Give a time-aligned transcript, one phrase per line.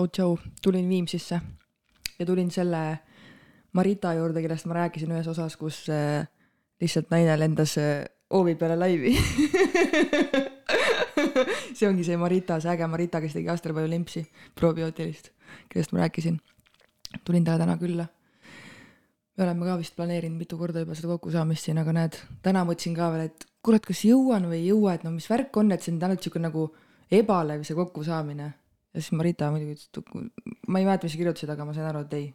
[0.00, 1.40] tšau-tšau, tulin Viimsisse
[2.18, 2.98] ja tulin selle
[3.72, 6.26] Marita juurde, kellest ma rääkisin ühes osas, kus äh,
[6.80, 9.12] lihtsalt naine lendas äh, hoovi peale laivi
[11.76, 14.24] see ongi see Marita, see äge Marita, kes tegi Astropalu limpsi,
[14.58, 15.30] probiootilist,
[15.68, 16.40] kellest ma rääkisin.
[17.24, 18.06] tulin talle täna külla.
[19.36, 22.96] me oleme ka vist planeerinud mitu korda juba seda kokkusaamist siin, aga näed, täna mõtlesin
[22.96, 25.82] ka veel, et kurat, kas jõuan või ei jõua, et no mis värk on, et
[25.84, 26.66] see on täna siuke nagu
[27.10, 28.50] ebalev see kokkusaamine
[28.94, 31.86] ja siis Marita muidugi ütles, et ma ei mäleta, mis sa kirjutasid, aga ma sain
[31.86, 32.26] aru, et ei,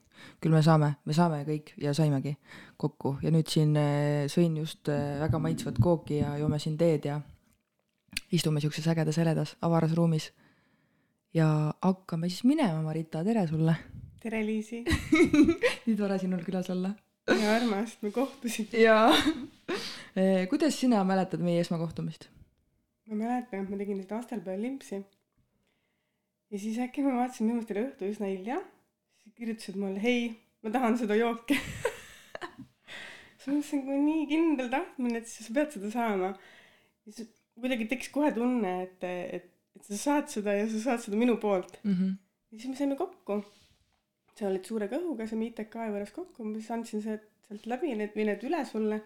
[0.43, 2.35] küll me saame, me saame kõik ja saimegi
[2.81, 7.09] kokku ja nüüd siin äh, sõin just äh, väga maitsvat kooki ja joome siin teed
[7.09, 7.19] ja
[8.35, 10.31] istume siukses ägedas heledas avaras ruumis.
[11.33, 13.75] ja hakkame siis minema, Marita, tere sulle.
[14.23, 14.83] tere, Liisi
[15.85, 16.93] nii tore sinul külas olla.
[17.27, 18.79] ja armas, me kohtusime.
[18.79, 19.11] jaa
[20.49, 22.29] kuidas sina mäletad meie esmakohtumist?
[23.09, 25.03] ma mäletan, et ma tegin seda Astelpäeva limpsi.
[26.51, 28.59] Ja siis äkki ma vaatasin, minu meelest oli õhtu üsna hilja.
[29.23, 30.29] siis kirjutasid mulle, hei,
[30.63, 31.57] ma tahan seda jooki
[33.45, 36.31] siis ma mõtlesin, kui nii kindel tahtmine, et siis sa pead seda saama.
[37.09, 41.19] siis kuidagi tekkis kohe tunne, et, et, et sa saad seda ja sa saad seda
[41.19, 41.93] minu poolt mm.
[41.93, 42.17] -hmm.
[42.51, 43.43] ja siis me saime kokku.
[44.35, 48.15] sa olid suure kõhuga, saime ITK juures kokku, ma siis andsin see sealt läbi need
[48.17, 49.01] või need üle sulle.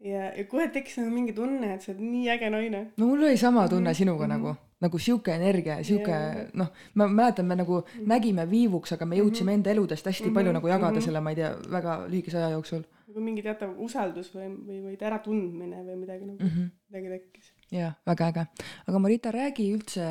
[0.00, 2.82] ja, ja kohe tekkis nagu mingi tunne, et sa oled nii äge naine.
[2.96, 4.32] no mul oli sama tunne Mhm, sinuga mhm.
[4.34, 6.42] nagu, nagu sihuke energia, sihuke Jaa.
[6.60, 10.52] noh, ma mäletan, me nagu nägime viivuks, aga me jõudsime enda eludest hästi Mhm, palju
[10.52, 11.04] nagu jagada mhm.
[11.04, 12.84] selle, ma ei tea, väga lühikese aja jooksul
[13.16, 16.50] nagu mingi teatav usaldus või, või, või äratundmine või midagi nagu mm.
[16.52, 16.66] -hmm.
[16.90, 17.52] midagi tekkis.
[17.72, 18.44] jah, väga äge.
[18.92, 20.08] aga Marita, räägi üldse,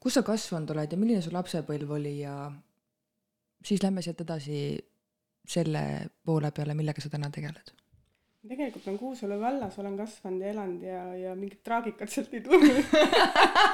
[0.00, 2.34] kus sa kasvanud oled ja milline su lapsepõlv oli ja
[3.64, 4.60] siis lähme sealt edasi
[5.48, 7.72] selle poole peale, millega sa täna tegeled.
[8.48, 12.82] Tegelikult on Kuusalu vallas, olen kasvanud ja elanud ja, ja mingit traagikat sealt ei tulnud.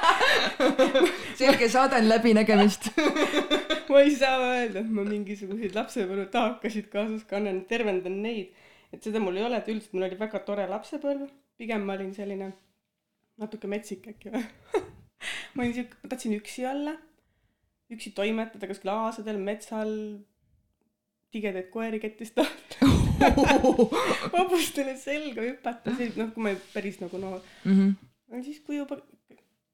[1.39, 2.89] Selge, saadan läbinägemist.
[3.89, 8.55] Ma ei saa öelda, et ma mingisuguseid lapsepõlve taakasid kaasas kannan, tervendan neid.
[8.93, 11.27] et seda mul ei ole, et üldiselt mul oli väga tore lapsepõlv,
[11.59, 12.47] pigem ma olin selline
[13.41, 14.43] natuke metsik äkki või?
[15.53, 16.95] Ma olin siuke, ma tahtsin üksi olla,
[17.93, 19.93] üksi toimetada kuskil aasadel, metsal,
[21.33, 22.82] tigedaid koeri kettist tahta
[24.35, 27.93] vabustele selga hüpata, see noh, kui ma päris nagu noor Mhm.
[28.31, 28.97] aga siis, kui juba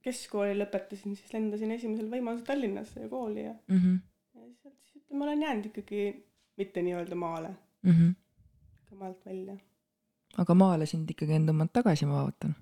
[0.06, 3.96] keskkooli lõpetasin, siis lendasin esimesel võimalusel Tallinnasse ja kooli ja, Mhm.
[4.36, 6.04] ja sealt siis ütleme, olen jäänud ikkagi
[6.58, 7.50] mitte nii-öelda maale,
[7.84, 8.10] Mhm.
[8.84, 9.58] ikka maalt välja.
[10.38, 12.56] aga maale sind ikkagi on tõmmanud tagasi, ma vaatan.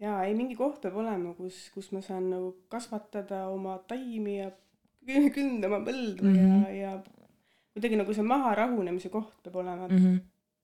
[0.00, 4.50] jaa, ei mingi koht peab olema, kus, kus ma saan nagu kasvatada oma taimi ja
[5.06, 6.38] kü- künda oma põldu mm Mhm.
[6.38, 6.64] -hmm.
[6.68, 7.02] ja, ja
[7.74, 9.94] kuidagi nagu see maha rahunemise koht peab olema mm..
[9.94, 10.18] Mhm.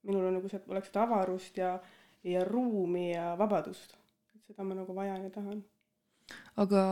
[0.09, 1.79] minul on nagu see, et oleks seda avarust ja,
[2.25, 3.97] ja ruumi ja vabadust.
[4.47, 5.63] seda ma nagu vajan ja tahan.
[6.57, 6.83] aga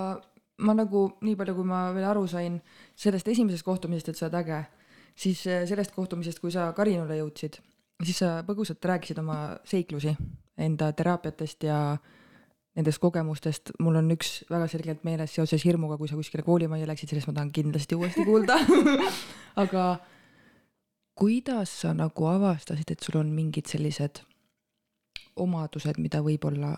[0.58, 2.60] ma nagu, nii palju kui ma veel aru sain
[2.94, 4.60] sellest esimesest kohtumisest, et sa oled äge,
[5.18, 7.58] siis eh, sellest kohtumisest, kui sa Karinule jõudsid,
[8.04, 10.14] siis sa põgusalt rääkisid oma seiklusi
[10.58, 11.78] enda teraapiatest ja
[12.74, 13.74] nendest kogemustest.
[13.78, 17.36] mul on üks väga selgelt meeles seoses hirmuga, kui sa kuskile koolimajja läksid, sellest ma
[17.38, 18.58] tahan kindlasti uuesti kuulda
[19.64, 19.84] aga
[21.18, 24.24] kuidas sa nagu avastasid, et sul on mingid sellised
[25.38, 26.74] omadused, mida võib-olla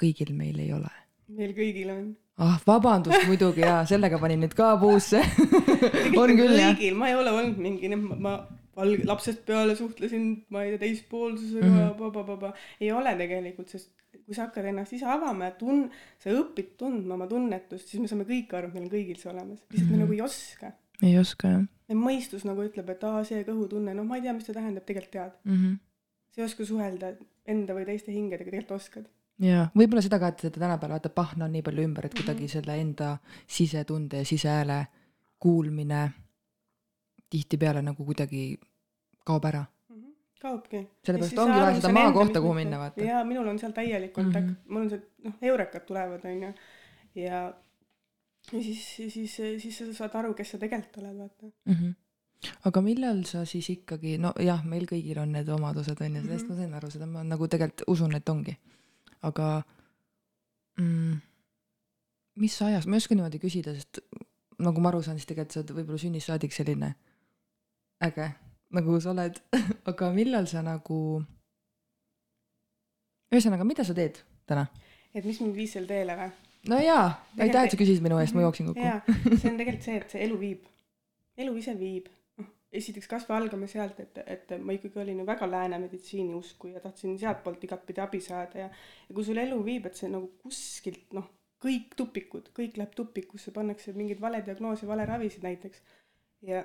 [0.00, 0.92] kõigil meil ei ole?
[1.30, 2.06] meil kõigil on
[2.42, 5.20] ah vabandust muidugi jaa, sellega panin nüüd ka puusse
[6.20, 6.74] on küll jah.
[6.74, 8.34] kõigil, ma ei ole olnud mingi, ma, ma
[8.80, 12.52] alg-, lapsest peale suhtlesin, ma ei tea, teispoolsusega mm -hmm.
[12.80, 13.90] ei ole tegelikult, sest
[14.30, 15.88] kui sa hakkad ennast ise avama ja tun-,
[16.22, 19.30] sa õpid tundma oma tunnetust, siis me saame kõik aru, et meil on kõigil see
[19.32, 19.90] olemas, lihtsalt mm -hmm.
[19.90, 20.00] me Mhm.
[20.06, 20.72] nagu ei oska.
[21.02, 24.32] ei oska jah ja mõistus nagu ütleb, et aa, see kõhutunne, noh, ma ei tea,
[24.32, 25.32] mis ta tähendab, tegelikult tead.
[25.44, 25.78] mm -hmm.
[26.30, 27.12] sa ei oska suhelda
[27.46, 29.08] enda või teiste hingedega, tegelikult oskad.
[29.38, 32.42] jaa, võib-olla seda ka, et seda tänapäeval vaata pahna on nii palju ümber, et kuidagi
[32.44, 32.48] Mhm.
[32.52, 34.86] selle enda sisetunde ja sisehääle
[35.38, 36.12] kuulmine
[37.30, 38.58] tihtipeale nagu kuidagi
[39.24, 39.64] kaob ära.
[40.42, 40.82] kaobki.
[41.06, 43.04] sellepärast ongi vaja seda maakohta, kuhu minna vaata.
[43.04, 44.52] jaa, minul on seal täielik kontakt mm.
[44.52, 44.72] -hmm.
[44.74, 46.52] mul on see, noh, eurekad tulevad, onju.
[47.14, 47.40] ja,
[48.52, 51.46] ja siis, siis, siis sa saad aru, kes sa tegelikult oled, vaata.
[51.64, 51.74] mm.
[51.74, 52.50] -hmm.
[52.64, 56.46] aga millal sa siis ikkagi, no jah, meil kõigil on need omadused on ju, sellest
[56.48, 56.52] Mhm.
[56.52, 58.56] ma sain aru, seda ma nagu tegelikult usun, et ongi.
[59.22, 59.62] aga
[60.80, 61.16] mm,
[62.34, 64.00] mis ajas, ma ei oska niimoodi küsida, sest
[64.58, 66.94] nagu ma aru saan, siis tegelikult sa oled võib-olla sünnist saadik selline
[68.00, 68.30] äge,
[68.76, 69.40] nagu sa oled,
[69.90, 71.00] aga millal sa nagu,
[73.30, 74.68] ühesõnaga, mida sa teed täna?
[75.14, 76.30] et mis mind viis selle teele või?
[76.70, 78.84] no jaa, aitäh, et sa küsisid minu eest, ma jooksin kokku.
[78.84, 79.00] jaa,
[79.34, 80.64] see on tegelikult see, et see elu viib.
[81.40, 82.08] elu ise viib.
[82.80, 86.82] esiteks kasvõi algame sealt, et, et ma ikkagi olin ju väga lääne meditsiini usku ja
[86.82, 91.16] tahtsin sealtpoolt igatpidi abi saada ja ja kui sul elu viib, et see nagu kuskilt
[91.16, 91.26] noh,
[91.60, 95.82] kõik tupikud, kõik läheb tupikusse, pannakse mingeid vale diagnoose, vale ravisid näiteks.
[96.46, 96.62] ja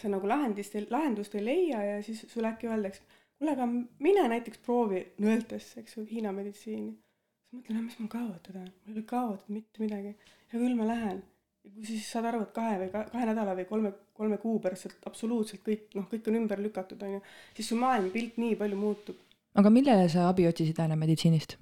[0.00, 3.02] sa nagu lahendist, lahendust ei leia ja siis sulle äkki öeldakse,
[3.38, 3.66] kuule, aga
[4.06, 6.94] mine näiteks proovi nõeltesse, eks ju, Hiina meditsiini.
[6.94, 10.16] siis mõtlen, mis mul kaotada on, mul ei ole kaotada mitte midagi.
[10.52, 11.22] hea küll, ma lähen.
[11.64, 14.58] ja kui siis saad aru, et kahe või ka, kahe nädala või kolme, kolme kuu
[14.60, 17.22] pärast sealt absoluutselt kõik, noh, kõik on ümber lükatud, on ju,
[17.56, 19.22] siis su maailmapilt nii palju muutub.
[19.54, 21.56] aga millele sa abi otsisid lääne meditsiinist?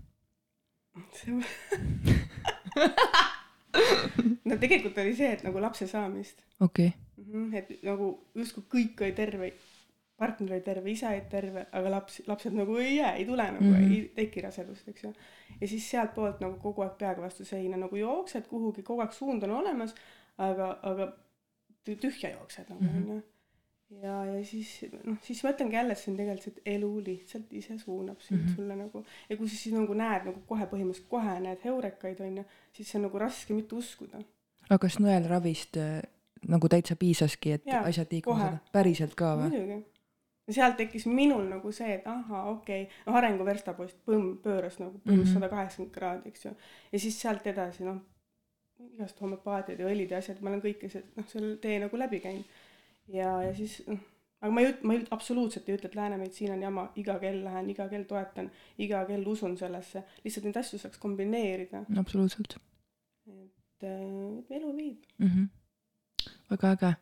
[4.48, 6.98] no tegelikult oli see, et nagu lapse saamist okei okay.
[7.26, 9.52] -hmm, et nagu justkui kõik oli terve,
[10.16, 13.64] partner oli terve, isa oli terve, aga laps, lapsed nagu ei jää, ei tule nagu
[13.64, 13.92] mm, -hmm.
[13.92, 15.12] ei teki rasedust, eks ju.
[15.60, 19.42] ja siis sealtpoolt nagu kogu aeg peaga vastu seina nagu jooksed kuhugi, kogu aeg suund
[19.42, 19.94] on olemas,
[20.38, 21.12] aga, aga
[21.84, 23.32] tühja jooksed nagu onju mm -hmm
[24.00, 24.70] ja, ja siis
[25.04, 28.20] noh, siis ma ütlengi jälle, et see on tegelikult see, et elu lihtsalt ise suunab
[28.20, 28.56] sind mm -hmm.
[28.56, 32.44] sulle nagu ja kui sa siis nagu näed nagu kohe põhimõtteliselt kohe näed heurekaid onju,
[32.72, 34.22] siis see on nagu raske mitte uskuda.
[34.68, 36.02] aga kas nõelravist äh,
[36.48, 38.60] nagu täitsa piisaski, et ja, asjad liikuma saada?
[38.74, 39.50] päriselt ka või?
[39.50, 39.78] muidugi.
[40.48, 44.80] ja sealt tekkis minul nagu see, et ahah, okei okay., noh arengu verstapost põmm pööras
[44.82, 46.54] nagu põhimõtteliselt sada kaheksakümmend kraadi, eks ju.
[46.92, 48.00] ja siis sealt edasi noh,
[48.92, 52.22] igast homöopaatiad ja õlid ja asjad, ma olen kõike see, noh, selle tee nagu läbi
[52.24, 52.58] käinud
[53.12, 54.00] ja, ja siis noh,
[54.42, 57.42] aga ma ei ma ei, absoluutselt ei ütle, et lääne meditsiin on jama, iga kell
[57.44, 58.50] lähen, iga kell toetan,
[58.82, 61.84] iga kell usun sellesse, lihtsalt neid asju saaks kombineerida.
[62.02, 62.58] absoluutselt.
[63.30, 65.28] et äh, elu viib mm.
[65.28, 65.48] -hmm.
[66.52, 66.92] Väga äge,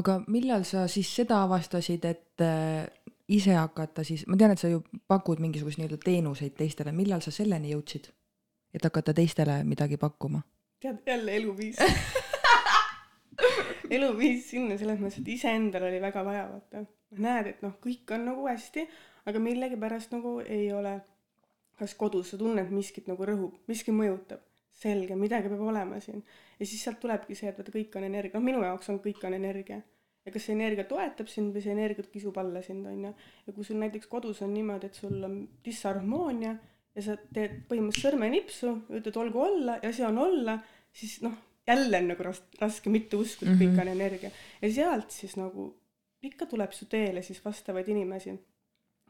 [0.00, 2.86] aga millal sa siis seda avastasid, et äh,
[3.30, 7.34] ise hakata siis, ma tean, et sa ju pakud mingisuguseid nii-öelda teenuseid teistele, millal sa
[7.34, 8.12] selleni jõudsid?
[8.74, 10.44] et hakata teistele midagi pakkuma?
[10.80, 11.80] tead, jälle eluviis
[13.90, 16.84] elu viis sinna selles mõttes, et iseendal oli väga vaja, vaata.
[17.18, 18.86] näed, et noh, kõik on nagu hästi,
[19.30, 20.96] aga millegipärast nagu ei ole,
[21.80, 24.42] kas kodus sa tunned miskit nagu rõhub, miski mõjutab,
[24.80, 26.22] selge, midagi peab olema siin.
[26.58, 29.24] ja siis sealt tulebki see, et vaata, kõik on energia, noh, minu jaoks on kõik
[29.28, 29.80] on energia.
[30.24, 33.14] ja kas see energia toetab sind või see energia kisub alla sind, on ju.
[33.46, 36.56] ja kui sul näiteks kodus on niimoodi, et sul on disharmoonia
[36.96, 40.58] ja sa teed põhimõtteliselt sõrmenipsu, ütled olgu olla ja see on olla,
[40.92, 41.36] siis noh,
[41.68, 43.82] jälle on nagu ras-, raske mitte uskuda, et kõik mhm.
[43.84, 44.32] on energia.
[44.62, 45.70] ja sealt siis nagu
[46.26, 48.34] ikka tuleb su teele siis vastavaid inimesi.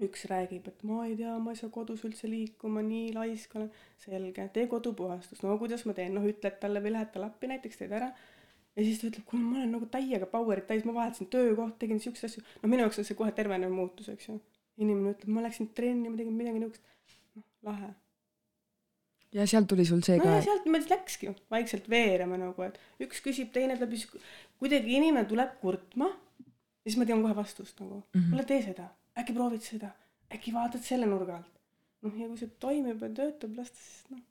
[0.07, 3.71] Üks räägib, et ma ei tea, ma ei saa kodus üldse liikuma, nii laisk olen.
[4.01, 7.81] selge, tee kodupuhastus, no kuidas ma teen, noh ütled talle või lähed talle appi näiteks,
[7.81, 8.11] teed ära.
[8.77, 12.01] ja siis ta ütleb, kuule ma olen nagu täiega power'it täis, ma vahetasin töökohta, tegin
[12.01, 12.45] siukseid asju.
[12.63, 14.39] no minu jaoks on see kohe tervenev muutus, eks ju.
[14.81, 16.95] inimene ütleb, ma läksin trenni, ma tegin midagi niukest.
[17.37, 17.93] noh, lahe
[19.35, 20.37] ja sealt tuli sul see no ka?
[20.39, 24.09] ja sealt niimoodi läkski vaikselt veerema nagu, et üks küsib, teine ja siis
[24.59, 26.11] kuidagi inimene tuleb kurtma.
[26.11, 28.31] ja siis ma tean kohe vastust nagu mm, -hmm.
[28.31, 28.89] kuule tee seda,
[29.21, 29.93] äkki proovid seda,
[30.35, 31.55] äkki vaatad selle nurga alt.
[32.05, 34.25] noh, ja kui see toimib ja töötab, las ta siis noh.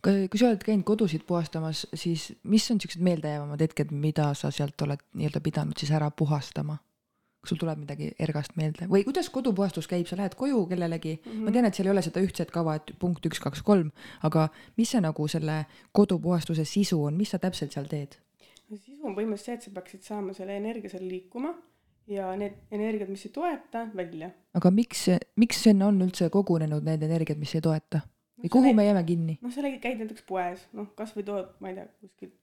[0.00, 4.86] kui sa oled käinud kodusid puhastamas, siis mis on siuksed meeldejäävamad hetked, mida sa sealt
[4.86, 6.78] oled nii-öelda pidanud siis ära puhastama?
[7.38, 11.30] kas sul tuleb midagi ergast meelde või kuidas kodupuhastus käib, sa lähed koju kellelegi mm,
[11.30, 11.44] -hmm.
[11.46, 13.92] ma tean, et seal ei ole seda ühtset kava, et punkt üks, kaks, kolm,
[14.26, 15.60] aga mis see nagu selle
[15.92, 18.18] kodupuhastuse sisu on, mis sa täpselt seal teed?
[18.68, 21.54] sisu on põhimõtteliselt see, et sa peaksid saama selle energia seal liikuma
[22.08, 24.30] ja need energiad, mis ei toeta, välja.
[24.56, 28.02] aga miks, miks sinna on üldse kogunenud need energiad, mis ei toeta?
[28.42, 29.38] või kuhu me jääme kinni?
[29.42, 32.36] noh, sa käid näiteks poes, noh, kasvõi tood, ma ei tea, kuskilt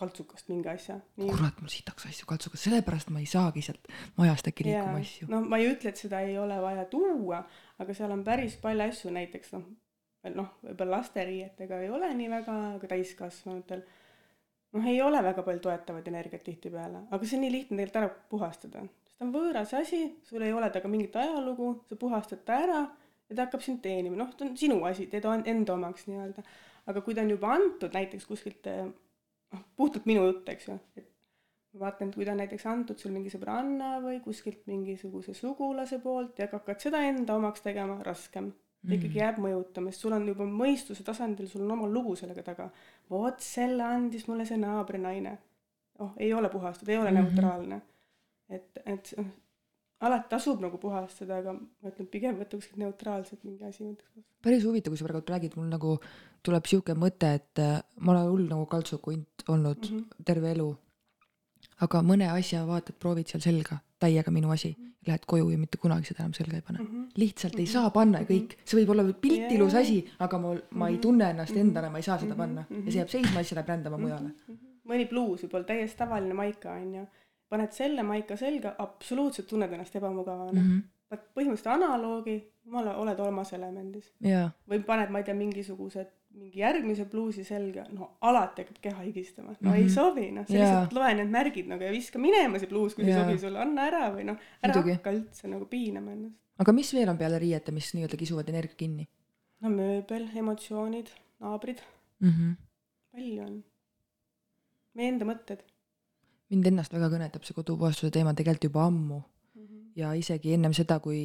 [0.00, 0.96] kaltsukast mingi asja.
[1.18, 5.28] kurat, mul sitaks asju kaltsukast, sellepärast ma ei saagi sealt majast äkki liikuma asju.
[5.32, 7.42] no ma ei ütle, et seda ei ole vaja tuua,
[7.82, 9.66] aga seal on päris palju asju, näiteks noh,
[10.36, 13.84] noh, võib-olla lasteriietega ei ole nii väga, aga täiskasvanutel
[14.76, 18.30] noh, ei ole väga palju toetavat energiat tihtipeale, aga see on nii lihtne tegelikult ära
[18.32, 18.84] puhastada.
[19.04, 22.80] sest ta on võõras asi, sul ei ole temaga mingit ajalugu, sa puhastad ta ära
[22.84, 26.44] ja ta hakkab sind teenima, noh, ta on sinu asi, teed enda omaks nii-öelda.
[26.90, 31.10] aga kui ta on juba antud näiteks kuskilt noh, puhtalt minu jutt, eks ju, et
[31.74, 36.00] ma vaatan, et kui ta on näiteks antud sul mingi sõbranna või kuskilt mingisuguse sugulase
[36.02, 38.50] poolt ja hakkad seda enda omaks tegema, raskem
[38.80, 39.20] ta ikkagi mm.
[39.20, 42.70] jääb mõjutama, sest sul on juba mõistuse tasandil, sul on oma lugu sellega taga.
[43.10, 45.38] vot selle andis mulle see naabrinaine.
[45.98, 47.30] oh, ei ole puhastatud, ei ole mm -hmm.
[47.30, 47.80] neutraalne.
[48.48, 49.26] et, et noh,
[50.00, 53.96] alati tasub nagu puhastada, aga ma ütlen, pigem võtta kuskilt neutraalselt mingi asi
[54.42, 55.98] päris huvitav, kui sa praegu räägid, mul nagu
[56.46, 60.24] tuleb sihuke mõte, et äh, ma olen hull nagu kaltsukunt olnud mm -hmm.
[60.24, 60.76] terve elu.
[61.80, 64.90] aga mõne asja vaatad, proovid seal selga, täiega minu asi -hmm.
[65.06, 66.86] lähed koju ja mitte kunagi seda enam selga ei pane mm.
[66.86, 67.06] -hmm.
[67.16, 67.60] lihtsalt mm -hmm.
[67.60, 68.64] ei saa panna ja kõik, mhm.
[68.64, 69.82] see võib olla pilt ilus yeah.
[69.82, 71.00] asi, aga mul, ma ei mhm.
[71.00, 71.60] tunne ennast mhm.
[71.60, 72.86] endale, ma ei saa seda panna mm -hmm.
[72.86, 74.30] ja see jääb seisma siis läheb rändama mujale.
[74.90, 77.06] mõni bluus võib olla täiesti tavaline maika onju,
[77.48, 80.70] paned selle maika selga, absoluutselt tunned ennast ebamugavana mm.
[80.70, 84.12] -hmm põhimõtteliselt analoogi, jumala, oled olmas elemendis
[84.70, 89.50] või paned, ma ei tea, mingisugused mingi järgmise pluusi selga, no alati hakkab keha higistama,
[89.50, 89.76] no mm -hmm.
[89.76, 89.94] ei Mhm.
[89.94, 90.60] sobi, noh, sa Jaa.
[90.62, 93.58] lihtsalt loe need märgid nagu ja viska minema see pluus, kui see ei sobi sulle,
[93.58, 94.92] anna ära või noh, ära Muidugi.
[94.92, 96.36] hakka üldse nagu piinama ennast.
[96.58, 99.08] aga mis veel on peale riiete, mis nii-öelda kisuvad energia kinni
[99.60, 101.08] no mööbel, emotsioonid,
[101.40, 101.82] naabrid,
[102.20, 102.30] mm?
[102.30, 102.56] -hmm.
[103.12, 103.64] palju on.
[104.94, 105.58] meie enda mõtted
[106.50, 109.20] mind ennast väga kõnetab see kodupuhastuse teema tegelikult juba ammu.
[110.00, 111.20] Ja isegi ennem seda, kui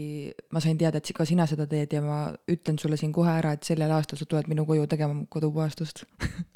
[0.54, 2.20] ma sain teada, et ka sina seda teed ja ma
[2.52, 6.04] ütlen sulle siin kohe ära, et sellel aastal sa tuled minu koju tegema kodupuhastust.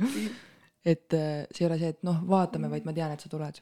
[0.92, 3.62] et äh, see ei ole see, et noh, vaatame, vaid ma tean, et sa tuled.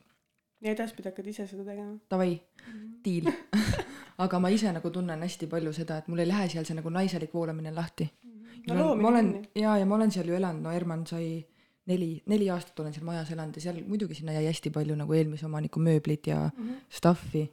[0.62, 2.72] ja edaspidi hakkad ise seda tegema Davai, mm.
[2.74, 2.94] -hmm.
[3.06, 3.32] diil.
[4.24, 6.90] aga ma ise nagu tunnen hästi palju seda, et mul ei lähe seal see nagu
[6.90, 8.10] naiselik voolamine lahti.
[8.68, 9.50] no ma loomine olen kinni.
[9.56, 11.46] ja, ja ma olen seal ju elanud, no Herman sai
[11.88, 15.14] neli, neli aastat olen seal majas elanud ja seal muidugi sinna jäi hästi palju nagu
[15.14, 16.74] eelmise omaniku mööblit ja Mhm.
[16.90, 17.48] stuff'i.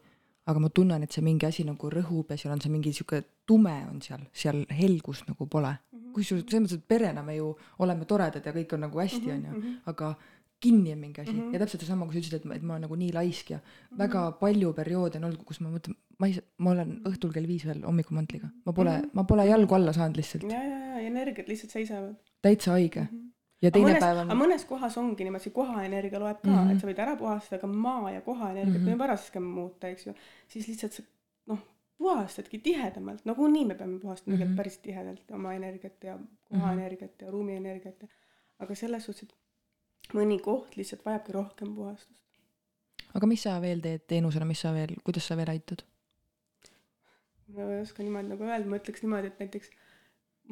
[0.46, 3.22] Aga ma tunnen, et see mingi asi nagu rõhub ja seal on see mingi sihuke
[3.46, 5.74] tume on seal, seal helgust nagu pole.
[5.92, 6.12] Mhm.
[6.14, 9.54] kusjuures selles mõttes, et perena me ju oleme toredad ja kõik on nagu hästi, Mhm,
[9.54, 10.14] onju, aga
[10.60, 11.48] kinni on mingi asi mm Mhm.
[11.48, 11.52] -hmm.
[11.54, 13.58] ja täpselt seesama, kui sa ütlesid, et ma, et ma olen nagu nii laisk ja
[13.98, 17.64] väga palju perioode on olnud, kus ma mõtlen, ma ei, ma olen õhtul kell viis
[17.66, 19.04] veel hommikumantliga, ma pole mm, Mhm.
[19.04, 19.10] -hmm.
[19.14, 22.14] ma pole jalgu alla saanud lihtsalt, ja, ja, ja energiat lihtsalt seisavad.
[22.42, 23.28] täitsa haige Mhm.
[23.64, 26.48] Ja aga teine mõnes, päev aga on, mõnes kohas ongi niimoodi, see kohaenergia loeb ka
[26.48, 26.64] mm, Mhm.
[26.68, 26.74] -hmm.
[26.74, 28.88] et sa võid ära puhastada ka maa ja kohaenergiat mm, Mhm.
[28.88, 28.98] -hmm.
[29.04, 30.14] võime raske muuta, eks ju,
[30.48, 31.02] siis lihtsalt sa
[31.52, 31.58] noh,
[31.98, 34.48] puhastadki tihedamalt, nagunii me peame puhastama tegelikult Mhm.
[34.48, 34.56] mm -hmm.
[34.56, 36.18] päris tihedalt oma energiat ja
[36.50, 38.08] kohaenergiat ja ruumienergiat ja
[38.58, 39.34] aga selles suhtes, et
[40.14, 42.20] mõni koht lihtsalt vajabki rohkem puhastust.
[43.14, 45.82] aga mis sa veel teed teenusena, mis sa veel, kuidas sa veel aitud?
[47.54, 49.70] ma ei oska niimoodi nagu öelda, ma ütleks niimoodi, et näiteks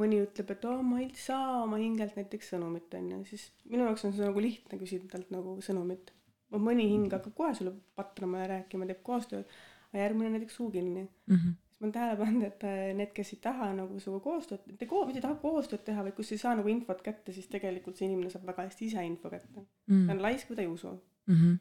[0.00, 3.87] mõni ütleb, et oo, ma ei saa oma hingelt näiteks sõnumit, on ju, siis minu
[3.88, 6.12] jaoks on see nagu lihtne küsida talt nagu sõnumit.
[6.52, 9.49] no mõni hing hakkab kohe sulle patrama ja rääkima, teeb koostööd,
[9.90, 11.06] aga järgmine näiteks suu kinni.
[11.28, 11.56] Mhm.
[11.68, 14.88] siis ma olen tähele pannud, et äh, need, kes ei taha nagu sinuga koostööd, mitte
[14.88, 17.99] ko-, mitte ei taha koostööd teha, vaid kus ei saa nagu infot kätte, siis tegelikult
[17.99, 19.66] see inimene saab väga hästi ise info kätte.
[19.90, 20.06] Mm.
[20.06, 20.94] ta on laisk või ta ei usu.
[21.28, 21.58] -hmm.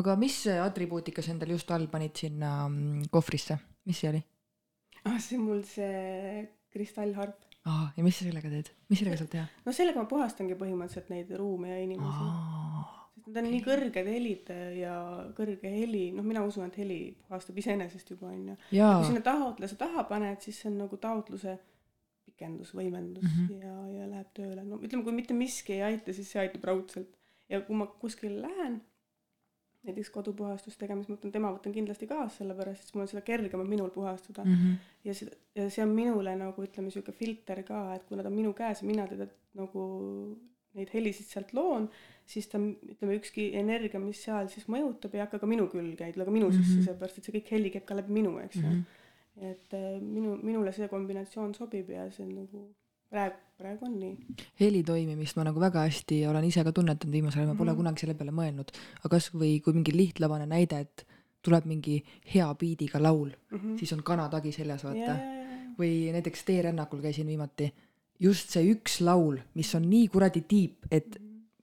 [0.00, 4.22] aga mis atribuutika sa endale just all panid sinna mm, kohvrisse, mis see oli
[5.04, 7.44] ah, see on mul see kristallharp.
[7.64, 7.90] ah,?
[7.96, 11.34] ja mis sa sellega teed, mis sellega saab teha no sellega ma puhastangi põhimõtteliselt neid
[11.40, 12.96] ruume ja inimesi ah.?
[13.20, 14.94] sest need on nii kõrged helid ja
[15.36, 18.56] kõrge heli, noh, mina usun, et heli puhastab iseenesest juba onju.
[18.70, 21.58] kui sinna taotluse taha paned, siis see on nagu taotluse
[22.40, 23.46] pikendus, võimendus mm.
[23.46, 23.64] -hmm.
[23.64, 24.64] ja, ja läheb tööle.
[24.64, 27.16] no ütleme, kui mitte miski ei aita, siis see aitab raudselt.
[27.48, 28.80] ja kui ma kuskile lähen,
[29.86, 33.22] näiteks kodupuhastust tegema, siis ma võtan tema võtan kindlasti kaasa, sellepärast et mul on seda
[33.24, 34.50] kergem on minul puhastada mm.
[34.50, 34.66] mm.
[34.66, 34.94] -hmm.
[35.08, 38.36] ja see, ja see on minule nagu ütleme, sihuke filter ka, et kuna ta on
[38.36, 39.84] minu käes ja mina teda nagu
[40.76, 41.88] neid helisid sealt loon,
[42.26, 46.12] siis ta ütleme, ükski energia, mis seal siis mõjutab, ei hakka ka minu külge, ei
[46.12, 46.60] tule ka minu mm -hmm.
[46.60, 46.68] Mhm.
[46.68, 48.84] sisse, sellepärast et see kõik heli käib ka läbi minu, eks ju mm.
[48.84, 49.50] -hmm.
[49.50, 52.68] et äh, minu, minule see kombinatsioon sobib ja see on nagu
[53.10, 54.16] praegu, praegu on nii.
[54.60, 57.80] heli toimimist ma nagu väga hästi olen ise ka tunnetanud viimasel ajal, ma pole Mhm.
[57.82, 61.06] kunagi selle peale mõelnud, aga kasvõi kui mingi lihtlabane näide, et
[61.42, 62.02] tuleb mingi
[62.34, 63.30] hea biidiga laul,
[63.80, 67.72] siis on kanatagi seljas, ja, vaata ja, ja, või näiteks Teerännakul käisin viimati,
[68.20, 71.16] just see üks laul, mis on nii kuradi tiip, et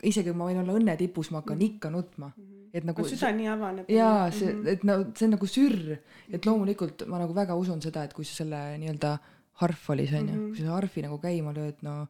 [0.03, 2.31] isegi kui ma võin olla õnnetipus, ma hakkan ikka nutma,
[2.73, 3.89] et nagu no süda nii avaneb.
[3.89, 5.97] jaa, see, et no see on nagu sürr,
[6.29, 9.36] et loomulikult ma nagu väga usun seda, et kui sa selle nii-öelda harf
[9.93, 10.47] oli see onju, Mhm.
[10.53, 12.07] kui sa harfi nagu käima lööd, no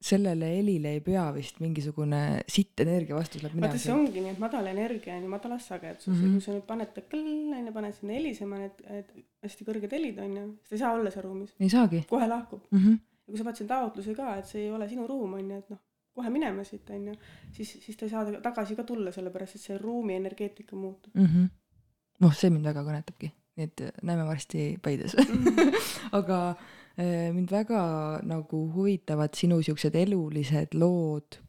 [0.00, 3.92] sellele helile ei pea vist mingisugune sitt energia vastu tuleb minema vaata, see.
[3.92, 6.22] ongi nii, et madal energia on ju madalas sageduses mm.
[6.22, 6.32] -hmm.
[6.32, 9.10] kui sa nüüd paned ta kõll onju, paned sinna helisema need, need
[9.44, 12.62] hästi kõrged helid onju, siis ta ei saa olla seal ruumis, ei saagi kohe lahkub.
[12.70, 12.78] mm.
[12.78, 12.96] -hmm.
[12.96, 15.68] ja kui sa paned sinna taotluse ka, et see ei ole sinu ruum onju, et
[15.70, 15.78] noh,
[16.14, 17.14] kohe minema siit onju,
[17.52, 21.12] siis, siis ta ei saa taga- tagasi ka tulla, sellepärast et see ruumi energeetika muutub.
[21.14, 21.48] Mm -hmm.
[22.20, 25.16] noh, see mind väga kõnetabki, nii et näeme varsti Paides
[26.18, 26.40] aga
[26.96, 27.82] eh, mind väga
[28.26, 31.40] nagu huvitavad sinu siuksed elulised lood,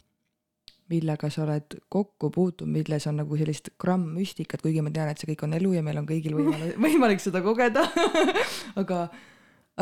[0.91, 5.29] millega sa oled kokku puutunud, milles on nagu sellist grammüstikat, kuigi ma tean, et see
[5.31, 7.85] kõik on elu ja meil on kõigil võimalik, võimalik seda kogeda
[8.81, 9.05] aga,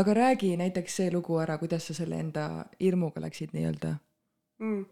[0.02, 2.46] aga räägi näiteks see lugu ära, kuidas sa selle enda
[2.78, 3.96] hirmuga läksid nii-öelda
[4.60, 4.86] mm..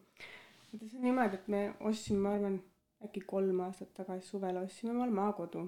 [0.79, 2.61] see on niimoodi, et me ostsime, ma arvan,
[3.05, 5.67] äkki kolm aastat tagasi suvel ostsime omale maakodu.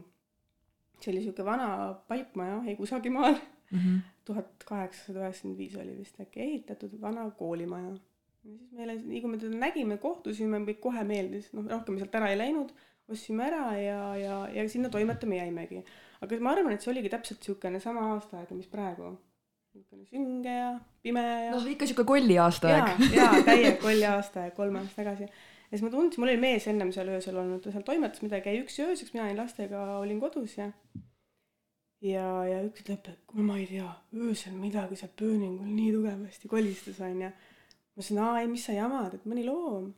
[1.03, 1.69] See oli siuke vana
[2.07, 3.35] palkmaja, ei kusagil maal,
[3.71, 3.79] mm.
[3.79, 3.99] -hmm.
[4.25, 7.95] tuhat kaheksasada üheksakümmend viis oli vist äkki ehitatud vana koolimaja.
[8.43, 12.29] ja siis meile, nii kui me teda nägime, kohtusime, kohe meeldis, noh rohkem sealt ära
[12.31, 12.71] ei läinud,
[13.09, 15.83] ostsime ära ja, ja, ja sinna toimetama jäimegi.
[16.21, 19.17] aga ma arvan, et see oligi täpselt siukene sama aastaaeg, mis praegu.
[19.73, 20.69] niisugune sünge ja
[21.03, 25.29] pime ja no ikka siuke kolli aastaaeg jaa, jaa, täielik oli aasta, kolm aastat tagasi.
[25.69, 28.49] Ja siis ma tundsin, mul oli mees ennem seal öösel olnud, ta seal toimetas midagi,
[28.49, 30.71] jäi üksi ööseks, mina olin lastega, olin kodus ja
[32.05, 33.87] ja, ja üks ütleb, et kuule, ma ei tea,
[34.25, 37.29] öösel midagi seal pööningul nii tugevasti kolistas, onju.
[37.29, 39.91] ma ütlesin, aa ei, mis sa jamad, et mõni loom.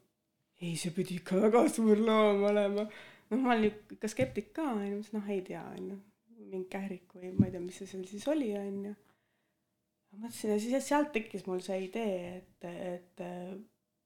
[0.61, 2.87] ei, see pidi ikka väga suur loom olema.
[3.31, 5.99] noh, ma olin ikka skeptik ka, onju, ma ütlesin, noh, ei tea, onju.
[6.51, 8.95] mingi kährik või ma ei tea, mis see seal siis oli, onju.
[10.17, 13.27] mõtlesin ja siis sealt tekkis mul see idee, et, et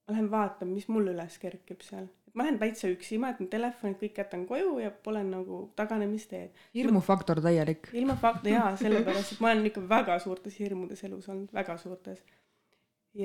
[0.05, 2.07] ma lähen vaatan, mis mul üles kerkib seal.
[2.35, 6.53] ma lähen täitsa üksi, ma jätan telefonid kõik jätan koju ja pole nagu taganemisteed.
[6.75, 7.89] hirmufaktor täielik.
[7.93, 12.21] ilma fakte jaa, sellepärast et ma olen ikka väga suurtes hirmudes elus olnud, väga suurtes.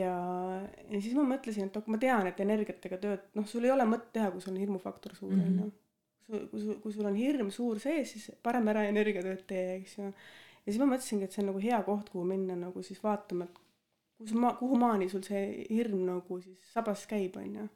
[0.00, 0.14] ja,
[0.88, 3.88] ja siis ma mõtlesin, et ok, ma tean, et energiatega tööd, noh, sul ei ole
[3.90, 5.72] mõtet teha, kui sul on hirmufaktor suur, onju.
[6.30, 10.12] kui sul, kui sul on hirm suur sees, siis parem ära energiatööd tee, eks ju.
[10.64, 13.50] ja siis ma mõtlesingi, et see on nagu hea koht, kuhu minna nagu siis vaatama,
[13.50, 13.66] et
[14.20, 17.68] kus ma, kuhu maani sul see hirm nagu siis sabas käib, onju.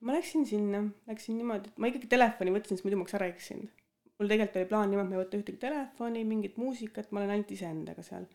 [0.00, 3.28] ma läksin sinna, läksin niimoodi, et ma ikkagi telefoni võtsin, sest muidu ma oleks ära
[3.28, 3.80] eksinud
[4.20, 7.52] mul tegelikult oli plaan niimoodi, ma ei võta ühtegi telefoni, mingit muusikat, ma olen ainult
[7.56, 8.26] iseendaga seal.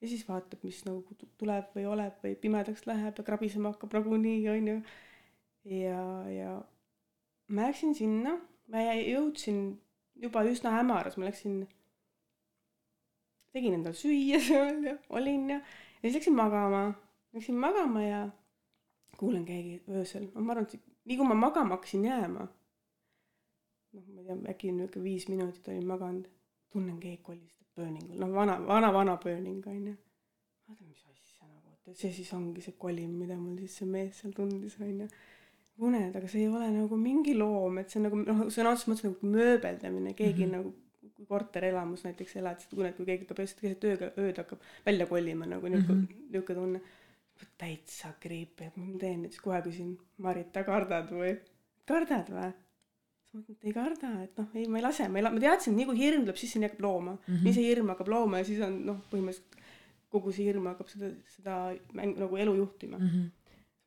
[0.00, 3.92] ja siis vaatab, mis nagu tu- tuleb või oleb või pimedaks läheb ja krabisema hakkab
[3.92, 4.80] nagunii, onju.
[5.68, 6.00] ja,
[6.32, 6.54] ja
[7.48, 8.38] ma läksin sinna,
[8.72, 9.60] ma jõudsin
[10.16, 11.66] juba üsna hämaras, ma läksin,
[13.52, 15.60] tegin endale süüa seal ja olin ja,
[16.04, 16.82] ja siis läksin magama,
[17.32, 18.28] läksin magama ja
[19.16, 22.44] kuulen keegi öösel, ma arvan, et nii kui ma magama hakkasin jääma
[23.94, 26.26] noh, ma ei tea, äkki niisugune viis minutit olin maganud,
[26.72, 29.94] tunnen keegi kolistab pööningul, noh, vana, vana, vana pööning onju.
[30.68, 34.20] vaatan, mis asja nagu, et see siis ongi see kolim, mida mul siis see mees
[34.20, 35.08] seal tundis onju.
[35.88, 38.90] uned, aga see ei ole nagu mingi loom, et see on nagu noh, sõna otseses
[38.90, 40.50] mõttes nagu mööbeldamine, keegi mm.
[40.50, 40.56] -hmm.
[40.58, 40.83] nagu
[41.14, 45.06] kui korterelamus näiteks elad, siis tunned, kui keegi hakkab öösel keset ööga, ööd hakkab välja
[45.06, 46.04] kolima nagu niuke mm.
[46.04, 46.28] -hmm.
[46.36, 46.80] niuke tunne.
[47.58, 51.32] täitsa creepy, et ma teen nüüd, siis kohe küsin, Marita, kardad või?
[51.86, 52.52] kardad või?
[53.24, 55.32] siis ma mõtlen, et ei karda, et noh, ei, ma ei lase, ma ei la-,
[55.34, 57.22] ma teadsin, et nii kui hirm tuleb, siis see hakkab looma mm.
[57.26, 57.44] -hmm.
[57.44, 59.54] nii see hirm hakkab looma ja siis on noh, põhimõtteliselt
[60.14, 61.54] kogu see hirm hakkab seda, seda
[61.98, 63.08] mäng nagu elu juhtima mm.
[63.08, 63.30] -hmm.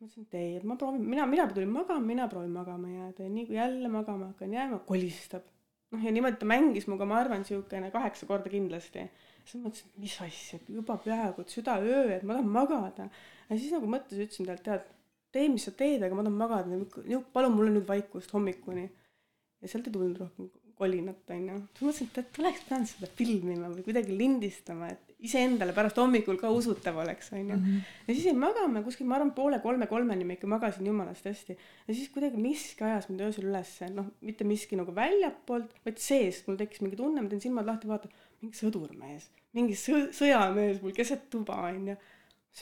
[0.02, 3.30] mõtlesin, et ei, et ma proovin, mina, mina tulin magama, mina proovin magama jääda ja
[3.30, 5.47] nii kui jälle magama hakkan jääma, kolistab.
[5.93, 9.08] noh, ja niimoodi ta mängis minuga, ma arvan, siukene kaheksa korda kindlasti.
[9.45, 13.10] siis ma mõtlesin, et mis asja, et juba peaaegu, et südaöö, et ma tahan magada.
[13.50, 14.88] ja siis nagu mõtlesin, ütlesin talle, tead,
[15.32, 19.88] tee, mis sa teed, aga ma tahan magada, palun mulle nüüd vaikust hommikuni ja sealt
[19.89, 24.17] ei tulnud rohkem kolinat onju siis mõtlesin et et oleks pidanud seda filmima või kuidagi
[24.17, 27.56] lindistama et iseendale pärast hommikul ka usutav oleks onju.
[27.56, 27.77] Mhm.
[28.08, 31.58] ja siis jäin magama kuskil ma arvan poole kolme kolmeni ma ikka magasin jumalast hästi.
[31.88, 36.47] Ja siis kuidagi miski ajas mind öösel ülesse noh mitte miski nagu väljapoolt vaid seest
[36.47, 40.93] mul tekkis mingi tunne ma teen silmad lahti vaatan mingi sõdurmees mingi sõ- sõjamees mul
[40.93, 41.97] keset tuba onju.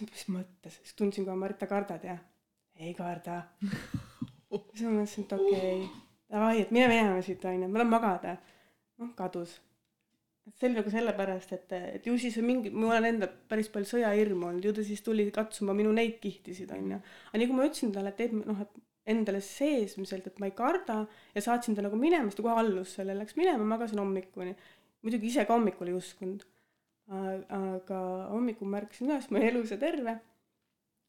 [0.02, 2.20] Mis mõttes siis tundsin kohe Marita kardad jah.
[2.76, 3.44] Ei karda.
[4.76, 5.54] Siis ma mõtlesin et okei.
[5.56, 5.86] Okay,
[6.32, 7.68] davai et mine minema siit onju.
[7.72, 8.34] Ma tahan magada.
[9.00, 9.58] Noh kadus
[10.54, 13.90] see oli nagu sellepärast et et ju siis on mingi mul on endal päris palju
[13.96, 17.66] sõjahirmu olnud ju ta siis tuli katsuma minu neid kihtisid onju aga nii kui ma
[17.70, 18.76] ütlesin talle et teeb noh et
[19.14, 21.00] endale seesmiselt et ma ei karda
[21.36, 24.56] ja saatsin ta nagu minema siis ta kohe allus sellele läks minema magasin hommikuni.
[25.06, 26.42] Muidugi ise ka hommikul ei uskunud.
[27.14, 28.00] Aga
[28.32, 30.16] hommikul ma ärkasin üles ma olin elus ja terve.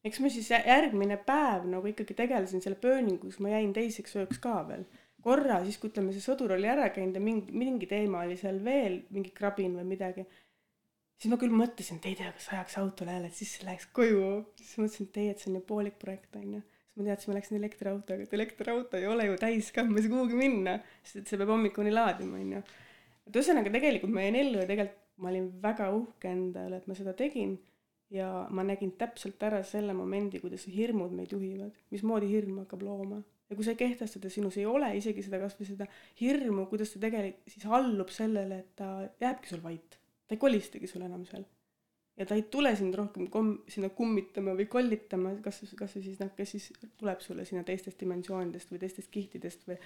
[0.05, 4.37] Eks ma siis jä- järgmine päev nagu ikkagi tegelesin selle pööningus ma jäin teiseks ööks
[4.43, 4.85] ka veel
[5.27, 8.59] korra siis kui ütleme see sõdur oli ära käinud ja mingi mingi teema oli seal
[8.63, 10.25] veel mingi krabin või midagi
[11.17, 14.25] siis ma küll mõtlesin et ei tea kas ajaks autole jälle et siis läheks koju.
[14.61, 17.39] Siis mõtlesin et ei et see on ju poolik projekt onju siis ma teadsin ma
[17.39, 21.23] läksin elektriautoga et elektriauto ei ole ju täis ka ma ei saa kuhugi minna sest
[21.23, 22.63] et see peab hommikuni laadima onju
[23.27, 26.87] et ühesõnaga tegelikult ma jäin ellu ja tegelikult ma olin väga uhke enda üle et
[26.89, 27.57] ma seda tegin
[28.09, 33.21] ja ma nägin täpselt ära selle momendi, kuidas hirmud meid juhivad, mismoodi hirm hakkab looma.
[33.49, 35.87] Ja kui sa ei kehtesta seda sinus, ei ole isegi seda kasvõi seda
[36.21, 38.89] hirmu, kuidas ta tegelikult siis allub sellele, et ta
[39.23, 39.99] jääbki sul vait.
[40.27, 41.45] ta ei kolistagi sul enam seal.
[42.17, 46.19] ja ta ei tule sind rohkem kom-, sinna kummitama või kollitama, kas, kas või siis
[46.19, 49.79] noh, kes siis tuleb sulle sinna teistest dimensioonidest või teistest kihtidest või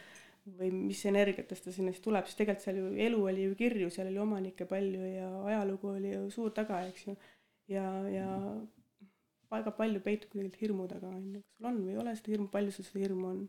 [0.57, 3.91] või mis energiatest ta sinna siis tuleb, sest tegelikult seal ju elu oli ju kirju,
[3.93, 7.13] seal oli omanikke palju ja ajalugu oli ju suur taga, eks ju
[7.75, 8.29] ja, ja
[9.51, 12.35] väga palju peitub tegelikult hirmu taga, on ju, kas sul on või ei ole seda
[12.35, 13.41] hirmu, palju sul seda hirmu on?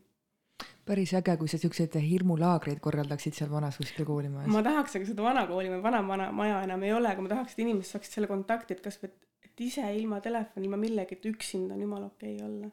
[0.85, 4.51] päris äge, kui sa siukseid hirmulaagreid korraldaksid seal vanas kuskil koolimajas.
[4.51, 7.55] ma tahaks, aga seda vana kooli vana, vana maja enam ei ole, aga ma tahaks,
[7.55, 11.77] et inimesed saaksid selle kontakti, et kasvõi, et, et ise ilma telefoni, ilma millegagi üksinda
[11.77, 12.71] on jumala okei okay olla.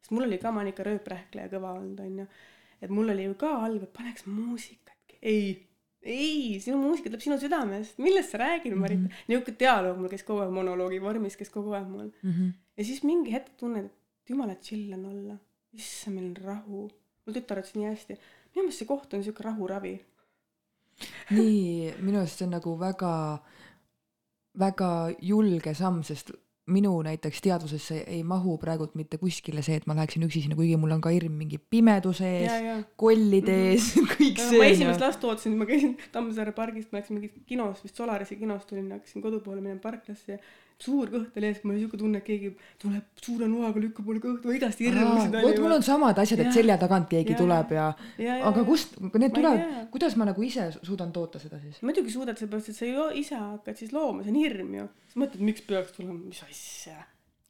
[0.00, 2.28] sest mul oli ka, ma olen ikka rööprähkleja kõva olnud, on ju.
[2.80, 5.20] et mul oli ju ka halb, et paneks muusikatki.
[5.20, 5.42] ei,
[6.00, 9.06] ei, sinu muusika tuleb sinu südamest, millest sa räägid, Marita mm.
[9.06, 9.28] -hmm.
[9.28, 12.30] niisugune dialoog mul käis kogu aeg monoloogi vormis, käis kogu aeg mul mm.
[12.30, 12.52] -hmm.
[12.80, 15.38] Ja siis mingi hetk tunned, et jumala chill on olla.
[15.76, 16.88] issand, meil on rahu.
[17.26, 18.16] mul tütar ütles nii hästi,
[18.54, 19.94] minu meelest see koht on siuke rahuravi.
[21.36, 23.12] nii minu arust see on nagu väga
[24.60, 24.88] väga
[25.22, 26.32] julge samm sest
[26.70, 30.76] minu näiteks teadvusesse ei mahu praegult mitte kuskile see et ma läheksin üksi sinna kuigi
[30.80, 34.66] mul on ka hirm mingi pimeduse ja ees ja kollide ees kõik ma see on
[34.68, 38.90] esimest last ootasin ma käisin Tammsaare pargist ma läksin mingit kinos vist Solarisi kinost tulin
[38.96, 40.38] hakkasin kodu poole minema parklasse ja
[40.84, 44.22] suur kõht oli ees mul oli siuke tunne et keegi tuleb suure noaga lükkab mulle
[44.24, 47.42] kõhtu igast hirmusid vot mul on samad asjad et selja tagant keegi Jaa.
[47.42, 51.60] tuleb ja ja, ja, aga kust need tulevad kuidas ma nagu ise suudan toota seda
[51.62, 51.80] siis?
[51.86, 54.86] Muidugi suudad sellepärast et sa ju ise hakkad siis looma see on hirm ju.
[55.08, 57.00] Siis mõtled miks peaks tulema mis asja.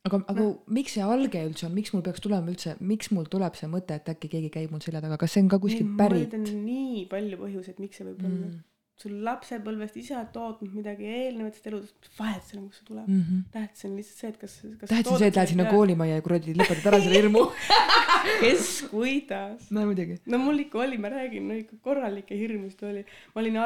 [0.08, 1.74] Aga aga miks see alge üldse on?
[1.76, 4.82] Miks mul peaks tulema üldse miks mul tuleb see mõte et äkki keegi käib mul
[4.84, 5.20] selja taga?
[5.20, 6.36] Kas see on ka kuskilt pärit?
[6.40, 8.48] nii palju põhjuseid miks see võib olla.
[8.48, 8.58] mm.
[9.00, 13.40] Sul lapsepõlvest ise oled tootnud midagi eelnevatest eludest vahet seal kust see tuleb Mm -hmm.
[13.54, 16.24] tähtis on lihtsalt see et kas kas tähtis on see et lähed sinna koolimajja ja
[16.26, 17.42] kuradi lõpetad ära selle hirmu.
[18.42, 19.70] Kes kuidas?
[19.70, 20.18] No muidugi.
[20.26, 23.04] No mul ikka oli ma räägin no ikka korralikke hirmusid oli.
[23.34, 23.58] Ma olin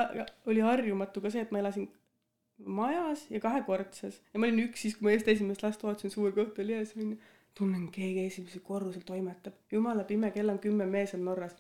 [0.47, 1.89] oli harjumatu ka see et ma elasin
[2.81, 4.23] majas ja kahekordses.
[4.33, 6.95] Ja ma olin üksi siis kui ma just esimest last ootasin suur kõht oli ees
[6.97, 7.19] onju
[7.59, 9.55] tunnen keegi esimesel korrusel toimetab.
[9.73, 11.57] Jumala pime kell on kümme mees on Norras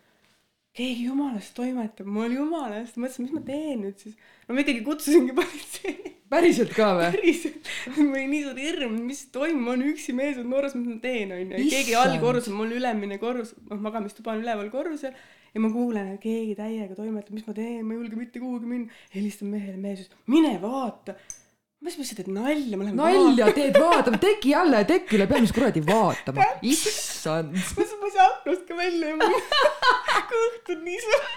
[0.74, 2.08] keegi jumalast toimetab.
[2.10, 4.16] Ma olin jumala eest mõtlesin mis ma teen nüüd siis?
[4.48, 5.94] No ma ikkagi kutsusingi politsei.
[6.34, 7.10] Päriselt ka või?
[7.14, 7.70] Päriselt.
[7.94, 9.62] Mul oli nii suur hirm mis toimub.
[9.62, 12.00] Ma olen üksi mees on Norras mis ma teen onju keegi Issand.
[12.02, 15.14] allkorrusel mul ülemine korrus noh magamistuba on üleval korrusel.
[15.54, 17.38] Ja ma kuulen et keegi täiega toimetab.
[17.38, 17.84] Mis ma teen?
[17.86, 19.00] Ma ei julge mitte kuhugi minna.
[19.14, 19.78] Helistan mehele.
[19.78, 21.14] Mees ütles mine vaata.
[21.84, 22.78] Mis ma sa teed nalja?
[22.80, 24.18] Ma lähen nalja teed vaatama.
[24.18, 25.28] Teki alla ja teki üle.
[25.30, 26.48] Peab mis kuradi vaatama.
[26.64, 27.03] Issand
[27.76, 29.36] ma sain ma ei saa aknast ka välja ja mul
[30.32, 31.28] kõht on nii suur.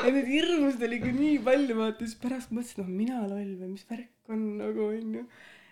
[0.00, 3.72] Ja neid hirmusid oli ikka nii palju vaata siis pärast mõtlesin noh mina loll või
[3.76, 5.24] mis värk on nagu onju.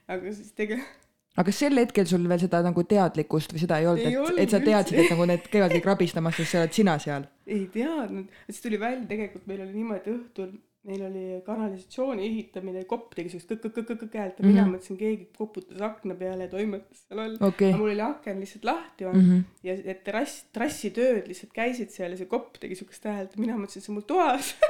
[0.08, 1.06] Aga siis tegelikult
[1.38, 4.58] aga sel hetkel sul veel seda nagu teadlikkust või seda ei olnud et et sa
[4.62, 7.28] teadsid et nagu need käivad kõik rabistamas sest sa oled sina seal?
[7.46, 8.26] Ei teadnud.
[8.48, 10.50] Siis tuli välja tegelikult meil oli niimoodi õhtul
[10.86, 14.74] meil oli kanalisatsiooni ehitamine kopp tegi siukest kõk-kõk-kõk häält ja mina Mhm.
[14.76, 17.36] mõtlesin keegi koputas akna peale ja toimetas seal all.
[17.40, 17.68] Okei.
[17.72, 19.40] Aga mul oli aken lihtsalt lahti olnud Mhm.
[19.62, 23.56] ja et terrass trassitööd lihtsalt käisid seal ja see kopp tegi siukest häält ja mina
[23.56, 24.54] mõtlesin et see on mul toas.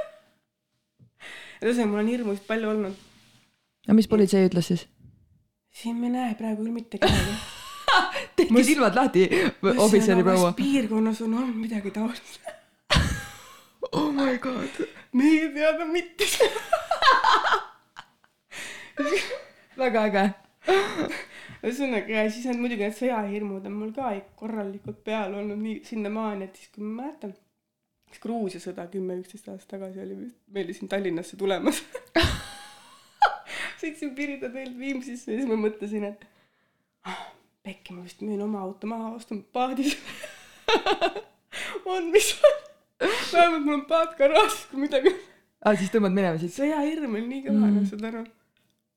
[1.61, 2.93] Ja ühesõnaga mul on hirmusid palju olnud.
[3.87, 4.85] No mis politsei ütles siis?
[5.71, 7.33] Siin me ei näe praegu küll mitte kedagi.
[8.39, 9.25] Tehke silmad lahti
[9.77, 10.53] ohvitseri proua.
[10.53, 12.39] piirkonnas on olnud midagi taolist.
[13.91, 16.27] Oh my god meie teada mitte.
[19.79, 20.23] Väga äge.
[21.59, 26.47] Ühesõnaga ja siis on muidugi need sõjahirmud on mul ka korralikult peal olnud nii sinnamaani
[26.47, 27.33] et siis kui ma mäletan
[28.09, 31.81] kas Gruusia sõda kümme üksteist aastat tagasi oli vist meil siin Tallinnasse tulemas.
[33.81, 36.25] Sõitsin Pirita teelt Viimsisse ja siis ma mõtlesin et
[37.07, 37.21] ah,
[37.65, 39.97] pekki ma vist müün oma auto maha ostun paadis.
[41.89, 42.58] On mis on
[43.33, 45.13] vähemalt mul on paat garaažis kui midagi.
[45.65, 47.79] Aa siis tõmbad minema siis sõjahirm oli nii kõva Mm.
[47.79, 47.89] mm.
[47.91, 48.23] saad aru.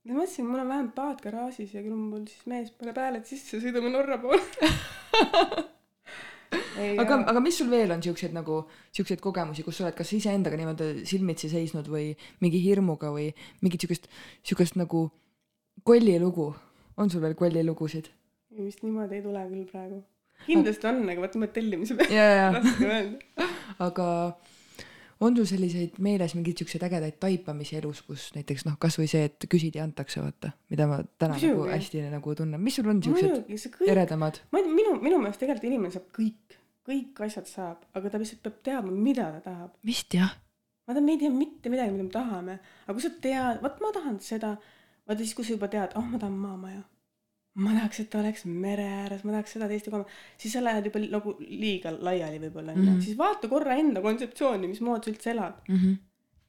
[0.03, 3.61] Ja mõtlesin mul on vähemalt paat garaažis ja küll mul siis mees paneb hääled sisse
[3.63, 4.43] sõidame Norra poole.
[7.03, 8.63] Aga aga mis sul veel on siukseid nagu
[8.97, 12.13] siukseid kogemusi kus sa oled kas iseendaga niimoodi silmitsi seisnud või
[12.45, 13.31] mingi hirmuga või
[13.65, 14.09] mingit siukest
[14.43, 15.07] siukest nagu
[15.85, 16.51] kollilugu?
[17.01, 18.11] On sul veel kollilugusid?
[18.59, 20.03] Vist niimoodi ei tule küll praegu
[20.47, 23.49] kindlasti on aga vaata ma tellimise peale ja ja raske öelda.
[23.87, 24.07] Aga
[25.23, 29.47] on sul selliseid meeles mingeid siukseid ägedaid taipamisi elus kus näiteks noh kasvõi see et
[29.51, 31.75] küsid ja antakse vaata mida ma täna nagu Muidugi.
[31.77, 32.61] hästi nagu tunnen.
[32.61, 34.43] Mis sul on siuksed eredamad?
[34.51, 36.59] Ma ei tea minu minu meelest tegelikult inimene saab kõik.
[36.83, 39.77] Kõik asjad saab aga ta lihtsalt peab teadma mida ta tahab.
[39.87, 40.35] Vist jah.
[40.89, 42.59] Vaata me ei tea mitte midagi mida me tahame.
[42.87, 44.57] Aga kui sa tead vot ma tahan seda.
[45.07, 46.83] Vaata siis kui sa juba tead oh ma tahan maamaja
[47.55, 50.61] ma tahaks et ta oleks mere ääres ma tahaks seda teist ja kolmandat siis sa
[50.65, 53.01] lähed juba nagu liiga laiali võib-olla onju Mhm.
[53.07, 55.97] siis vaata korra enda kontseptsiooni mismoodi sa üldse elad mm -hmm.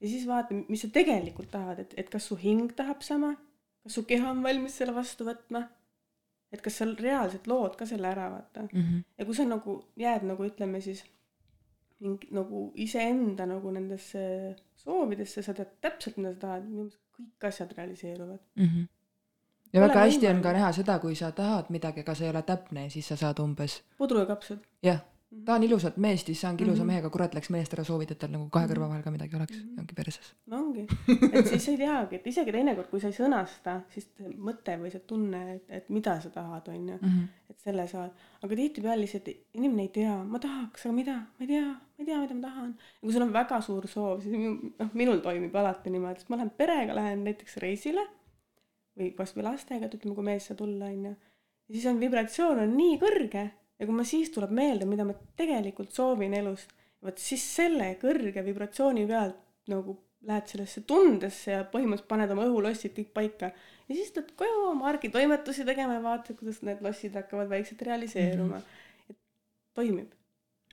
[0.02, 3.36] ja siis vaata mis sa tegelikult tahad et et kas su hing tahab sama
[3.84, 5.63] kas su keha on valmis selle vastu võtma
[6.54, 9.04] et kas sa reaalselt lood ka selle ära vaata Mm -hmm.
[9.18, 11.04] ja kui sa nagu jääd nagu ütleme siis
[12.00, 17.48] mingi nagu iseenda nagu nendesse soovidesse sa tead täpselt mida sa tahad minu meelest kõik
[17.48, 18.66] asjad realiseeruvad mm.
[18.66, 18.88] -hmm.
[19.74, 20.44] Ja väga hästi on võimalik.
[20.44, 23.16] ka näha seda kui sa tahad midagi aga see ei ole täpne ja siis sa
[23.16, 25.02] saad umbes pudru ja kapsad jah
[25.46, 26.88] tahan ilusat meest siis saangi ilusa Mhm.
[26.88, 28.74] mehega kurat läks meelest ära soovid et tal nagu kahe Mhm.
[28.74, 29.58] kõrva vahel ka midagi oleks.
[29.58, 29.74] Mhm.
[29.76, 30.28] ja ongi perses.
[30.48, 30.84] No ongi.
[31.34, 34.06] Et siis ei teagi et isegi teinekord kui sa ei sõnasta siis
[34.38, 37.28] mõte või see tunne et, et mida sa tahad onju mm -hmm.
[37.50, 38.12] et selle saad
[38.44, 40.24] aga tihtipeale lihtsalt inimene ei tea.
[40.24, 41.14] Ma tahaks aga mida?
[41.14, 41.66] Ma ei tea.
[41.66, 42.70] Ma ei tea mida ma tahan.
[42.78, 46.36] Ja kui sul on väga suur soov siis noh minul toimib alati niimoodi et ma
[46.36, 48.06] lähen perega lähen näiteks reisile
[49.00, 52.78] või kasvõi lastega et ütleme kui mees saab tulla onju ja siis on vibratsioon on
[52.78, 53.44] nii kõrge
[53.80, 58.44] ja kui ma siis tuleb meelde mida ma tegelikult soovin elust vot siis selle kõrge
[58.46, 59.40] vibratsiooni pealt
[59.72, 64.66] nagu lähed sellesse tundesse ja põhimõtteliselt paned oma õhulossid kõik paika ja siis tuled koju
[64.70, 68.62] oma argitoimetusi tegema ja vaatad, kuidas need lossid hakkavad vaikselt realiseeruma mm.
[68.62, 69.10] -hmm.
[69.10, 69.18] et
[69.76, 70.12] toimib.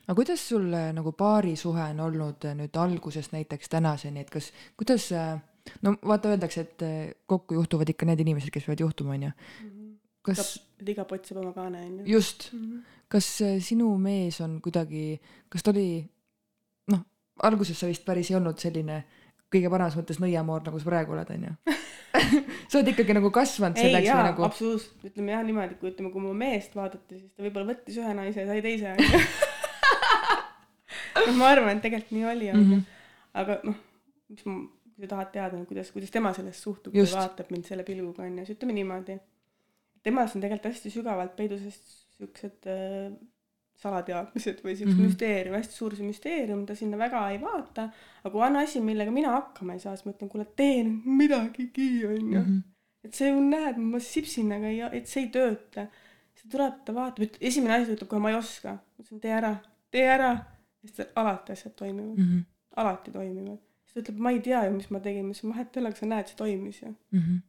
[0.06, 5.40] aga kuidas sul nagu paarisuhe on olnud nüüd algusest näiteks tänaseni, et kas, kuidas äh,
[5.84, 6.84] no vaata, öeldakse, et
[7.30, 9.32] kokku juhtuvad ikka need inimesed, kes peavad juhtuma, onju.
[9.64, 9.92] Mhm.
[10.22, 10.56] kas.
[10.80, 12.04] et iga pott saab oma kaane, onju.
[12.06, 12.64] just mm.
[12.64, 12.98] -hmm.
[13.08, 13.28] kas
[13.66, 16.04] sinu mees on kuidagi, kas ta oli,
[16.92, 17.04] noh,
[17.42, 19.04] alguses sa vist päris ei olnud selline
[19.50, 21.78] kõige paremas mõttes nõiamoor, nagu sa praegu oled, onju
[22.70, 24.44] sa oled ikkagi nagu kasvanud selleks ei, jaa, nagu.
[24.46, 28.14] absoluutselt, ütleme jah niimoodi, kui ütleme, kui mu meest vaadati, siis ta võib-olla võttis ühe
[28.14, 29.22] naise ja sai teise onju
[31.26, 32.66] noh, ma arvan, et tegelikult nii oli, onju.
[32.66, 32.84] Mhm.
[33.40, 33.78] aga noh,
[34.30, 34.56] mis ma,
[35.00, 38.58] sa tahad teada, kuidas, kuidas tema sellesse suhtub ja vaatab mind selle pilguga onju, siis
[38.58, 39.18] ütleme niimoodi.
[40.02, 41.66] temas on tegelikult hästi sügavalt peidus
[42.16, 43.12] siuksed äh,
[43.80, 45.08] salateadmised või siukse mm -hmm.
[45.08, 47.88] müsteerium, hästi suur see müsteerium, ta sinna väga ei vaata.
[48.24, 51.08] aga kui on asi, millega mina hakkama ei saa, siis ma ütlen, kuule, tee nüüd
[51.22, 52.40] midagigi, onju.
[52.40, 52.58] Mhm.
[53.04, 55.86] et sa ju näed, ma sipsin, aga ei, et see ei tööta.
[56.34, 58.76] siis ta tuleb, ta vaatab, esimene asi, ta ütleb kohe, ma ei oska.
[58.76, 59.54] ma ütlesin, tee ära,
[59.90, 60.30] tee ära.
[60.80, 62.44] siis ta, alati asjad toimivad mm, -hmm.
[62.76, 63.58] alati toimivad.
[63.90, 65.92] Siis ta ütleb, ma ei tea ju, mis ma tegin, ma ütlesin, vahet ei ole,
[65.92, 67.22] aga sa näed, see toimis ju mm.
[67.22, 67.46] -hmm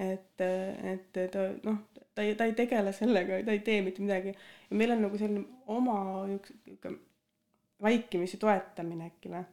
[0.00, 1.78] et, et ta noh,
[2.14, 4.32] ta ei, ta ei tegele sellega, ta ei tee mitte midagi.
[4.70, 5.96] ja meil on nagu selline oma
[6.30, 6.98] üks niisugune
[7.80, 9.44] vaikimisi toetamine äkki või.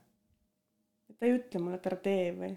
[1.09, 2.51] et ta ei ütle mulle, et ära tee või.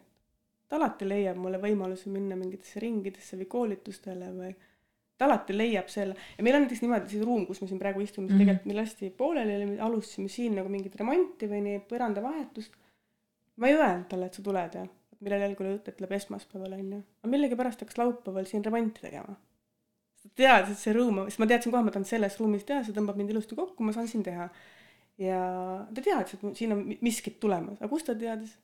[0.68, 4.52] ta alati leiab mulle võimaluse minna mingitesse ringidesse või koolitustele või
[5.18, 8.04] ta alati leiab selle ja meil on näiteks niimoodi see ruum, kus me siin praegu
[8.04, 8.44] istume mm, -hmm.
[8.44, 12.78] tegelikult meil lasti pooleli me alustasime siin nagu mingit remonti või nii põrandavahetust.
[13.60, 14.86] Ma ei öelnud talle, et sa tuled ja
[15.20, 19.36] millel algul jutt, et läheb esmaspäeval onju, aga millegipärast hakkas laupäeval siin remonti tegema
[20.20, 22.96] ta teadis, et see ruum, sest ma teadsin kohe, ma tahan selles ruumis teha, see
[22.96, 24.48] tõmbab mind ilusti kokku, ma saan siin teha.
[25.20, 25.38] ja
[25.94, 28.58] ta teadis, et siin on miskit tulemas, aga kust ta teadis?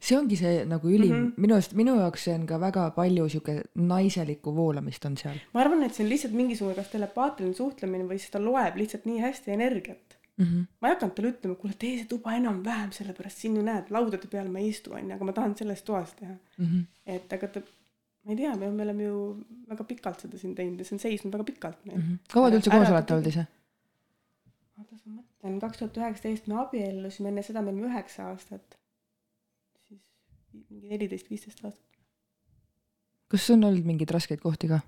[0.00, 1.40] see ongi see nagu ülim mm, -hmm.
[1.44, 3.54] minu arust, minu jaoks see on ka väga palju sihuke
[3.92, 5.38] naiselikku voolamist on seal.
[5.52, 9.04] ma arvan, et see on lihtsalt mingisugune kas telepaatiline suhtlemine või siis ta loeb lihtsalt
[9.08, 10.44] nii hästi energiat mm.
[10.44, 10.66] -hmm.
[10.80, 14.30] ma ei hakanud talle ütlema, kuule tee see tuba enam-vähem, sellepärast siin ju näed, laudade
[14.34, 16.66] peal ma ei istu, onju, aga ma tahan selles toas teha mm.
[16.66, 16.84] -hmm.
[17.16, 17.64] et aga ta
[18.24, 19.18] ma ei tea, me oleme ju
[19.68, 22.06] väga pikalt seda siin teinud ja see on seisnud väga pikalt meil mm.
[22.08, 22.32] -hmm.
[22.32, 23.46] kaua te üldse koos olete olnud ise?
[24.78, 28.78] oota, ma mõtlen, kaks tuhat üheksateist me abiellusime, enne seda me olime üheksa aastat.
[29.88, 30.00] siis
[30.70, 32.02] mingi neliteist, viisteist aastat.
[33.28, 34.80] kas on olnud mingeid raskeid kohti ka?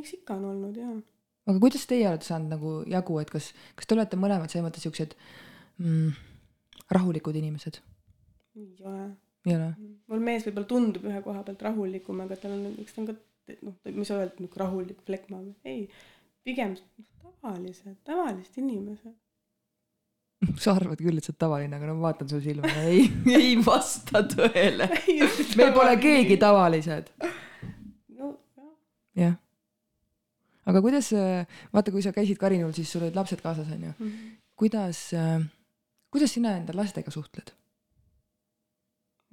[0.00, 0.96] eks ikka on olnud jaa.
[1.46, 4.86] Aga kuidas teie olete saanud nagu jagu, et kas, kas te olete mõlemad selles mõttes
[4.86, 5.16] siuksed
[5.82, 6.14] mm,
[6.94, 7.82] rahulikud inimesed?
[8.54, 9.10] ei ole
[9.46, 9.70] ei ole?
[10.10, 13.16] mul mees võib-olla tundub ühe koha pealt rahulikum, aga tal on, eks ta on ka
[13.60, 15.84] noh, ma ei saa öelda, et niisugune rahulik flekma, ei,
[16.46, 16.74] pigem
[17.20, 19.14] tavalised, tavalised inimesed.
[20.62, 23.06] sa arvad küll, et sa oled tavaline, aga no ma vaatan su silma ja ei,
[23.40, 24.88] ei vasta tõele
[25.60, 27.12] meil pole keegi tavalised.
[28.16, 28.74] no jah.
[29.26, 29.40] jah.
[30.66, 31.10] Aga kuidas,
[31.72, 34.06] vaata, kui sa käisid Karinul, siis sul olid lapsed kaasas, onju mm.
[34.06, 34.32] -hmm.
[34.56, 35.10] kuidas,
[36.10, 37.54] kuidas sina enda lastega suhtled?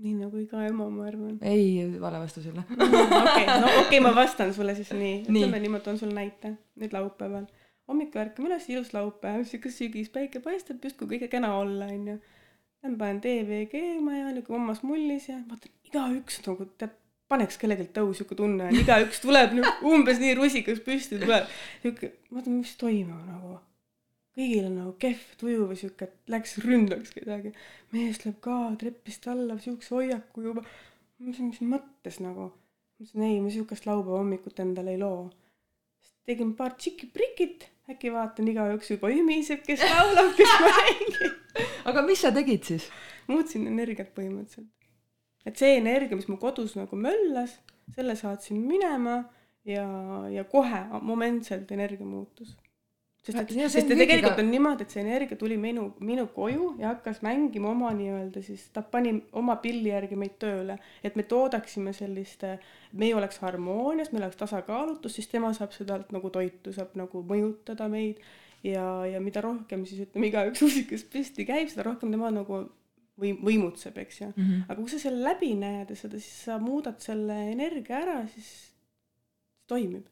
[0.02, 1.38] nii nagu iga ema, ma arvan.
[1.46, 2.64] ei, vale vastus jälle.
[3.22, 6.96] okei, no okei okay,, ma vastan sulle siis nii, ütleme niimoodi, toon sulle näite, nüüd
[6.96, 7.46] laupäeval.
[7.90, 12.18] hommikul ärkame üles, ilus laupäev, siuke sügis, päike paistab, justkui kõige kena olla, onju.
[12.82, 16.96] Lähen panen TV keema ja niuke mammas mullis ja vaatan, igaüks nagu tead,
[17.32, 21.50] paneks kellelgi tõu siuke tunne on, igaüks tuleb nagu umbes nii rusikas püsti tuleb.
[21.84, 23.60] siuke, vaatan, mis toimub nagu
[24.38, 27.54] kõigil on nagu kehv tuju või sihuke, et läks ründaks kedagi.
[27.92, 30.64] mees läheb ka trepist alla siukse hoiaku juba.
[30.64, 32.52] ma mõtlesin, mis mõttes nagu.
[32.52, 35.30] ma ütlesin ei, ma siukest laupäeva hommikut endale ei loo.
[36.02, 41.40] siis tegin paar tšiki-prikit, äkki vaatan igaüks juba ümiseb, kes laulab, kes mängib.
[41.90, 42.88] aga mis sa tegid siis?
[43.28, 44.72] muutsin energiat põhimõtteliselt.
[45.46, 47.58] Et see energia, mis mu kodus nagu möllas,
[47.96, 49.22] selle saatsin minema
[49.68, 49.86] ja,
[50.32, 52.56] ja kohe momentselt energia muutus.
[53.22, 56.96] Sest et, sest et tegelikult on niimoodi, et see energia tuli minu, minu koju ja
[56.96, 61.94] hakkas mängima oma nii-öelda siis, ta pani oma pilli järgi meid tööle, et me toodaksime
[61.94, 62.48] sellist,
[62.98, 67.90] meie oleks harmoonias, meil oleks tasakaalutus, siis tema saab seda nagu toitu, saab nagu mõjutada
[67.94, 68.24] meid.
[68.66, 72.64] Ja, ja mida rohkem siis ütleme, igaüks usikas püsti käib, seda rohkem tema nagu
[73.20, 74.44] või võimutseb, eks ju mm.
[74.44, 74.64] -hmm.
[74.70, 78.52] aga kui sa selle läbi näed ja seda, siis sa muudad selle energia ära, siis
[79.68, 80.08] toimib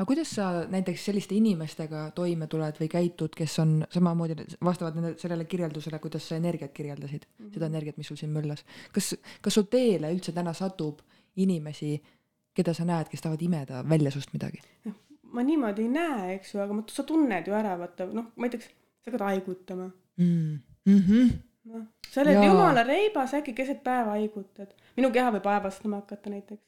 [0.00, 5.10] aga kuidas sa näiteks selliste inimestega toime tuled või käitud, kes on samamoodi, vastavad nende,
[5.20, 7.52] sellele kirjeldusele, kuidas sa energiat kirjeldasid mm, -hmm.
[7.54, 8.64] seda energiat, mis sul siin möllas.
[8.92, 11.02] kas, kas su teele üldse täna satub
[11.36, 12.00] inimesi,
[12.54, 14.62] keda sa näed, kes tahavad imeda välja sust midagi?
[14.84, 14.94] noh,
[15.36, 18.46] ma niimoodi ei näe, eks ju, aga ma, sa tunned ju ära, vaata, noh, ma
[18.48, 18.72] ei tea,
[19.04, 20.58] sa hakkad haigutama mm.
[20.86, 21.36] mhmh,
[21.70, 24.74] noh, sa oled jumala reibas, äkki keset päeva haigutad.
[24.96, 26.66] minu keha võib aevastama hakata näiteks.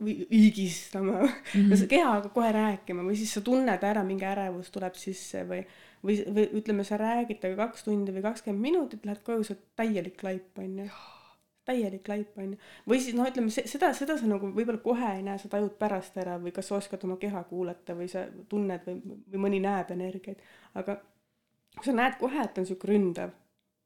[0.00, 1.28] või higistama mm.
[1.54, 1.86] -hmm.
[1.88, 5.60] keha hakkab kohe rääkima või siis sa tunned ära, mingi ärevus tuleb sisse või,
[6.04, 9.66] või, või ütleme, sa räägid temaga kaks tundi või kakskümmend minutit, lähed koju, sa oled
[9.76, 10.88] täielik laip, onju.
[11.68, 12.56] täielik laip, onju.
[12.88, 15.76] või siis noh, ütleme se- seda, seda sa nagu võib-olla kohe ei näe, sa tajud
[15.76, 19.60] pärast ära või kas sa oskad oma keha kuulata või sa tunned või, või mõni
[19.60, 20.40] näeb energiaid.
[20.74, 20.96] aga
[21.84, 23.34] sa näed kohe, et on sihuke ründav,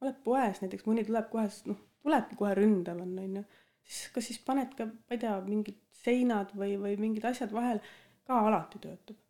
[0.03, 3.45] oled poes näiteks, mõni tuleb kohe, noh, tulebki kohe ründav on, onju,
[3.85, 7.81] siis kas siis paned ka, ma ei tea, mingid seinad või, või mingid asjad vahel,
[8.29, 9.21] ka alati töötab.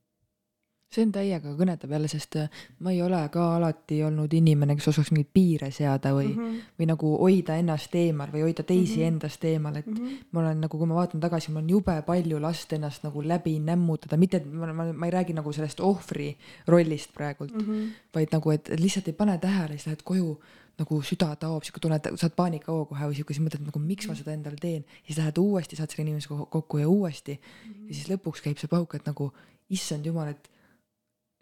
[0.95, 2.49] See on täiega kõnetab jälle, sest äh,
[2.81, 6.51] ma ei ole ka alati olnud inimene, kes oskaks mingeid piire seada või mm, Mhm.
[6.55, 6.61] -hmm.
[6.79, 9.03] või nagu hoida ennast eemal või hoida teisi mm Mhm.
[9.03, 9.13] -hmm.
[9.15, 10.07] endast eemal, et mm Mhm.
[10.07, 10.25] -hmm.
[10.33, 13.59] ma olen nagu, kui ma vaatan tagasi, mul on jube palju last ennast nagu läbi
[13.59, 17.71] nämmutada, mitte et ma, ma, ma ei räägi nagu sellest ohvri rollist praegult mm, Mhm.
[17.73, 17.89] -hmm.
[18.15, 20.39] vaid nagu, et lihtsalt ei pane tähele, siis lähed koju
[20.79, 24.09] nagu süda taob, sihuke tunne, et saad paanikahoo kohe või sihuke, siis mõtled nagu miks
[24.09, 27.39] ma seda endale teen, siis lähed uuesti, saad selle inimesega ko- kokku ja uuesti
[27.89, 29.33] ja siis lõpuks käib see pauk, et nagu
[29.71, 30.49] issand jumal, et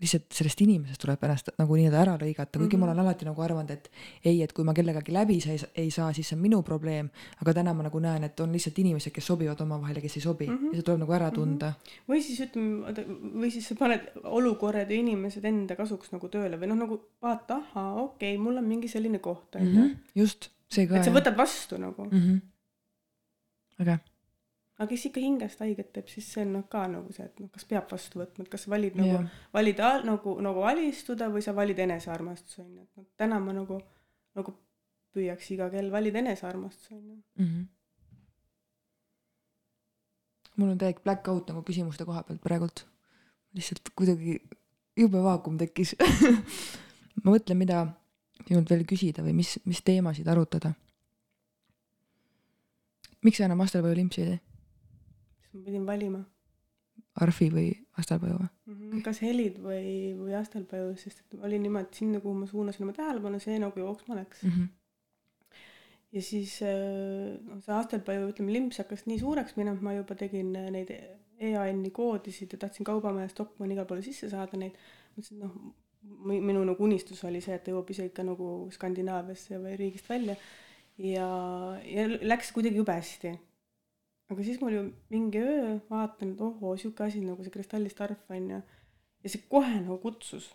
[0.02, 2.84] lihtsalt sellest inimesest tuleb ennast nagu nii-öelda ära lõigata, kuigi mm -hmm.
[2.84, 3.90] ma olen alati nagu arvanud, et
[4.24, 7.10] ei, et kui ma kellegagi läbi sa- ei saa, siis see on minu probleem,
[7.40, 10.22] aga täna ma nagu näen, et on lihtsalt inimesed, kes sobivad omavahel ja kes ei
[10.22, 10.66] sobi mm -hmm.
[10.66, 12.12] ja see tuleb nagu ära tunda mm.
[12.12, 12.94] või siis ütleme,
[13.40, 17.56] või siis sa paned olukorrad ja inimesed enda kasuks nagu tööle või noh, nagu vaata,
[17.56, 19.62] ahhaa, okei okay,, mul on mingi selline koht, -hmm.
[19.62, 19.98] onju Mm -hmm.
[20.14, 22.18] just, see ka et sa võtad vastu nagu mm.
[22.18, 22.40] -hmm.
[23.82, 23.98] äge,
[24.78, 27.50] aga kes ikka hingest haiget teeb, siis see on noh ka nagu see, et noh,
[27.52, 31.28] kas peab vastu võtma, et kas sa valid nagu Jah., valid al- nagu, nagu alistuda
[31.32, 33.78] või sa valid enesearmastuse onju, et noh, täna ma nagu,
[34.38, 34.56] nagu
[35.12, 37.16] püüaks iga kell valida enesearmastuse onju.
[37.36, 37.46] mm.
[37.46, 37.64] -hmm.
[40.56, 42.86] mul on täielik black out nagu küsimuste koha pealt praegult.
[43.54, 44.40] lihtsalt kuidagi
[44.96, 45.96] jube vaakum tekkis.
[47.24, 47.86] ma mõtlen, mida
[48.46, 50.72] sinult veel küsida või mis, mis teemasid arutada.
[53.22, 54.51] miks sa enam Astelpõju limpsi ei tee?
[55.52, 56.24] Siis ma pidin valima,
[57.20, 57.66] Arfi või
[58.00, 59.00] Astelpõju või?
[59.04, 63.40] kas helid või, või Astelpõju, sest et oli niimoodi sinna, kuhu ma suunasin oma tähelepanu,
[63.42, 64.44] see nagu jooksma läks.
[64.48, 64.70] Mhm.
[66.16, 70.16] ja siis äh, noh, see Astelpõju, ütleme limps hakkas nii suureks minema, et ma juba
[70.16, 70.94] tegin äh, neid
[71.42, 74.76] EAN-i koodisid ja tahtsin Kaubamaja Stockmanni igale poole sisse saada neid.
[75.16, 75.72] mõtlesin, et noh,
[76.32, 80.36] minu nagu unistus oli see, et ta jõuab isegi ka nagu Skandinaaviasse või riigist välja.
[80.96, 81.28] ja,
[81.84, 83.36] ja läks kuidagi jube hästi.
[84.32, 88.50] Aga siis mul ju mingi öö vaatan, et ohoo, sihuke asi nagu see kristallistarf on
[88.56, 88.60] ju.
[89.22, 90.50] ja see kohe nagu kutsus.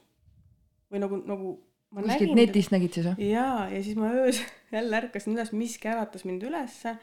[0.92, 1.58] või nagu, nagu
[1.92, 3.30] ma kuskilt netist nägid siis või?
[3.32, 4.42] jaa, ja siis ma öös
[4.76, 6.98] jälle ärkasin üles, miski äratas mind ülesse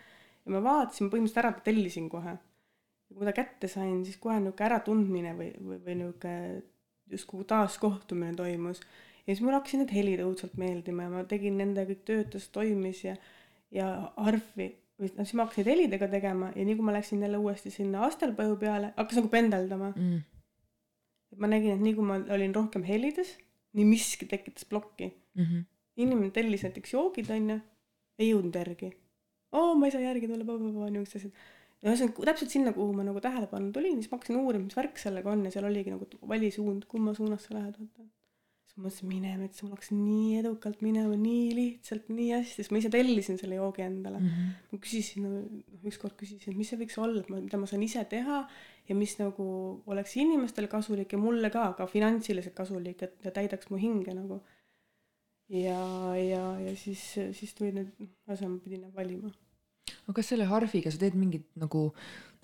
[0.45, 2.37] ja ma vaatasin, põhimõtteliselt ära tellisin kohe.
[2.37, 6.63] ja kui ta kätte sain, siis kohe niisugune äratundmine või, või, või niisugune
[7.13, 8.83] justkui taaskohtumine toimus.
[9.25, 13.05] ja siis mul hakkasid need helid õudselt meeldima ja ma tegin nende kõik töötas, toimis
[13.07, 13.17] ja,
[13.73, 14.73] ja arvi,
[15.05, 18.07] või noh, siis ma hakkasin helidega tegema ja nii kui ma läksin jälle uuesti sinna
[18.09, 20.23] astelpõju peale, hakkas nagu pendeldama mm.?
[21.39, 23.37] ma nägin, et nii kui ma olin rohkem helides,
[23.75, 25.65] nii miski tekitas plokki Mm -hmm.
[25.97, 27.59] inimene tellis näiteks joogid onju,
[28.19, 28.91] ei jõudnud järgi.
[29.53, 30.45] oo, ma ei saa järgi tulla,
[30.91, 31.33] niisugused asjad.
[31.83, 34.99] ja ühesõnaga täpselt sinna, kuhu ma nagu tähelepanu tulin, siis ma hakkasin uurima, mis värk
[34.99, 38.07] sellega on ja seal oligi nagu vali suund, kumma suunas sa lähed, vaata.
[38.75, 42.73] Siis ma mõtlesin, mine metsa, mul hakkas nii edukalt minema, nii lihtsalt, nii hästi, sest
[42.75, 44.25] ma ise tellisin selle joogi endale mm.
[44.25, 44.73] Mm -hmm.
[44.73, 48.41] ma küsisin, noh ükskord küsisin, et mis see võiks olla, mida ma saan ise teha
[48.89, 49.47] ja mis nagu
[49.87, 54.43] oleks inimestele kasulik ja mulle ka, ka finantsiliselt kasulik, et ja täidaks mu hinge nagu.
[55.49, 57.95] ja, ja, ja siis, siis tulid need,
[58.27, 59.31] ühesõnaga pidin valima.
[60.07, 61.93] aga kas selle harfiga sa teed mingit nagu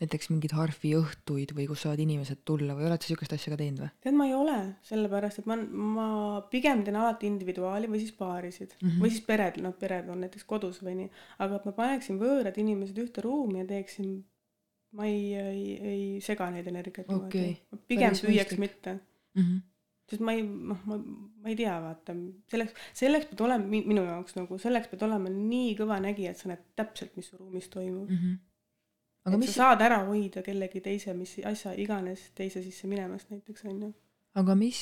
[0.01, 3.59] näiteks mingeid harfi õhtuid või kus saavad inimesed tulla või oled sa siukest asja ka
[3.61, 3.91] teinud või?
[4.01, 4.57] tead, ma ei ole,
[4.89, 6.09] sellepärast et ma, ma
[6.53, 8.87] pigem teen alati individuaali või siis paarisid mm.
[8.87, 9.05] -hmm.
[9.05, 11.11] või siis pered, noh, pered on näiteks kodus või nii,
[11.45, 14.15] aga et ma paneksin võõrad inimesed ühte ruumi ja teeksin,
[14.97, 17.57] ma ei, ei, ei sega neid energiaid Okei,
[17.91, 19.43] pigem püüaks mitte mm.
[19.43, 19.63] -hmm.
[20.15, 22.17] sest ma ei, noh, ma, ma ei tea, vaata,
[22.53, 26.41] selleks, selleks pead olema mi- minu jaoks nagu, selleks pead olema nii kõva nägija, et
[26.41, 28.09] sa näed täpselt, mis su ruumis toimub.
[28.09, 28.47] Mm -hmm.
[29.27, 33.33] Aga et mis sa, saad ära hoida kellegi teise, mis asja iganes teise sisse minemast
[33.33, 33.91] näiteks onju.
[34.41, 34.81] aga mis,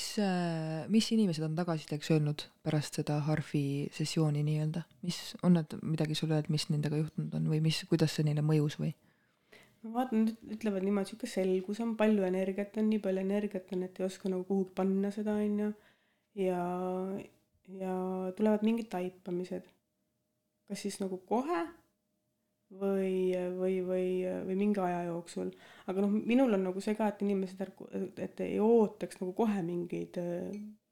[0.92, 6.38] mis inimesed on tagasisideks öelnud pärast seda harfi sessiooni nii-öelda, mis, on nad midagi sulle
[6.38, 8.94] öelnud, mis nendega juhtunud on või mis, kuidas see neile mõjus või?
[9.82, 14.00] ma vaatan, ütlevad niimoodi, sihuke selgus on, palju energiat on, nii palju energiat on, et
[14.00, 15.72] ei oska nagu kuhugi panna seda onju.
[16.38, 16.62] ja,
[17.80, 17.98] ja
[18.38, 19.66] tulevad mingid taipamised.
[20.68, 21.62] kas siis nagu kohe
[22.70, 24.08] või, või, või,
[24.46, 25.50] või mingi aja jooksul.
[25.86, 27.88] aga noh, minul on nagu see ka, et inimesed ärku,
[28.20, 30.18] et ei ootaks nagu kohe mingeid,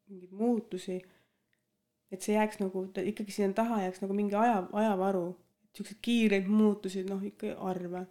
[0.09, 1.01] mingeid muutusi.
[2.11, 5.37] et see jääks nagu, ikkagi sinna taha jääks nagu mingi aja, ajavaru.
[5.77, 8.07] siukseid kiireid muutusi, noh ikka harva.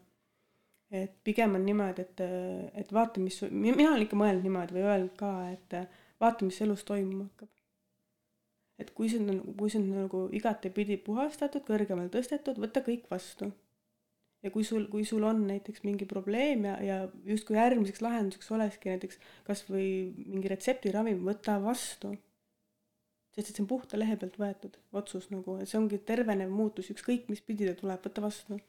[0.91, 2.21] et pigem on niimoodi, et,
[2.73, 5.79] et vaata, mis, mina olen ikka mõelnud niimoodi või öelnud ka, et
[6.21, 7.54] vaata, mis elus toimuma hakkab.
[8.79, 13.51] Et kui see on, kui see on nagu igatepidi puhastatud, kõrgemale tõstetud, võta kõik vastu
[14.45, 18.93] ja kui sul, kui sul on näiteks mingi probleem ja, ja justkui järgmiseks lahenduseks olekski
[18.93, 19.87] näiteks kas või
[20.21, 22.13] mingi retseptiravim, võta vastu.
[23.35, 26.91] sest et see on puhta lehe pealt võetud otsus nagu, et see ongi tervenev muutus,
[26.93, 28.59] ükskõik mis pidi ta tuleb, võta vastu.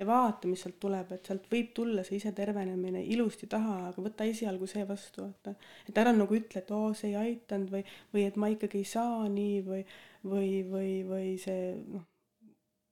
[0.00, 4.26] Ja vaata, mis sealt tuleb, et sealt võib tulla see isetervenemine ilusti taha, aga võta
[4.28, 5.54] esialgu see vastu, vaata.
[5.88, 7.82] et ära nagu ütle, et oo, see ei aitanud või,
[8.14, 9.82] või et ma ikkagi ei saa nii või,
[10.24, 12.06] või, või, või see noh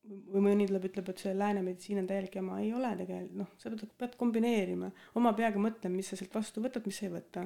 [0.08, 3.50] või mõni tuleb, ütleb, et see lääne meditsiin on täielik jama, ei ole tegelikult, noh,
[3.60, 4.88] sa pead, pead kombineerima,
[5.20, 7.44] oma peaga mõtlema, mis sa sealt vastu võtad, mis sa ei võta.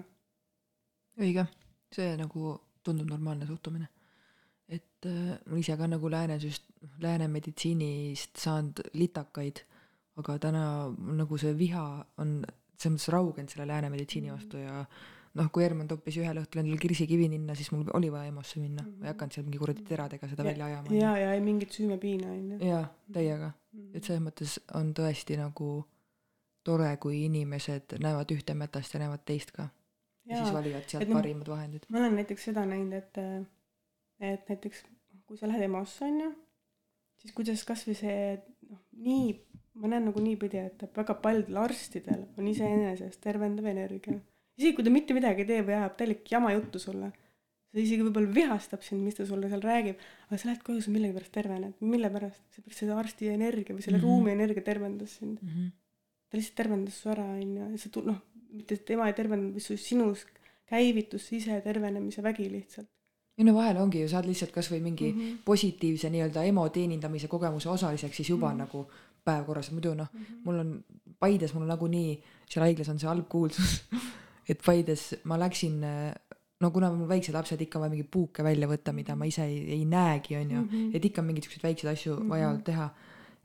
[1.18, 1.46] õige,
[1.94, 2.54] see nagu
[2.86, 3.88] tundub normaalne suhtumine.
[5.02, 6.68] Et äh, ma ise ka nagu lääne süst-,
[7.02, 9.64] lääne meditsiinist saanud litakaid,
[10.20, 10.64] aga täna
[11.18, 11.84] nagu see viha
[12.22, 12.42] on
[12.76, 14.82] selles mõttes raugenud selle lääne meditsiini vastu ja
[15.38, 18.82] noh, kui Herman toppis ühel õhtul endale kirsikivi ninna, siis mul oli vaja EMO-sse minna
[18.82, 19.00] mm, -hmm.
[19.00, 20.94] ma ei hakanud seal mingi kuradi teradega seda ja, välja ajama.
[20.96, 22.58] ja, ja ei mingit süümepiina onju.
[22.66, 23.50] jaa, täiega.
[23.50, 23.96] -hmm.
[23.96, 25.70] et selles mõttes on tõesti nagu
[26.64, 29.68] tore, kui inimesed näevad ühte metast ja näevad teist ka.
[30.26, 31.88] ja siis valivad sealt parimad vahendid.
[31.88, 33.18] ma olen näiteks seda näinud, et,
[34.22, 34.84] et näiteks
[35.26, 36.32] kui sa lähed EMO-sse onju,
[37.22, 38.18] siis kuidas kasvõi see
[38.70, 39.32] noh, nii,
[39.80, 44.20] ma näen nagu niipidi, et väga paljudel arstidel on iseenesest tervendav energia
[44.58, 47.10] isegi kui ta mitte midagi ei tee või ajab täielik jama juttu sulle,
[47.72, 50.92] see isegi võib-olla vihastab sind, mis ta sulle seal räägib, aga sa lähed koju, sa
[50.94, 52.42] millegipärast tervened, mille pärast?
[52.54, 54.10] seepärast see arsti energia või selle mm -hmm.
[54.10, 55.48] ruumi energia tervendas sind mm.
[55.48, 55.70] -hmm.
[56.28, 58.20] ta lihtsalt tervendas su ära, onju, ja sa tu-, noh,
[58.52, 60.26] mitte tema ei tervendanud, vaid su sinus
[60.68, 62.90] käivitus ise tervenemise vägi lihtsalt
[63.38, 65.38] ei no vahel ongi ju, saad lihtsalt kasvõi mingi mm -hmm.
[65.44, 68.58] positiivse nii-öelda emo teenindamise kogemuse osaliseks, siis juba mm -hmm.
[68.58, 68.86] nagu
[69.24, 70.44] päev korras, muidu noh mm, -hmm.
[70.44, 70.84] mul on
[71.18, 73.84] Paides mul nagunii seal haiglas on see halb kuulsus
[74.50, 75.80] et Paides ma läksin,
[76.60, 79.70] no kuna mul väiksed lapsed ikka vaja mingeid puuke välja võtta, mida ma ise ei,
[79.70, 80.96] ei näegi, on ju mm, -hmm.
[80.96, 82.28] et ikka mingeid siukseid väikseid asju mm -hmm.
[82.28, 82.90] vaja olnud teha.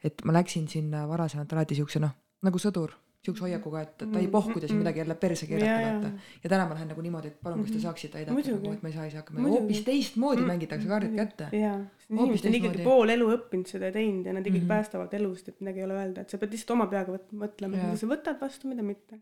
[0.03, 2.11] et ma läksin sinna varasemalt alati siukse noh,
[2.41, 2.91] nagu sõdur,
[3.27, 6.31] siukse hoiakuga, et ta ei pohku ja siis midagi jälle perse keerata vaata.
[6.43, 8.91] ja täna ma lähen nagu niimoodi, et palun, kas te saaksite aidata nagu, et ma
[8.91, 11.51] ei saa ise hakkama, hoopis teistmoodi mängitakse kaardid kätte.
[11.53, 14.75] inimesed on ikkagi pool elu õppinud seda ja teinud ja nad ikkagi mm -hmm.
[14.75, 17.95] päästavad elust, et midagi ei ole öelda, et sa pead lihtsalt oma peaga mõtlema, mida
[17.99, 19.19] sa võtad vastu, mida mitte.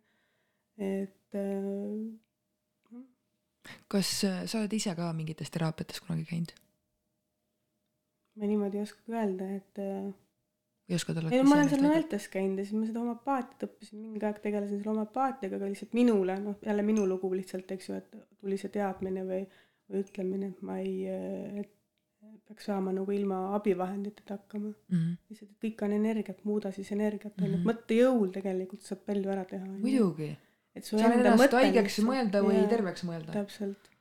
[0.77, 1.39] et et
[3.91, 6.53] kas äh, sa oled ise ka mingites teraapiates kunagi käinud?
[8.35, 10.09] ma niimoodi ei oska öelda, et äh,
[10.89, 13.67] ei oska talle ei no ma olen seal noortes käinud ja siis ma seda homopaatiat
[13.67, 17.89] õppisin, mingi aeg tegelesin selle homopaatiaga, aga lihtsalt minule, noh jälle minu lugu lihtsalt, eks
[17.89, 19.41] ju, et tuli see teadmine või,
[19.89, 20.95] või ütlemine, et ma ei,
[21.63, 21.71] et
[22.45, 24.97] peaks saama nagu ilma abivahenditeta hakkama mm.
[24.97, 25.13] -hmm.
[25.29, 27.69] lihtsalt, et kõik on energiat, muuda siis energiat, on ju, et mhm.
[27.71, 29.65] mõttejõul tegelikult saab palju ära teha.
[29.81, 30.35] muidugi
[30.75, 33.31] et su enda mõte haigeks mõelda või ja, terveks mõelda.
[33.35, 33.91] täpselt.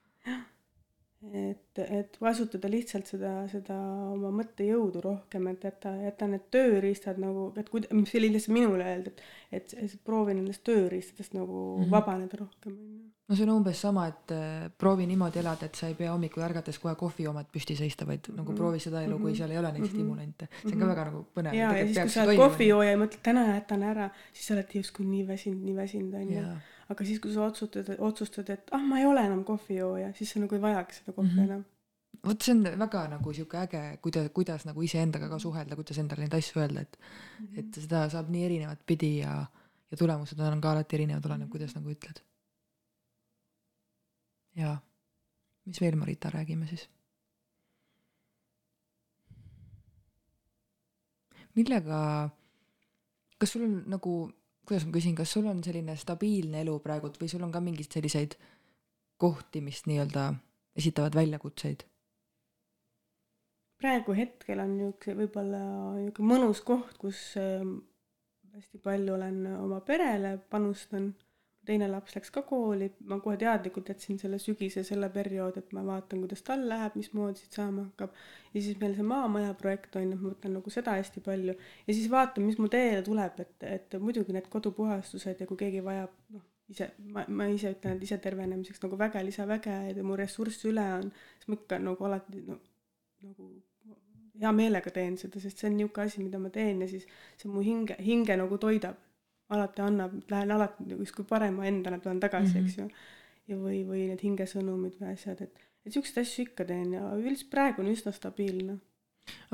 [1.33, 3.77] Et, et kasutada lihtsalt seda, seda
[4.13, 8.87] oma mõttejõudu rohkem, et jäta, jäta need tööriistad nagu, et kuid-, mis oli lihtsalt minule
[8.93, 11.91] öeldud, et, et, et proovi nendest tööriistadest nagu mm -hmm.
[11.91, 15.75] vabaneda rohkem, on ju no see on umbes sama, et äh, proovi niimoodi elada, et
[15.75, 18.57] sa ei pea hommikul ärgates kohe kohvijoomad püsti seista, vaid nagu -hmm.
[18.57, 19.39] proovi seda elu, kui mhm.
[19.39, 19.95] seal ei ole neid -hmm.
[19.95, 20.49] stimulante.
[20.63, 21.55] see on ka väga nagu põnev.
[21.55, 24.75] ja, ja siis, kui sa oled kohvijooja ja mõtled täna jätan ära, siis sa oled
[24.75, 26.47] justkui nii väsinud, nii väsinud onju
[26.93, 30.43] aga siis, kui sa otsustad, otsustad, et ah, ma ei ole enam kohvijooja, siis sa
[30.43, 31.45] nagu ei vajagi seda kohvi mm -hmm.
[31.45, 31.65] enam.
[32.27, 36.25] vot see on väga nagu sihuke äge, kuidas, kuidas nagu iseendaga ka suhelda, kuidas endale
[36.25, 37.59] neid asju öelda, et mm, -hmm.
[37.59, 39.47] et seda saab nii erinevat pidi ja,
[39.91, 42.21] ja tulemused on ka alati erinevad, oleneb, kuidas nagu ütled.
[44.59, 44.77] Jaa,
[45.67, 46.89] mis veel, Marita, räägime siis?
[51.55, 51.99] millega,
[53.39, 54.15] kas sul on nagu
[54.67, 57.93] kuidas ma küsin, kas sul on selline stabiilne elu praegult või sul on ka mingeid
[57.93, 58.37] selliseid
[59.21, 60.33] kohti, mis nii-öelda
[60.77, 61.85] esitavad väljakutseid?
[63.85, 65.61] praegu hetkel on niisugune võib-olla
[65.99, 67.77] niisugune mõnus koht, kus ähm,
[68.55, 71.11] hästi palju olen oma perele panustan
[71.67, 75.85] teine laps läks ka kooli, ma kohe teadlikult jätsin selle sügise selle perioodi, et ma
[75.87, 78.17] vaatan, kuidas tal läheb, mismoodi siit saama hakkab.
[78.55, 81.57] ja siis meil see maamaja projekt on ju, ma võtan nagu seda hästi palju.
[81.87, 85.83] Ja siis vaatan, mis mu teele tuleb, et, et muidugi need kodupuhastused ja kui keegi
[85.85, 90.17] vajab, noh, ise, ma, ma ise ütlen, et ise tervenemiseks nagu väge, lisaväge ja mu
[90.21, 92.61] ressurssi üle on, siis ma ikka nagu alati no,
[93.25, 93.51] nagu
[94.41, 97.05] hea meelega teen seda, sest see on niisugune asi, mida ma teen ja siis
[97.41, 98.99] see mu hinge, hinge nagu toidab
[99.49, 102.67] alati annab, lähen alati justkui parema endana tulen tagasi mm, -hmm.
[102.67, 102.89] eks ju.
[103.49, 107.51] ja või, või need hingesõnumid või asjad, et, et siukseid asju ikka teen ja üldiselt
[107.51, 108.79] praegu on üsna stabiilne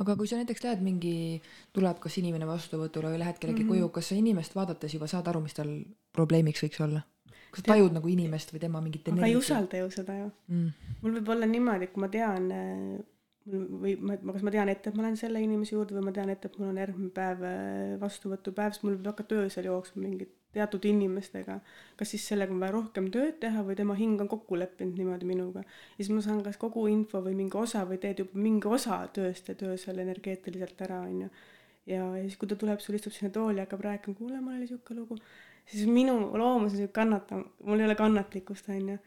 [0.03, 1.15] aga kui sa näiteks lähed mingi,
[1.73, 3.71] tuleb kas inimene vastuvõtule või lähed kellegi mm.
[3.71, 3.83] -hmm.
[3.83, 5.71] koju, kas sa inimest vaadates juba saad aru, mis tal
[6.13, 7.03] probleemiks võiks olla?
[7.51, 10.99] kas sa tajud nagu inimest või tema mingit aga ei usalda ju seda ju mm..
[11.03, 12.47] mul võib olla niimoodi et kui ma tean
[13.53, 16.31] või ma kas ma tean ette et ma lähen selle inimese juurde või ma tean
[16.33, 20.33] ette et mul on järgmine päev äh, vastuvõtupäev siis mul võib hakata öösel jooksma mingid
[20.55, 21.59] teatud inimestega.
[21.99, 25.29] Kas siis sellega on vaja rohkem tööd teha või tema hing on kokku leppinud niimoodi
[25.29, 25.63] minuga?
[25.63, 29.03] Ja siis ma saan kas kogu info või mingi osa või teed juba mingi osa
[29.15, 31.31] tööst teed öösel energeetiliselt ära onju.
[31.87, 34.59] Ja, ja siis kui ta tuleb sul istub sinna tooli ja hakkab rääkima kuule mul
[34.59, 35.21] oli siuke lugu.
[35.71, 38.99] Siis minu loomus on siuke kannatav mul ei ole kannatlikkust onju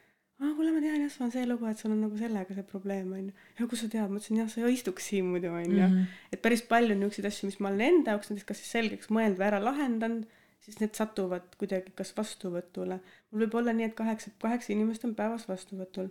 [0.43, 2.67] aa kuule ma tean jah sul on see lugu et sul on nagu sellega see
[2.73, 5.81] probleem onju ja kust sa tead ma ütlesin jah sa ju istuks siin muidu onju
[5.87, 6.05] Mm -hmm.
[6.33, 9.13] et päris palju on niisuguseid asju mis ma olen enda jaoks näiteks kas siis selgeks
[9.15, 10.25] mõelnud või ära lahendanud
[10.63, 12.99] siis need satuvad kuidagi kas vastuvõtule.
[13.31, 16.07] Mul võib olla nii et kaheksa kaheksa inimest on päevas vastuvõtul.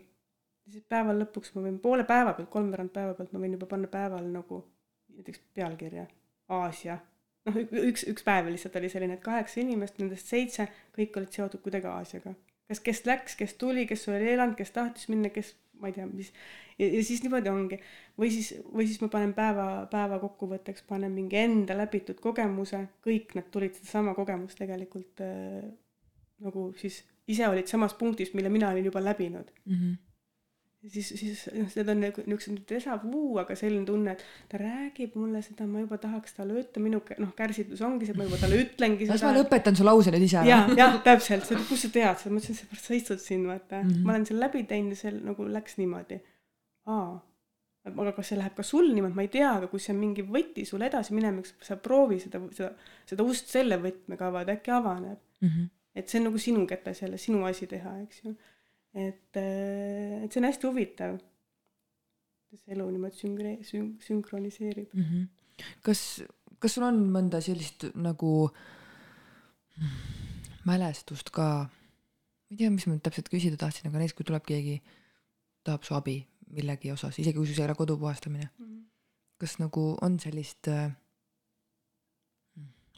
[0.67, 3.67] Ja siis päeva lõpuks ma võin poole päeva pealt kolmveerand päeva pealt ma võin juba
[3.71, 4.61] panna päeval nagu
[5.17, 6.07] näiteks pealkirja.
[6.49, 6.99] Aasia.
[7.47, 7.57] Noh
[7.91, 10.69] üks üks päev lihtsalt oli selline et kaheksa inimest nendest seitse
[10.99, 12.35] kõik olid seotud kuidagi Aasiaga
[12.73, 16.07] kas kes läks kes tuli kes oli elanud kes tahtis minna kes ma ei tea
[16.07, 16.33] mis.
[16.79, 17.79] Ja, siis niimoodi ongi.
[18.19, 22.85] Või siis või siis ma panen päeva päeva kokkuvõtteks panen mingi enda läbitud kogemuse.
[23.05, 25.67] Kõik nad tulid sedasama kogemust tegelikult äh,
[26.43, 29.53] nagu siis ise olid samas punktis mille mina olin juba läbinud.
[29.67, 29.99] Mm -hmm.
[30.91, 35.15] Siis siis noh need on nagu niisugused déjà vu aga selline tunne et ta räägib
[35.21, 38.41] mulle seda ma juba tahaks talle ütelda minu noh kärsitus ongi see et ma juba
[38.43, 41.87] talle ütlengi las ma seda lõpetan su lause nüüd ise ära ja, jah, täpselt, kust
[41.87, 43.91] sa tead seda, ma ütlesin, seepärast sa istud siin, vaata mm.
[43.91, 44.07] -hmm.
[44.07, 46.19] ma olen selle läbi teinud ja see nagu läks niimoodi.
[46.91, 47.13] aa,
[47.91, 50.25] aga kas see läheb ka sul niimoodi, ma ei tea, aga kui see on mingi
[50.27, 52.73] võti sul edasi minemiseks, sa proovi seda, seda,
[53.11, 55.19] seda ust selle võtmega avada, äkki avaneb.
[55.41, 55.49] mm.
[55.49, 55.71] -hmm.
[55.95, 58.35] et see on nagu sinu kätes jälle, sinu asi teha, eks ju.
[58.95, 61.21] et, et see on hästi huvitav.
[62.53, 64.91] see elu niimoodi süngre-, sün-, sünkroniseerib.
[64.93, 65.29] Mm -hmm.
[65.83, 66.23] kas,
[66.61, 68.51] kas sul on mõnda sellist nagu
[70.69, 74.83] mälestust ka, ma ei tea, mis ma täpselt küsida tahtsin, aga näiteks kui tuleb keegi,
[75.65, 76.19] tahab su abi
[76.53, 78.51] millegi osas, isegi kui sul ei ole kodu puhastamine,
[79.41, 80.93] kas nagu on sellist äh,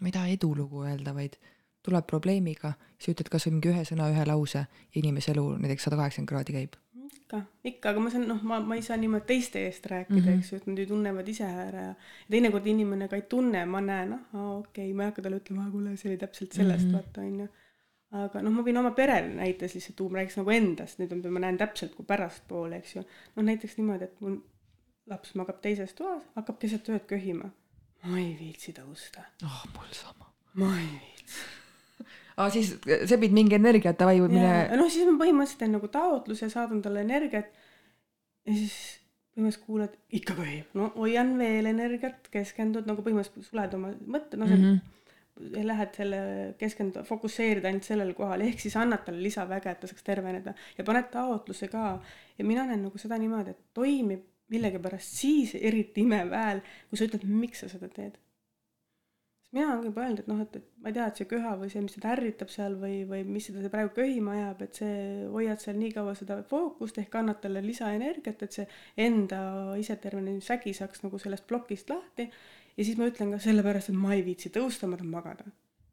[0.01, 1.39] ma ei taha edulugu öelda, vaid
[1.85, 5.99] tuleb probleemiga, sa ütled kasvõi mingi ühe sõna, ühe lause ja inimese elu näiteks sada
[6.01, 6.79] kaheksakümmend kraadi käib.
[7.05, 10.27] ikka, ikka, aga ma saan, noh, ma, ma ei saa niimoodi teiste eest rääkida mm.
[10.29, 10.39] -hmm.
[10.39, 11.95] eks ju, et nad ju tunnevad ise ära ja
[12.31, 15.69] teinekord inimene ka ei tunne, ma näen, ahhaa, okei okay,, ma ei hakka talle ütlema,
[15.71, 16.91] kuule, see oli täpselt sellest mm.
[16.91, 16.95] -hmm.
[16.95, 17.49] vaata, onju.
[18.25, 21.45] aga noh, ma võin oma perele näites lihtsalt tuua, ma räägiks nagu endast, nüüd ma
[21.47, 23.05] näen täpselt kui pärastpoole, eks ju.
[23.37, 24.39] noh, näiteks niimoodi, et mul
[25.07, 27.51] laps magab teises toas, hakkab keset ööd köhima.
[28.05, 30.33] ma ei viitsi tõusta, ah oh,, mul sama.
[30.55, 31.64] ma ei viitsi.
[32.37, 32.75] aa, siis
[33.11, 36.83] sebid mingi energia, et davai, mine ja noh, siis ma põhimõtteliselt teen nagu taotluse, saadan
[36.85, 37.53] talle energiat
[38.45, 38.75] ja siis
[39.35, 44.51] põhimõtteliselt kuulad, ikka köhib, no hoian veel energiat, keskendud nagu põhimõtteliselt suled oma mõtted, no
[44.51, 44.67] see mm.
[44.67, 45.49] mm -hmm.
[45.55, 45.71] -hmm.
[45.71, 46.21] lähed selle,
[46.59, 50.85] keskenduda, fokusseerida ainult sellele kohale, ehk siis annad talle lisaväge, et ta saaks terveneda ja
[50.85, 52.01] paned taotluse ka
[52.39, 54.23] ja mina näen nagu seda niimoodi, et toimib
[54.53, 56.61] millegipärast siis eriti imeväel,
[56.91, 58.19] kui sa ütled, miks sa seda teed.
[59.55, 61.71] Mina olen juba öelnud, et noh, et, et ma ei tea, et see köha või
[61.71, 64.97] see, mis teda ärritab seal või, või mis seda praegu köhima ajab, et see
[65.31, 68.67] hoiad seal nii kaua seda fookust ehk annad talle lisaenergiat, et see
[69.07, 69.41] enda
[69.81, 74.25] isetervenemisvägi saaks nagu sellest plokist lahti ja siis ma ütlen ka sellepärast, et ma ei
[74.27, 75.47] viitsi tõusta, ma tahan magada.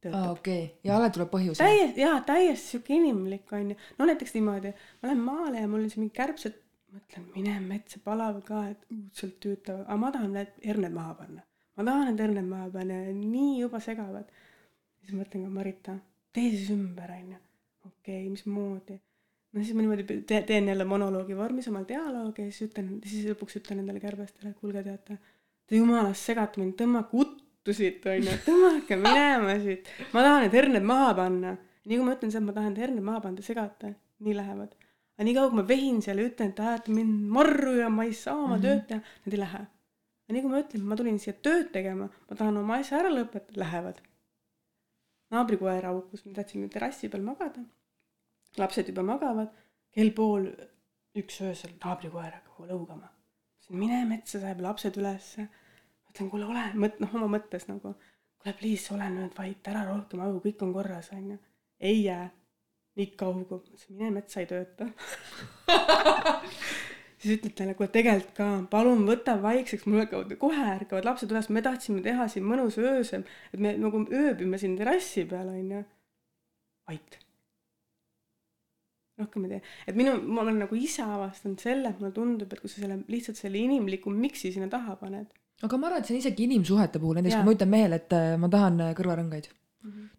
[0.09, 1.61] aa, okei, ja alati tuleb põhjus.
[1.61, 3.77] täiesti, jaa, täiesti sihuke inimlik onju.
[3.99, 6.57] no näiteks niimoodi, ma lähen maale ja mul on siin mingi kärbsed,
[6.95, 11.45] mõtlen, mine metsa, palav ka, et õudselt tüütav, aga ma tahan need herned maha panna.
[11.77, 14.27] Ma tahan need herned maha panna ja nii juba segavad.
[15.01, 15.95] siis mõtlen ka, Marita,
[16.33, 17.39] tee siis ümber onju.
[17.85, 18.99] okei okay,, mismoodi?
[19.51, 23.27] no siis ma niimoodi te- teen jälle monoloogi vormis omal dialoogi ja siis ütlen, siis
[23.31, 25.17] lõpuks ütlen nendele kärbestele, et kuulge, teate,
[25.67, 29.91] te jumalast segate mind, tõmmake uttu siit onju, tõmmake minema siit.
[30.13, 31.57] ma tahan need herned maha panna.
[31.85, 33.93] nii kui ma ütlen seda, et ma tahan herned maha panna, te segate,
[34.23, 34.79] nii lähevad.
[35.17, 38.07] aga niikaua, kui ma vehin seal ja ütlen, et te ajate mind marru ja ma
[38.07, 38.61] ei saa oma mm.
[38.61, 38.67] -hmm.
[38.67, 39.63] tööd teha, nad ei lähe.
[40.33, 43.59] Nii kui ma ütlen, ma tulin siia tööd tegema, ma tahan oma asja ära lõpetada,
[43.63, 44.01] lähevad.
[45.31, 47.63] naabrikoer haukus, me tahtsime terrassi peal magada.
[48.57, 49.53] lapsed juba magavad,
[49.95, 50.49] kell pool
[51.21, 53.09] üks öösel naabrikoer hakkab lõugama.
[53.69, 55.47] mine metsa, sa jääb lapsed ülesse.
[56.07, 57.95] mõtlen, kuule ole, mõt-, noh oma mõttes nagu,
[58.41, 61.39] kuule please ole nüüd vait, ära rohkem haugu, kõik on korras, onju.
[61.79, 62.29] ei jää,
[62.95, 64.91] ikka mõtlesin mine metsa ei tööta.
[67.21, 71.49] siis ütled talle, kuule tegelikult ka, palun võta vaikseks, mul hakkavad kohe ärkavad lapsed üles,
[71.53, 75.83] me tahtsime teha siin mõnusa öösel, et me nagu ööbime siin terrassi peal onju.
[76.89, 77.19] vait.
[79.21, 79.61] rohkem ei tee.
[79.91, 83.01] et minu, ma olen nagu ise avastanud selle, et mulle tundub, et kui sa selle
[83.11, 85.29] lihtsalt selle inimliku miksi sinna taha paned.
[85.61, 88.17] aga ma arvan, et see on isegi inimsuhete puhul, näiteks kui ma ütlen mehele, et
[88.17, 89.51] äh, ma tahan äh, kõrvarõngaid.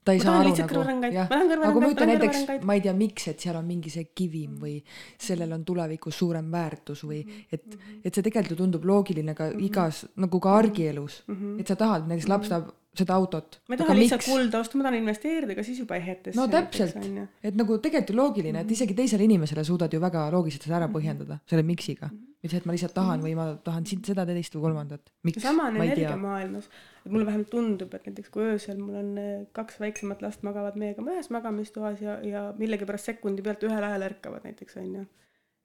[0.05, 1.31] Ta ei Ma saa aru nagu jah,
[1.69, 4.77] aga tahan näiteks ma ei tea, miks, et seal on mingi see kivim või
[5.23, 10.05] sellel on tulevikus suurem väärtus või et, et see tegelikult ju tundub loogiline ka igas
[10.17, 11.23] nagu ka argielus,
[11.63, 13.57] et sa tahad, näiteks laps tahab seda autot.
[13.69, 16.37] ma ei taha lihtsalt kulda osta, ma tahan investeerida ka siis juba ehetesse.
[16.37, 16.99] no täpselt,
[17.41, 20.91] et nagu tegelikult ju loogiline, et isegi teisele inimesele suudad ju väga loogiliselt seda ära
[20.93, 22.11] põhjendada selle miksiga.
[22.13, 25.13] mitte see, et ma lihtsalt tahan või ma tahan sind seda, teist või kolmandat.
[25.25, 26.69] miks, sama on energiamaailmas,
[27.07, 30.77] et mulle vähemalt tundub, et näiteks kui öösel mul on eh, kaks väiksemat last magavad
[30.77, 35.07] meiega ühes magamistoas ja, ja millegipärast sekundi pealt ühel ajal ärkavad näiteks onju.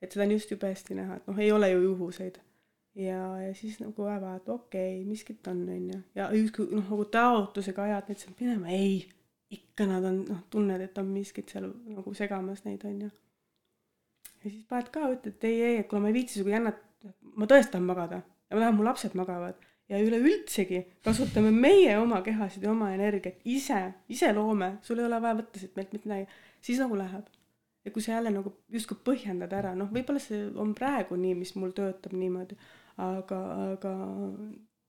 [0.02, 2.40] et seda on just jubesti näha, et noh, ei ole ju juhuseid.
[2.98, 6.00] ja, ja siis nagu vaevavad, okei okay,, miskit on onju.
[6.16, 8.98] Ja justkui noh, nagu taotlusega ajad neid sealt minema, ei,
[9.54, 13.12] ikka nad on noh, tunned, et on miskit seal nagu segamas neid onju.
[14.44, 16.84] ja siis paned ka, ütled, et ei, ei, et kuule ma ei viitsi sinuga jännat,
[17.38, 18.22] ma tõesti tahan magada.
[18.48, 19.66] Ja ma tahan, mu lapsed magavad.
[19.88, 23.80] Ja üleüldsegi kasutame meie oma kehasid ja oma energiat ise,
[24.12, 27.30] ise loome, sul ei ole vaja võtta siit meilt mitte midagi, siis nagu läheb.
[27.88, 31.54] ja kui sa jälle nagu justkui põhjendad ära, noh, võib-olla see on praegu nii, mis
[31.56, 32.58] mul töötab niimoodi,
[32.98, 33.40] aga,
[33.74, 33.94] aga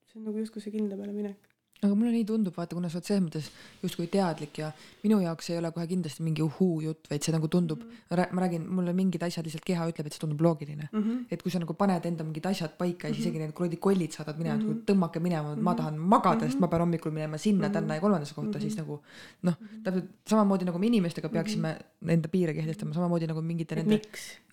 [0.09, 1.36] see on nagu justkui see kindla peale minek.
[1.78, 3.48] aga mulle nii tundub, vaata, kuna sa oled selles mõttes
[3.84, 4.72] justkui teadlik ja
[5.04, 7.92] minu jaoks ei ole kohe kindlasti mingi uhuu jutt, vaid see nagu tundub Mhm.
[8.11, 8.32] mm, -hmm.
[8.34, 10.98] ma räägin, mulle mingid asjad lihtsalt keha ütleb, et see tundub loogiline mm.
[10.98, 11.11] Mhm.
[11.11, 11.24] -hmm.
[11.30, 14.11] et kui sa nagu paned enda mingid asjad paika ja siis isegi need kuradi kollid
[14.11, 14.72] saadad minema mm, Mhm.
[14.72, 14.84] -hmm.
[14.90, 18.59] tõmmake minema, ma tahan magada, sest ma pean hommikul minema sinna, tänna ja kolmandasse kohta,
[18.61, 19.00] siis nagu
[19.42, 19.54] noh,
[19.84, 21.78] täpselt samamoodi nagu me inimestega peaksime
[22.09, 24.00] enda piire kehtestama, samamoodi nagu mingite et nende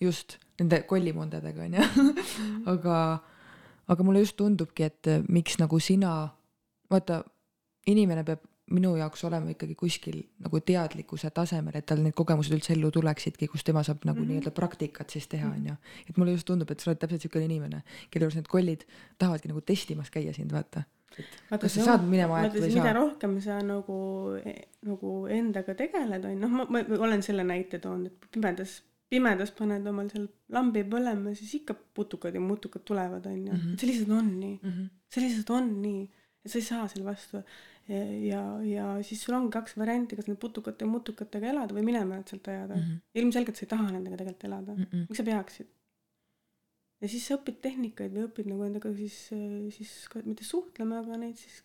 [0.00, 1.82] just nende kollimondadega onju
[2.72, 3.18] aga
[3.88, 6.12] aga mulle just tundubki et eh, miks nagu sina
[6.90, 7.22] vaata
[7.86, 12.72] inimene peab minu jaoks olema ikkagi kuskil nagu teadlikkuse tasemel et tal need kogemused üldse
[12.74, 14.28] ellu tuleksidki kus tema saab nagu mm -hmm.
[14.32, 15.74] nii-öelda praktikat siis teha onju.
[16.10, 18.82] Et mulle just tundub et sa oled täpselt siukene inimene kelle juures need kollid
[19.18, 20.82] tahavadki nagu testimas käia sind vaata.
[21.60, 22.98] Kas sa saad minema aetada või ei mida saa?
[22.98, 23.98] rohkem sa nagu,
[24.84, 29.86] nagu endaga tegeled, on noh, ma, ma olen selle näite toonud, et pimedas, pimedas paned
[29.86, 30.26] omal seal
[30.56, 33.76] lambi põlema, siis ikka putukad ja mutukad tulevad, on ju Mhm..
[33.78, 34.88] see lihtsalt on nii, mm -hmm.
[35.14, 36.02] see lihtsalt on nii,
[36.44, 37.42] et sa ei saa selle vastu.
[37.88, 38.00] ja,
[38.32, 42.16] ja, ja siis sul ongi kaks varianti, kas need putukate ja mutukatega elada või minema
[42.16, 42.82] nad sealt ajada mm.
[42.82, 43.00] -hmm.
[43.14, 44.96] ilmselgelt sa ei taha nendega tegelikult elada mm, Mm -hmm.
[44.96, 45.06] -mm.
[45.08, 45.66] miks sa peaksid?
[47.00, 49.16] ja siis sa õpid tehnikaid või õpid nagu endaga siis,
[49.76, 51.62] siis ka mitte suhtlema, aga neid siis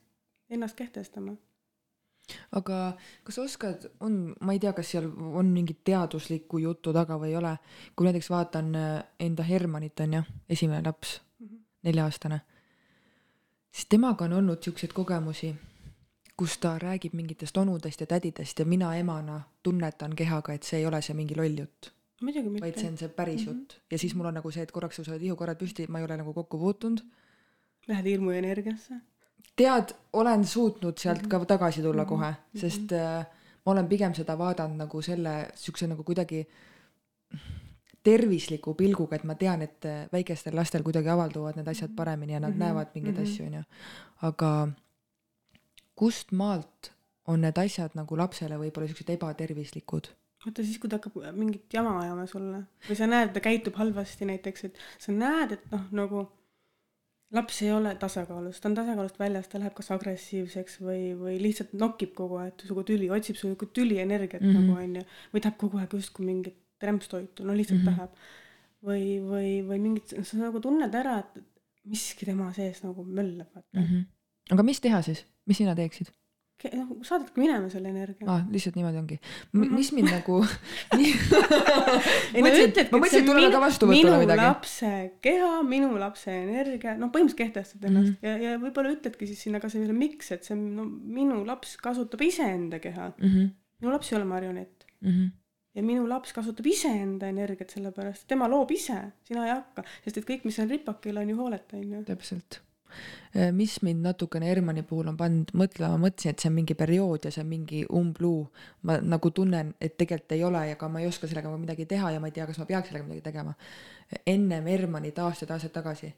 [0.50, 1.36] ennast kehtestama.
[2.52, 7.18] Aga kas sa oskad, on, ma ei tea, kas seal on mingit teaduslikku juttu taga
[7.20, 7.56] või ei ole,
[7.96, 11.22] kui näiteks vaatan äh, enda Hermanit onju, esimene laps,
[11.84, 12.42] nelja-aastane,
[13.72, 15.54] siis temaga on olnud siukseid kogemusi,
[16.38, 20.86] kus ta räägib mingitest onudest ja tädidest ja mina emana tunnetan kehaga, et see ei
[20.86, 21.92] ole see mingi loll jutt,
[22.62, 23.50] vaid see on see päris Mhm.
[23.50, 23.76] jutt.
[23.92, 26.34] Ja siis mul on nagu see, et korraks tõusevad ihukorrad püsti, ma ei ole nagu
[26.34, 27.02] kokku puutunud.
[27.88, 29.02] Lähed hirmuenergiasse.
[29.62, 31.30] tead, olen suutnud sealt Mhm.
[31.30, 33.26] ka tagasi tulla kohe, sest äh,
[33.66, 36.46] ma olen pigem seda vaadanud nagu selle siukse nagu kuidagi
[38.04, 42.40] tervisliku pilguga, et ma tean, et äh, väikestel lastel kuidagi avalduvad need asjad paremini ja
[42.42, 43.24] nad Mhm, näevad mingeid mhm.
[43.28, 43.64] asju, onju.
[44.22, 44.52] aga
[45.96, 46.92] kust maalt
[47.28, 50.10] on need asjad nagu lapsele võib-olla siuksed ebatervislikud?
[50.46, 54.26] vaata siis, kui ta hakkab mingit jama ajama sulle või sa näed, ta käitub halvasti
[54.26, 56.24] näiteks, et sa näed, et noh, nagu
[57.36, 61.74] laps ei ole tasakaalus, ta on tasakaalust väljas, ta läheb kas agressiivseks või, või lihtsalt
[61.80, 64.52] nokib kogu aeg sinuga tüli, otsib sinuga tülienergiat mm.
[64.52, 64.68] -hmm.
[64.68, 65.06] nagu onju.
[65.34, 67.88] või tahab kogu aeg justkui mingit rämpstoitu, no lihtsalt mm.
[67.88, 67.96] -hmm.
[67.96, 68.12] tahab.
[68.82, 71.44] või, või, või mingit, sa nagu tunned ära, et
[71.86, 73.86] miski tema sees nagu möllab, vaata mm.
[73.86, 74.06] -hmm.
[74.56, 76.12] aga mis teha siis, mis sina teeksid?
[76.78, 79.18] noh, saadadki minema selle energia aa, lihtsalt niimoodi ongi.
[79.54, 79.76] Mhm.
[79.78, 80.42] mis mind nagu
[81.02, 84.46] ei no mõtlesin, et tuleme ka vastuvõtule minu midagi.
[84.46, 84.92] lapse
[85.26, 88.28] keha, minu lapse energia, noh, põhimõtteliselt kehtestad ennast mm -hmm.
[88.28, 91.78] ja, ja võib-olla ütledki siis sinna ka selle miks, et see on no, minu laps
[91.82, 93.28] kasutab iseenda keha, mm.
[93.28, 93.52] -hmm.
[93.82, 95.30] minu laps ei ole marionett Mm -hmm.
[95.76, 100.28] ja minu laps kasutab iseenda energiat sellepärast, tema loob ise, sina ei hakka, sest et
[100.30, 102.04] kõik, mis on ripakil, on ju hooleta, onju.
[102.06, 102.62] täpselt.
[103.56, 107.26] Mis mind natukene Hermanni puhul on pannud mõtlema, ma mõtlesin, et see on mingi periood
[107.26, 108.48] ja see on mingi umbluu.
[108.84, 112.12] ma nagu tunnen, et tegelikult ei ole ja ka ma ei oska sellega midagi teha
[112.12, 113.54] ja ma ei tea, kas ma peaks sellega midagi tegema.
[114.28, 116.14] ennem Hermannit aastaid, aastaid tagasi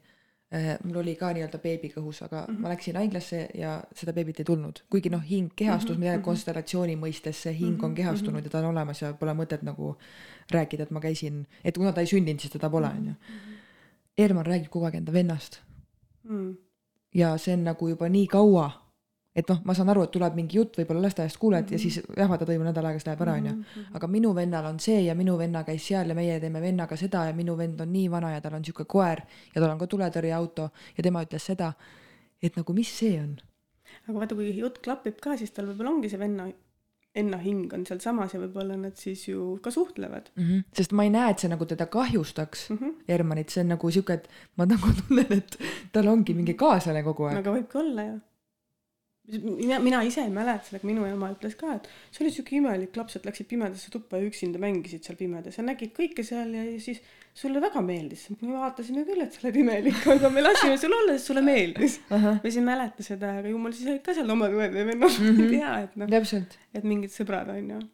[0.50, 2.60] eh, mul oli ka nii-öelda beebi kõhus, aga mm -hmm.
[2.60, 6.06] ma läksin haiglasse ja seda beebit ei tulnud, kuigi noh, hing kehastus mm, -hmm.
[6.06, 9.34] ma tean, et konstellatsiooni mõistes see hing on kehastunud ja ta on olemas ja pole
[9.34, 9.96] mõtet nagu
[10.50, 13.14] rääkida, et ma käisin, et kuna ta ei sündinud, siis teda pole, onju.
[14.18, 15.62] Herman räägib kogu aeg enda vennast
[16.24, 16.56] Mm.
[17.14, 18.66] Ja see on nagu juba nii kaua,
[19.34, 21.72] et noh, ma saan aru, et tuleb mingi jutt võib-olla lasteaiast kuuled mm -hmm.
[21.72, 23.54] ja siis jahvatad õimu nädal aega, siis läheb ära, onju.
[23.94, 27.24] aga minu vennal on see ja minu venna käis seal ja meie teeme vennaga seda
[27.26, 29.22] ja minu vend on nii vana ja tal on sihuke koer
[29.54, 31.72] ja tal on ka tuletõrjeauto ja tema ütles seda,
[32.42, 33.36] et nagu mis see on
[34.08, 36.48] aga vaata, kui jutt klapib ka, siis tal võib-olla ongi see venna,
[37.14, 40.44] venna hing on sealsamas ja võib-olla nad siis ju ka suhtlevad mm.
[40.44, 40.64] -hmm.
[40.76, 42.78] sest ma ei näe, et see nagu teda kahjustaks mm.
[42.78, 42.94] -hmm.
[43.08, 45.58] Hermanit, see on nagu sihuke, et ma nagu tunnen, et
[45.92, 47.38] tal ongi mingi kaaslane kogu aeg.
[47.38, 48.20] aga võibki olla ju.
[49.32, 52.56] mina, mina ise ei mäleta seda, aga minu ema ütles ka, et see oli siuke
[52.58, 56.64] imelik, lapsed läksid pimedasse tuppa ja üksinda mängisid seal pimedas ja nägid kõike seal ja
[56.84, 57.00] siis
[57.34, 58.28] sulle väga meeldis.
[58.40, 61.98] me vaatasime küll, et sa oled imelik, aga me lasime sul olla, sest sulle meeldis.
[62.12, 64.86] ma siis ei mäleta seda, aga ju mul siis olid ka seal omad õed ja
[64.92, 65.44] vennad mm, -hmm.
[65.44, 67.84] ei tea, et noh, et mingid sõbrad on ju.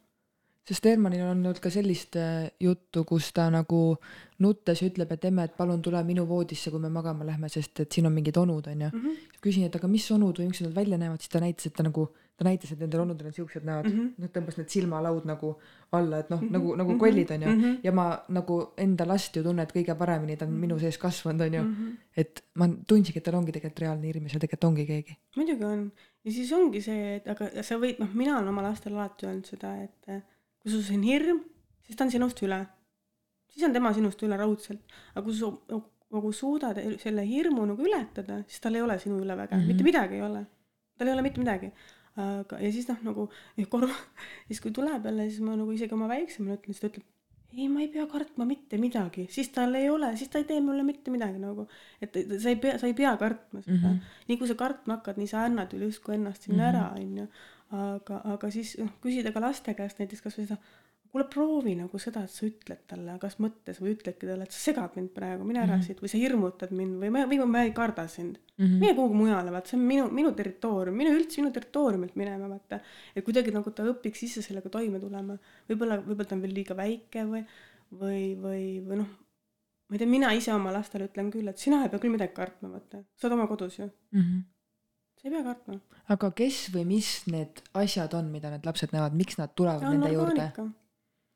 [0.71, 3.81] Sest Hermanil on olnud ka sellist äh, juttu, kus ta nagu
[4.41, 7.91] nuttes ütleb, et emme, et palun tule minu voodisse, kui me magama lähme, sest et
[7.91, 8.89] siin on mingid onud, onju.
[8.93, 9.19] Mhm.
[9.41, 11.83] küsin, et aga mis onud või miks nad välja näevad, siis ta näitas, et ta
[11.83, 12.03] nagu,
[12.37, 14.01] ta näitas, et nendel onudel on siuksed näod mm, Mhm.
[14.07, 14.21] -hmm.
[14.21, 15.55] noh tõmbas need silmalaud nagu
[15.91, 17.57] alla, et noh, nagu, nagu kollid onju mm.
[17.57, 17.65] Mhm.
[17.65, 17.79] -hmm.
[17.83, 21.63] ja ma nagu enda last ju tunnen kõige paremini, ta on minu sees kasvanud onju
[21.63, 21.75] mm.
[21.75, 21.97] -hmm.
[22.17, 25.17] et ma tundsingi, et tal ongi tegelikult reaalne hirm ja seal tegelikult ongi keegi.
[25.35, 25.91] muidugi on
[26.25, 29.45] ja siis ongi see, et aga sa võid, noh, mina olen oma lastele alati öelnud
[29.45, 30.21] seda, et
[30.61, 31.41] kui sul on hirm,
[31.85, 32.59] siis ta on sinust üle.
[33.51, 34.83] siis on tema sinust üle raudselt,
[35.13, 35.51] aga kui sa
[36.11, 39.61] nagu suudad selle hirmu nagu ületada, siis tal ei ole sinu üle väga mm.
[39.61, 39.67] -hmm.
[39.67, 40.45] mitte midagi ei ole.
[40.97, 41.71] tal ei ole mitte midagi.
[42.15, 43.29] aga, ja siis noh, nagu
[43.69, 43.95] korra,
[44.47, 47.07] siis kui tuleb jälle, siis ma nagu isegi oma väiksemale ütlen, siis ta ütleb
[47.57, 50.61] ei, ma ei pea kartma mitte midagi, siis tal ei ole, siis ta ei tee
[50.63, 51.67] mulle mitte midagi nagu,
[52.01, 53.83] et sa ei pea, sa ei pea kartma seda mm.
[53.83, 54.27] -hmm.
[54.27, 56.69] nii kui sa kartma hakkad, nii sa annad üle justkui ennast sinna Mhm.
[56.69, 57.27] ära, onju.
[57.71, 60.57] aga, aga siis noh, küsida ka laste käest näiteks kasvõi seda,
[61.11, 64.59] kuule proovi nagu seda, et sa ütled talle, kas mõttes või ütledki talle, et sa
[64.71, 65.81] segad mind praegu, mine ära Mhm.
[65.83, 68.79] siit või sa hirmutad mind või ma, või ma ei karda sind Mm -hmm.
[68.79, 72.79] mine kuhugi mujale, vaata, see on minu, minu territoorium, mine üldse minu territooriumilt minema, vaata.
[73.15, 75.37] et kuidagi nagu ta õpiks ise sellega toime tulema.
[75.69, 77.45] võib-olla, võib-olla ta on veel liiga väike või,
[77.91, 79.07] või, või, või noh,
[79.89, 82.33] ma ei tea, mina ise oma lastele ütlen küll, et sina ei pea küll midagi
[82.33, 83.03] kartma, vaata.
[83.17, 84.43] sa oled oma kodus ju, Mm -hmm.
[85.21, 85.79] Sa ei pea kartma.
[86.15, 90.13] aga kes või mis need asjad on, mida need lapsed näevad, miks nad tulevad nende
[90.13, 90.51] juurde?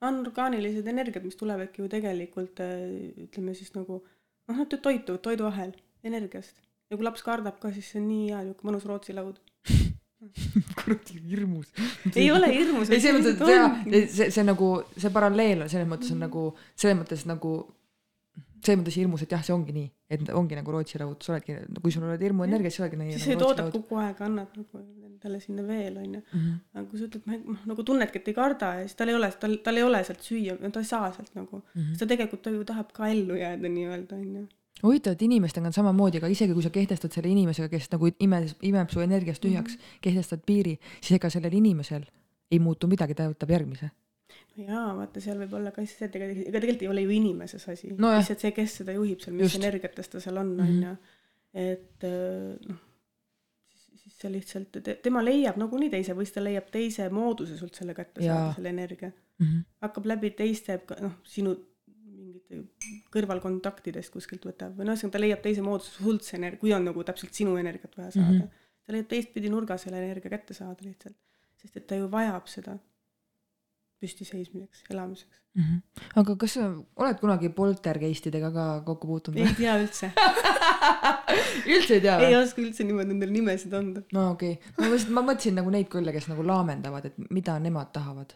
[0.05, 5.73] anorgaanilised energiat, mis tulevadki ju tegelikult äh, ütleme siis nagu noh, nad toitu, toiduahel
[6.03, 6.57] energiast.
[6.89, 9.39] ja kui laps kardab ka, siis see on nii hea niisugune mõnus Rootsi laud.
[10.81, 11.71] kuradi hirmus.
[12.15, 12.89] ei ole hirmus.
[12.89, 13.71] ei, selles mõttes, et jaa,
[14.17, 17.55] see, see nagu, see paralleel on selles mõttes on nagu, selles mõttes nagu,
[18.65, 21.55] selles mõttes hirmus, et jah, see ongi nii, et ongi nagu Rootsi laud, sa oledki,
[21.81, 25.39] kui sul oled hirmuenergia, siis oledki nii siis sa toodad kogu aeg, annad nagu endale
[25.39, 26.21] sinna veel, onju.
[26.33, 26.51] Mhm.
[26.73, 29.09] aga kui sa ütled, ma ei- noh, nagu tunnedki, et ei karda ja siis tal
[29.09, 31.81] ei ole, tal, tal ei ole sealt süüa, ta ei saa sealt nagu mm.
[31.81, 31.97] -hmm.
[31.97, 34.47] ta tegelikult, ta ju tahab ka ellu jääda nii-öelda, onju.
[34.83, 38.45] huvitav, et inimestega on samamoodi, aga isegi kui sa kehtestad selle inimesega, kes nagu ime,
[38.61, 39.99] imeb su energiast tühjaks mm, -hmm.
[40.01, 42.05] kehtestad piiri, siis ega sellel inimesel
[42.51, 43.89] ei muutu midagi, ta võtab järgmise.
[44.57, 47.67] No jaa, vaata, seal võib olla ka siis et ega tegelikult ei ole ju inimeses
[47.69, 48.19] asi Nojah.
[48.21, 50.67] lihtsalt see, kes seda juhib seal, mis energiates ta seal on, Mhm.
[50.69, 50.95] onju.
[51.53, 52.79] et äh, noh,
[53.73, 57.75] siis, siis see lihtsalt, tema leiab nagunii teise või siis ta leiab teise mooduse sult
[57.75, 59.11] selle kätte saada, selle energia.
[59.39, 59.59] Mhm.
[59.83, 61.55] hakkab läbi teiste, noh, sinu
[62.15, 62.61] mingite
[63.11, 66.85] kõrvalkontaktidest kuskilt võtab või noh, ühesõnaga ta leiab teise mooduse sult see energia, kui on
[66.87, 68.41] nagu täpselt sinu energiat vaja saada mm.
[68.41, 68.65] -hmm.
[68.85, 71.15] ta leiab teistpidi nurga selle energia kätte saada lihtsalt,
[71.61, 72.77] sest et ta ju vajab seda
[74.05, 75.41] püstiseismiseks, elamiseks.
[75.55, 75.75] Mhm.
[76.19, 76.65] aga kas sa
[76.99, 80.09] oled kunagi poltergeistidega ka kokku puutunud ei tea üldse,
[81.75, 82.39] üldse ei tea ei või?
[82.41, 84.03] oska üldse niimoodi nendele nimesid anda.
[84.15, 87.55] no okei okay., ma mõtlesin, ma mõtlesin nagu neid küll, kes nagu laamendavad, et mida
[87.63, 88.35] nemad tahavad.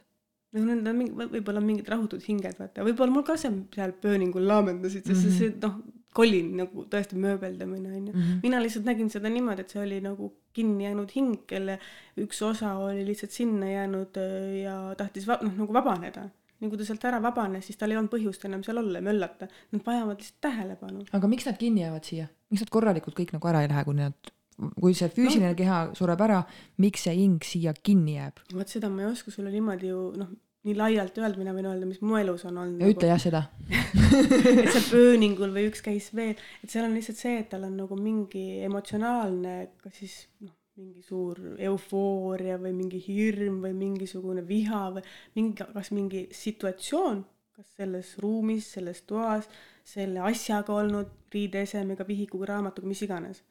[0.55, 4.47] no need on mingi, võib-olla mingid rahutud hinged, vaata, võib-olla mul ka seal seal pööningul
[4.53, 5.39] laamendasid, sest mm -hmm.
[5.43, 5.75] see noh,
[6.13, 8.13] kolin nagu tõesti mööbeldamine onju.
[8.13, 8.39] Mhm.
[8.43, 11.77] mina lihtsalt nägin seda niimoodi, et see oli nagu kinni jäänud hing, kelle
[12.17, 16.29] üks osa oli lihtsalt sinna jäänud öö, ja tahtis va- noh, nagu vabaneda.
[16.59, 19.05] nii kui ta sealt ära vabanes, siis tal ei olnud põhjust enam seal olla ja
[19.05, 19.47] möllata.
[19.71, 21.05] Nad vajavad lihtsalt tähelepanu.
[21.13, 23.95] aga miks nad kinni jäävad siia, miks nad korralikult kõik nagu ära ei lähe, kui
[23.95, 24.33] nad,
[24.81, 25.55] kui see füüsiline no.
[25.55, 26.43] keha sureb ära,
[26.77, 28.41] miks see hing siia kinni jääb?
[28.53, 30.33] vot seda ma ei oska sulle niimoodi ju noh,
[30.69, 32.83] nii laialt öelda, mina võin öelda, mis mu elus on olnud.
[32.83, 33.43] ja ütle jah seda.
[34.61, 37.75] et seal pööningul või üks käis veel, et seal on lihtsalt see, et tal on
[37.81, 40.15] nagu mingi emotsionaalne, kas siis
[40.45, 45.03] noh, mingi suur eufooria või mingi hirm või mingisugune viha või
[45.35, 47.23] mingi, kas mingi situatsioon,
[47.57, 49.49] kas selles ruumis, selles toas,
[49.83, 53.43] selle asjaga olnud, riideesemega, vihikuga, raamatuga, mis iganes.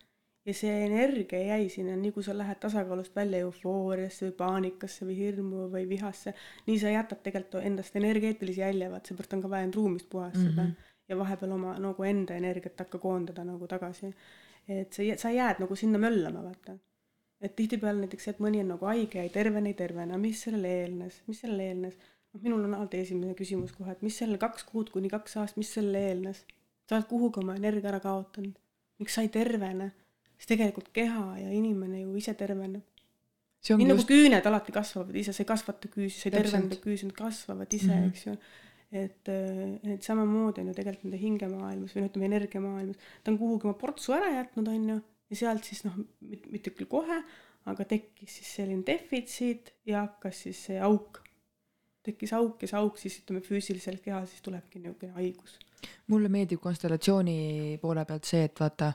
[0.49, 5.16] Ja see energia jäi sinna, nii kui sa lähed tasakaalust välja eufooriasse või paanikasse või
[5.18, 6.32] hirmu või vihasse,
[6.66, 10.64] nii sa jätad tegelikult endast energeetilisi jälje, vaat seepärast on ka vaja end ruumist puhastada
[10.64, 10.70] mm.
[10.70, 10.92] -hmm.
[11.09, 14.14] ja vahepeal oma nagu enda energiat hakka koondada nagu tagasi.
[14.68, 16.78] et sa, sa jääd nagu sinna möllama, vaata.
[17.40, 20.42] et tihtipeale näiteks see, et mõni on nagu haige ja ei tervene, ei tervene, mis
[20.42, 21.99] sellele eelnes, mis sellele eelnes?
[22.32, 25.57] noh, minul on alati esimene küsimus kohe, et mis sellele kaks kuud kuni kaks aastat,
[25.57, 26.44] mis sellele eelnes?
[26.88, 28.57] sa oled kuhugi oma energia ära kaotanud,
[28.99, 29.92] miks sa ei tervene?
[30.39, 32.86] Siis tegelikult keha ja inimene ju ise terveneb.
[33.68, 34.09] nii nagu just...
[34.09, 37.91] küüned alati kasvavad ise, sa ei kasvata küüsi, sa ei tervenda küüsi, nad kasvavad ise
[37.91, 38.09] mm, -hmm.
[38.14, 38.39] eks ju
[38.93, 43.68] et, et samamoodi on ju tegelikult nende hingemaailmas või noh, ütleme energiamaailmas, ta on kuhugi
[43.68, 47.20] oma portsu ära jätnud, on ju, ja sealt siis noh, mitte küll kohe,
[47.68, 51.22] aga tekkis siis selline defitsiit ja hakkas siis see auk.
[52.09, 55.59] tekkis auk ja see auk siis ütleme füüsiliselt kehas, siis tulebki niisugune haigus.
[56.09, 58.93] mulle meeldib konstellatsiooni poole pealt see, et vaata,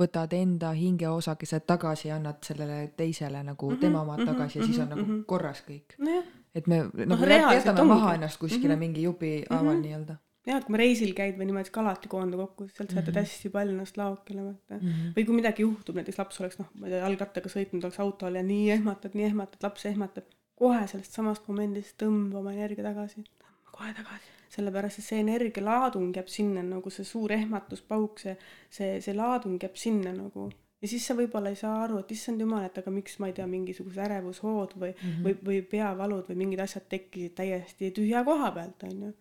[0.00, 4.32] võtad enda hingeosakesed tagasi ja annad sellele teisele nagu mm -hmm, tema omad mm -hmm,
[4.32, 5.24] tagasi ja mm -hmm, siis on nagu mm -hmm.
[5.26, 6.22] korras kõik no.
[6.54, 8.78] et me nagu no, jätame maha ennast kuskile mm -hmm.
[8.78, 9.82] mingi jupi haaval mm -hmm.
[9.82, 10.16] nii-öelda
[10.46, 13.14] jah, et kui reisil käid või niimoodi, siis ka alati koondu kokku, sealt sa jätad
[13.14, 13.26] mm -hmm.
[13.26, 14.88] hästi palju ennast laokile, vaata mm.
[14.88, 15.12] -hmm.
[15.16, 18.38] või kui midagi juhtub, näiteks laps oleks noh, ma ei tea, jalgrattaga sõitnud, oleks autol
[18.38, 20.24] ja nii ehmatad, nii ehmatad, laps ehmatab,
[20.54, 23.24] kohe sellest samast momendist tõmba oma energia tagasi,
[23.72, 24.35] kohe tagasi.
[24.56, 28.36] Sellepärast, et see energialaadung jääb sinna nagu see suur ehmatuspauk, see,
[28.70, 30.48] see, see laadung jääb sinna nagu
[30.82, 33.36] ja siis sa võib-olla ei saa aru, et issand jumal, et aga miks ma ei
[33.36, 35.22] tea, mingisugused ärevushood või mm, -hmm.
[35.24, 39.12] või, või peavalud või mingid asjad tekkisid täiesti tühja koha pealt, on ju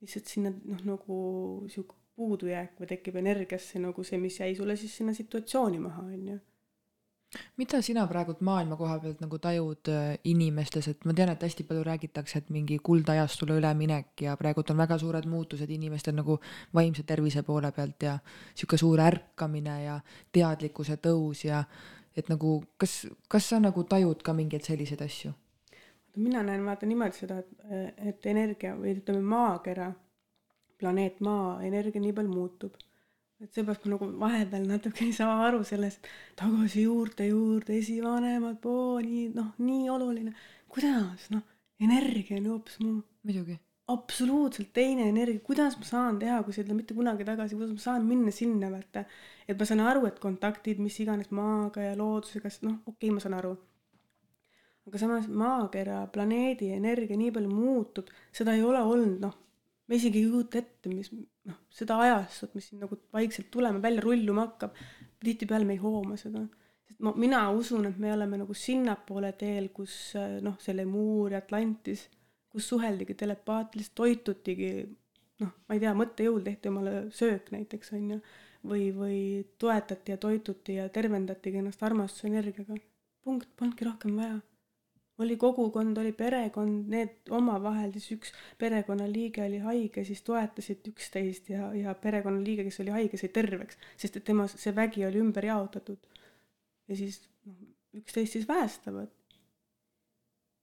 [0.00, 1.16] lihtsalt sinna noh, nagu
[1.68, 6.28] sihuke puudujääk või tekib energiasse nagu see, mis jäi sulle siis sinna situatsiooni maha, on
[6.34, 6.38] ju.
[7.60, 11.66] Mida sina praegult maailma koha pealt nagu tajud äh, inimestes, et ma tean, et hästi
[11.68, 16.40] palju räägitakse, et mingi kuldajastule üleminek ja praegult on väga suured muutused inimestel nagu
[16.74, 18.18] vaimse tervise poole pealt ja
[18.54, 20.00] sihuke suur ärkamine ja
[20.32, 21.62] teadlikkuse tõus ja
[22.16, 25.32] et nagu kas, kas sa nagu tajud ka mingeid selliseid asju?
[26.16, 27.50] mina näen vaata niimoodi seda, et,
[28.10, 29.92] et energia või ütleme, maakera,
[30.80, 32.74] planeet Maa energia nii palju muutub.
[33.40, 36.08] Et seepärast ma nagu vahepeal natuke ei saa aru sellest,
[36.40, 38.68] tagasi juurte juurde, esivanemad,
[39.06, 40.34] nii noh, nii oluline.
[40.68, 41.42] kuidas noh,
[41.80, 43.00] energia on ju hoopis muu.
[43.24, 43.56] muidugi.
[43.94, 47.74] absoluutselt teine energia, kuidas ma saan teha, kui sa ei tule mitte kunagi tagasi, kuidas
[47.78, 49.04] ma saan minna sinna vaata.
[49.48, 53.24] et ma saan aru, et kontaktid, mis iganes maaga ja loodusega, noh, okei okay,, ma
[53.24, 53.56] saan aru
[54.90, 59.36] aga samas maakera, planeedi energia nii palju muutub, seda ei ole olnud, noh,
[59.90, 64.04] me isegi ei kujuta ette, mis noh, seda ajastut, mis siin nagu vaikselt tulema, välja
[64.04, 64.76] rulluma hakkab,
[65.24, 66.44] tihtipeale me ei hooma seda.
[66.86, 69.96] sest ma, mina usun, et me oleme nagu sinnapoole teel, kus
[70.46, 72.06] noh, see Lemuur ja Atlantis,
[72.50, 74.70] kus suheldigi telepaatiliselt, toitutigi
[75.42, 78.20] noh, ma ei tea, mõttejõul tehti omale söök näiteks, on ju,
[78.70, 79.18] või, või
[79.58, 82.78] toetati ja toituti ja tervendatigi ennast armastusenergiaga.
[83.24, 84.38] punkt, polnudki rohkem vaja
[85.20, 91.70] oli kogukond, oli perekond, need omavahel siis üks perekonnaliige oli haige, siis toetasid üksteist ja,
[91.76, 96.00] ja perekonnaliige, kes oli haige, sai terveks, sest et tema, see vägi oli ümber jaotatud.
[96.88, 97.56] ja siis noh,
[98.00, 99.12] üksteist siis väestavad.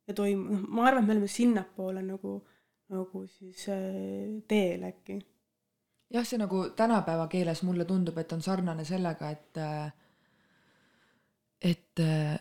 [0.08, 2.40] ja toim-, noh, ma arvan, et me oleme sinnapoole nagu,
[2.94, 5.20] nagu siis äh, teel äkki.
[6.14, 9.88] jah, see nagu tänapäeva keeles mulle tundub, et on sarnane sellega, et äh,
[11.62, 12.38] et äh,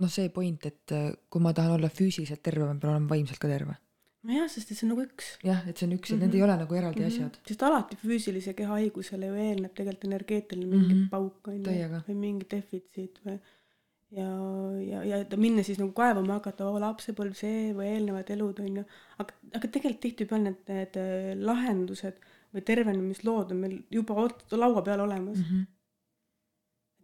[0.00, 3.40] noh, see point, et äh, kui ma tahan olla füüsiliselt terve, ma pean olema vaimselt
[3.42, 3.76] ka terve.
[4.28, 5.30] nojah, sest et see on nagu üks.
[5.46, 6.26] jah, et see on üks mm -hmm.
[6.26, 7.14] need ei ole nagu eraldi mm -hmm.
[7.14, 7.38] asjad.
[7.48, 11.10] sest alati füüsilise keha haigusele ju eelneb tegelikult energeetiline mingi mm -hmm.
[11.14, 13.38] pauk on ju, või mingi defitsiit või
[14.10, 14.28] ja,
[14.90, 18.84] ja, ja minna siis nagu kaevama hakata, oo lapsepõlv see või eelnevad elud on ju,
[19.22, 22.16] aga, aga tegelikult tihtipeale need, need äh, lahendused
[22.54, 25.44] või tervenemislood on meil juba laua peal olemas mm.
[25.44, 25.68] -hmm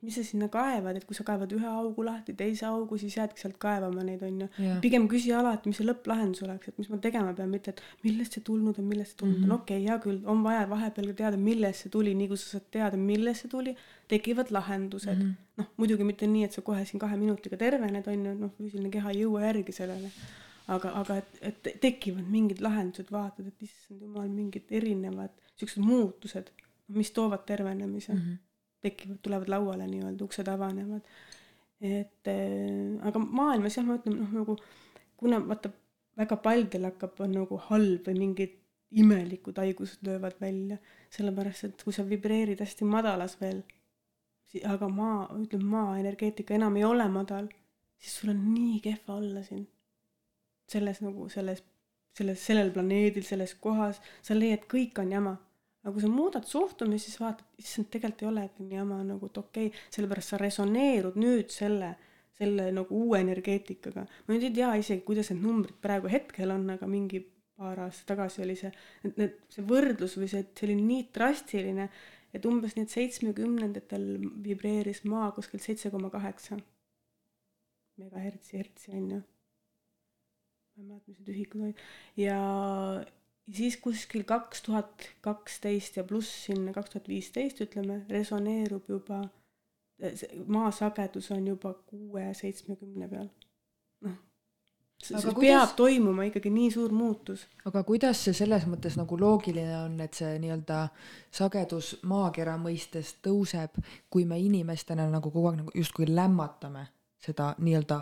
[0.06, 3.42] mis sa sinna kaevad, et kui sa kaevad ühe augu lahti, teise augu, siis jäädki
[3.42, 4.48] sealt kaevama neid, on ju.
[4.84, 8.36] pigem küsi alati, mis see lõpplahendus oleks, et mis ma tegema pean, mitte et millest
[8.38, 10.62] see tulnud on, millest see tulnud on mm -hmm., okei okay,, hea küll, on vaja
[10.70, 13.74] vahepeal ka teada, millest see tuli, nii kui sa saad teada, millest see tuli,
[14.14, 15.60] tekivad lahendused mm -hmm..
[15.62, 18.94] noh, muidugi mitte nii, et sa kohe siin kahe minutiga tervened, on ju, noh, füüsiline
[18.98, 20.12] keha ei jõua järgi sellele.
[20.74, 26.50] aga, aga et, et tekivad mingid lahendused, vaatad, et issand jumal, mingid erinevad siuksed muutused,
[26.88, 28.18] mis toovad tervenemise mm.
[28.20, 28.45] -hmm
[28.86, 31.16] tekivad, tulevad lauale nii-öelda, uksed avanevad.
[31.80, 34.56] et äh, aga maailmas jah, ma ütlen noh, nagu
[35.20, 35.72] kuna vaata
[36.16, 38.54] väga paljudel hakkab, on nagu halb või mingid
[38.96, 40.78] imelikud haigused löövad välja,
[41.12, 43.62] sellepärast et kui sa vibreerid hästi madalas veel,
[44.64, 47.48] aga maa, ütleme maa energeetika enam ei ole madal,
[48.00, 49.66] siis sul on nii kehva olla siin.
[50.66, 51.60] selles nagu selles,
[52.18, 55.36] selles, sellel planeedil, selles kohas, sa leiad, kõik on jama
[55.86, 59.38] aga kui sa muudad suhtumist, siis vaatad, issand, tegelikult ei olegi nii jama nagu, et
[59.38, 61.92] okei okay,, sellepärast sa resoneerud nüüd selle,
[62.34, 64.02] selle nagu uue energeetikaga.
[64.02, 67.22] ma nüüd ei tea isegi, kuidas need numbrid praegu hetkel on, aga mingi
[67.56, 68.72] paar aastat tagasi oli see,
[69.06, 71.86] et need, see võrdlus või see, see oli nii drastiline,
[72.34, 74.08] et umbes nii, et seitsmekümnendatel
[74.44, 76.58] vibreeris maa kuskil seitse koma kaheksa.
[77.96, 79.20] megahertsi, hertsi on ju.
[80.74, 81.86] ma ei mäleta, mis need ühikud olid
[82.20, 82.40] ja
[83.52, 89.22] siis kuskil kaks tuhat kaksteist ja pluss sinna kaks tuhat viisteist ütleme, resoneerub juba,
[90.46, 93.28] maasagedus on juba kuue, seitsmekümne peal.
[94.02, 94.16] noh,
[95.22, 100.00] peab kuidas- toimuma ikkagi nii suur muutus aga kuidas see selles mõttes nagu loogiline on,
[100.00, 100.88] et see nii-öelda
[101.30, 103.76] sagedus maakera mõistes tõuseb,
[104.10, 106.86] kui me inimestena nagu kogu aeg nagu justkui lämmatame
[107.26, 108.00] seda nii-öelda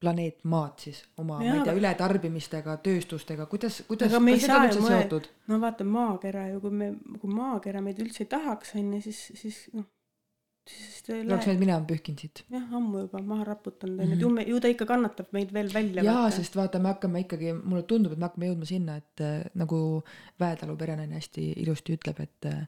[0.00, 4.88] planeet Maad siis oma, ma ei tea, ületarbimistega, tööstustega, kuidas, kuidas, kas need on mõelda-
[4.88, 5.28] seotud?
[5.48, 9.20] no vaata maakera ju, kui me, kui maakera meid üldse ei tahaks, on ju, siis,
[9.40, 9.86] siis noh,
[10.68, 12.42] siis ta ei oleks lähe, need minema pühkinud siit.
[12.52, 14.18] jah, ammu juba maha raputanud, on ju, Mhm.
[14.18, 16.02] et ju me, ju ta ikka kannatab meid veel välja.
[16.04, 19.44] jaa, sest vaata, me hakkame ikkagi, mulle tundub, et me hakkame jõudma sinna, et äh,
[19.54, 20.02] nagu
[20.40, 22.66] Väetalu perenaine hästi ilusti ütleb, et äh,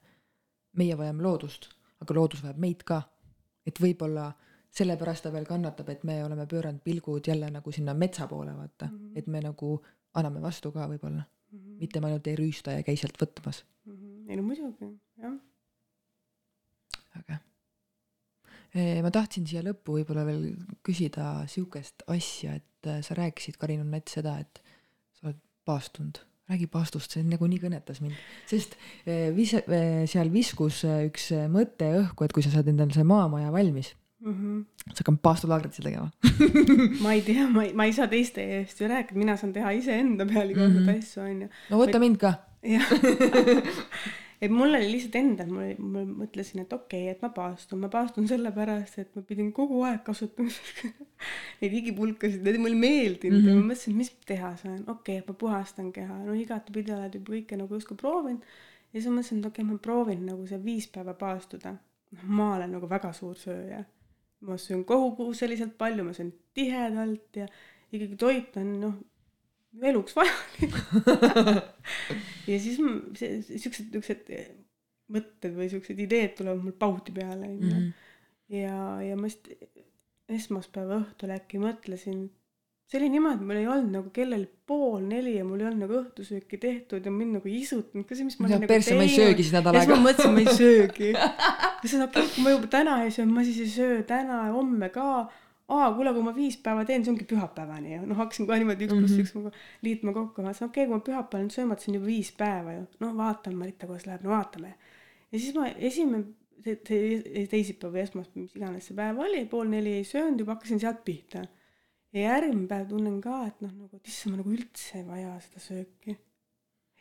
[0.76, 1.68] meie vajame loodust,
[2.00, 3.02] aga loodus vajab meid ka.
[3.66, 4.32] et võib-olla
[4.76, 8.86] sellepärast ta veel kannatab, et me oleme pööranud pilgud jälle nagu sinna metsa poole, vaata
[8.86, 8.98] mm.
[8.98, 9.18] -hmm.
[9.18, 9.80] et me nagu
[10.14, 11.78] anname vastu ka võib-olla, Mhm.
[11.80, 13.62] mitte me ainult ei rüüsta ja käi sealt võtmas.
[13.86, 14.30] Mhm.
[14.30, 15.36] ei no muidugi, jah.
[17.20, 17.40] äge.
[19.02, 20.48] ma tahtsin siia lõppu võib-olla veel
[20.84, 24.60] küsida siukest asja, et äh, sa rääkisid, Karin on näiteks seda, et
[25.16, 26.18] sa oled paastunud.
[26.46, 29.56] räägi paastust, see nagu nii kõnetas mind, sest äh, vis-,
[30.12, 33.94] seal viskus üks mõte õhku, et kui sa saad endale see maamaja valmis,
[34.24, 36.10] sa hakkad paastulaagritsi tegema.
[36.36, 37.02] Mhm.
[37.02, 39.70] ma ei tea, ma ei, ma ei saa teiste eest ju rääkida, mina saan teha
[39.76, 40.98] iseenda peal igasuguseid mm -hmm.
[40.98, 41.48] asju, on ju.
[41.70, 42.32] no võta mind ka.
[42.74, 42.92] jah.
[44.42, 47.88] et mul oli lihtsalt endal, mul, ma mõtlesin, et okei okay,, et ma paastun, ma
[47.92, 50.52] paastun sellepärast, et ma pidin kogu aeg kasutama
[51.62, 53.56] neid igipulkasid, need mulle ei meeldinud mm -hmm.
[53.56, 56.92] ja ma mõtlesin, et mis teha saan, okei okay,, et ma puhastan keha, no igatepidi
[56.92, 58.42] oled juba kõike nagu justkui proovinud.
[58.92, 61.76] ja siis ma mõtlesin, et okei okay,, ma proovin nagu see viis päeva paastuda.
[62.12, 63.84] noh, ma olen nagu väga suur sööja.
[64.46, 67.48] Ma söön koguseliselt palju, ma söön tihedalt ja
[67.92, 68.94] ikkagi toit on noh,
[69.82, 70.76] eluks vajalik.
[72.50, 72.78] ja siis
[73.18, 74.32] see, siuksed, siuksed
[75.12, 77.72] mõtted või siuksed ideed tulevad mul pauti peale, onju.
[77.72, 77.90] Mhm.
[78.56, 79.50] ja, ja ma just
[80.32, 82.26] esmaspäeva õhtul äkki mõtlesin,
[82.86, 85.96] see oli niimoodi, mul ei olnud nagu kellelgi pool neli ja mul ei olnud nagu
[86.04, 89.02] õhtusööki tehtud ja mind nagu ei isutanud ka see, mis ma olin nagu persse, ma
[89.08, 90.04] ei söögi siis nädal ja siis ma aega.
[90.06, 91.08] mõtlesin, ma ei söögi.
[91.16, 94.52] ja siis okei kui ma juba täna ei söö, ma siis ei söö täna ja
[94.54, 95.08] homme ka.
[95.68, 98.04] aa, kuule, kui ma viis päeva teen, see ongi pühapäevani ju.
[98.06, 99.24] noh, hakkasin kohe niimoodi üks pluss Mhm.
[99.26, 99.50] üks nagu
[99.82, 100.42] liitma kokku.
[100.42, 102.76] ma mõtlesin, okei okay,, kui ma pühapäeval nüüd sööma, et see on juba viis päeva
[102.76, 102.86] ju.
[103.02, 104.74] noh, vaatame, Marita, kuidas läheb, no vaatame.
[105.32, 106.24] ja siis ma esimene,
[106.62, 110.54] see, see teisipäev või esmaspäev, mis iganes see päev oli, pool neli ei söönud, juba
[110.54, 111.48] hakkasin sealt pihta.
[112.16, 115.34] Ja järgmine päev tunnen ka, et noh, nagu, et issand, ma nagu üldse ei vaja
[115.44, 116.16] seda sööki.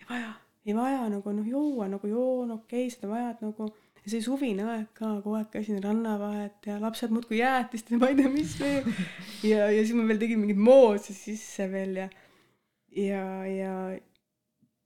[0.01, 0.31] ei vaja,
[0.67, 3.69] ei vaja nagu noh, juua nagu joon, okei okay,, seda vajad nagu.
[4.03, 8.11] ja see suvine aeg ka, kogu aeg käisin rannavahet ja lapsed muudkui jäätist ja ma
[8.11, 8.91] ei tea, mis veel.
[9.51, 12.09] ja, ja siis ma veel tegin mingeid moose sisse veel ja,
[12.91, 14.03] ja, ja, ja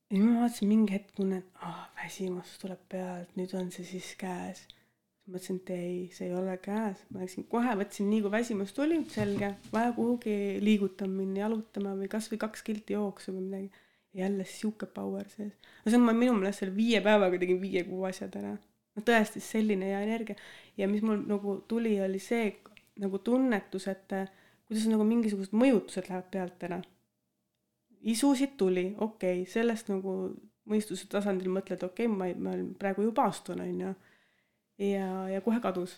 [0.10, 4.66] siis ma vaatasin mingi hetk tunnen, ah väsimus tuleb pealt, nüüd on see siis käes.
[5.34, 9.00] mõtlesin, et ei, see ei ole käes, ma läksin kohe, võtsin nii kui väsimus tuli,
[9.14, 13.86] selge, vaja kuhugi liigutama minna, jalutama või kasvõi kaks kilti jooksu või midagi.
[14.14, 15.54] jälle sihuke power sees.
[15.86, 18.56] no see on, ma minu meelest selle viie päevaga tegin viie-kuue asjad ära.
[18.96, 20.36] no tõesti selline hea energia
[20.78, 22.56] ja mis mul nagu tuli, oli see
[23.00, 24.32] nagu tunnetus, et äh,
[24.70, 26.82] kuidas nagu mingisugused mõjutused lähevad pealt ära.
[28.02, 30.14] isusid tuli, okei okay,, sellest nagu
[30.70, 33.94] mõistuse tasandil mõtled, okei okay,, ma ma olen praegu ju paastun, onju.
[34.80, 35.98] ja, ja kohe kadus.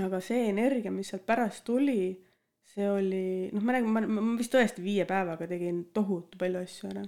[0.00, 2.14] aga see energia, mis sealt pärast tuli,
[2.72, 6.92] see oli, noh, ma räägin, ma, ma vist tõesti viie päevaga tegin tohutu palju asju
[6.92, 7.02] ära.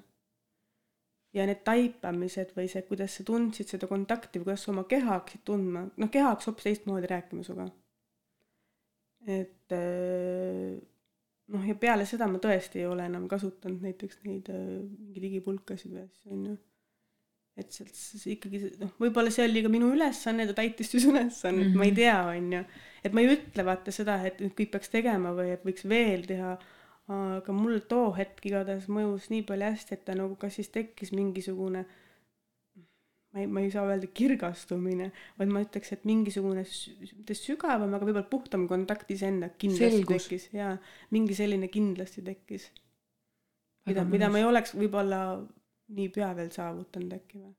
[1.34, 5.16] ja need taipamised või see, kuidas sa tundsid seda kontakti või kuidas sa oma keha
[5.16, 7.70] hakkasid tundma, noh, keha hakkas hoopis teistmoodi rääkima sinuga.
[9.26, 10.76] et äh,
[11.54, 15.96] noh, ja peale seda ma tõesti ei ole enam kasutanud näiteks neid äh, mingeid igipulkasid
[15.96, 16.56] või asju, onju.
[17.54, 21.68] Et sealt siis ikkagi noh, võib-olla see oli ka minu ülesanne, ta täitis siis ülesannet
[21.68, 21.78] mm, -hmm.
[21.78, 22.62] ma ei tea, onju.
[23.06, 26.26] et ma ei ütle vaata seda, et nüüd kõik peaks tegema või et võiks veel
[26.26, 26.56] teha.
[27.14, 31.12] aga mul too hetk igatahes mõjus nii palju hästi, et ta nagu kas siis tekkis
[31.12, 31.84] mingisugune
[33.34, 36.62] ma ei, ma ei saa öelda kirgastumine, vaid ma ütleks, et mingisugune
[37.18, 40.28] mitte sügavam, aga võib-olla puhtam kontakt iseendaga kindlasti Selgus.
[40.28, 40.70] tekkis ja
[41.14, 42.70] mingi selline kindlasti tekkis.
[43.86, 45.20] mida mida ma ei oleks võib-olla
[45.94, 47.54] niipea veel saavutanud äkki või.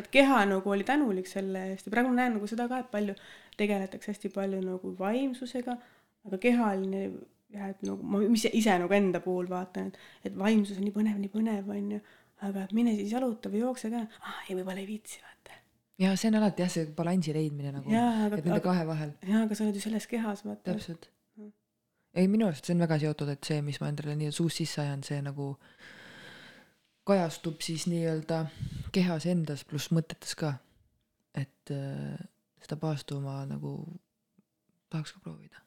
[0.00, 2.90] et keha nagu oli tänulik selle eest ja praegu ma näen nagu seda ka, et
[2.90, 3.14] palju
[3.60, 5.76] tegeletakse hästi palju nagu vaimsusega,
[6.26, 7.02] aga kehaline
[7.54, 10.00] jah, et nagu ma ise, ise nagu enda puhul vaatan, et,
[10.30, 12.00] et vaimsus on nii põnev, nii põnev onju,
[12.48, 15.60] aga et mine siis jaluta või jookse ka, ah ei, võib-olla ei viitsi vaata.
[16.00, 19.16] ja see on alati jah, see balansi leidmine nagu, et aga nende, aga, kahe vahel,
[19.28, 20.64] jaa, aga sa oled ju selles kehas, vaata.
[20.72, 21.10] täpselt
[22.14, 24.80] ei, minu arust see on väga seotud, et see, mis ma endale nii-öelda suust sisse
[24.82, 25.52] ajan, see nagu
[27.08, 28.44] kajastub siis nii-öelda
[28.94, 30.54] kehas endas pluss mõtetes ka.
[31.34, 32.18] et äh,
[32.60, 33.74] seda paastu ma nagu
[34.90, 35.62] tahaks ka proovida.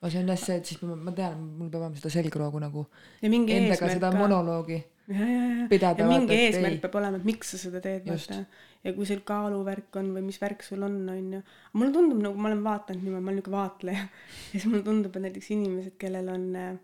[0.00, 2.62] aga see on jah see, et siis ma, ma tean, mul peab olema seda selgroogu
[2.62, 2.86] nagu
[3.22, 4.18] ja mingi endaga seda ka.
[4.18, 6.04] monoloogi ja, ja, ja, pidada.
[6.04, 8.40] ja mingi eesmärk peab olema, et miks sa seda teed, vaata.
[8.84, 11.42] ja kui sul kaaluvärk on või mis värk sul on, on ju.
[11.76, 14.08] mulle tundub nagu ma olen vaadanud niimoodi, ma olen niuke vaatleja.
[14.52, 16.74] ja siis mulle tundub, et näiteks inimesed, kellel on äh,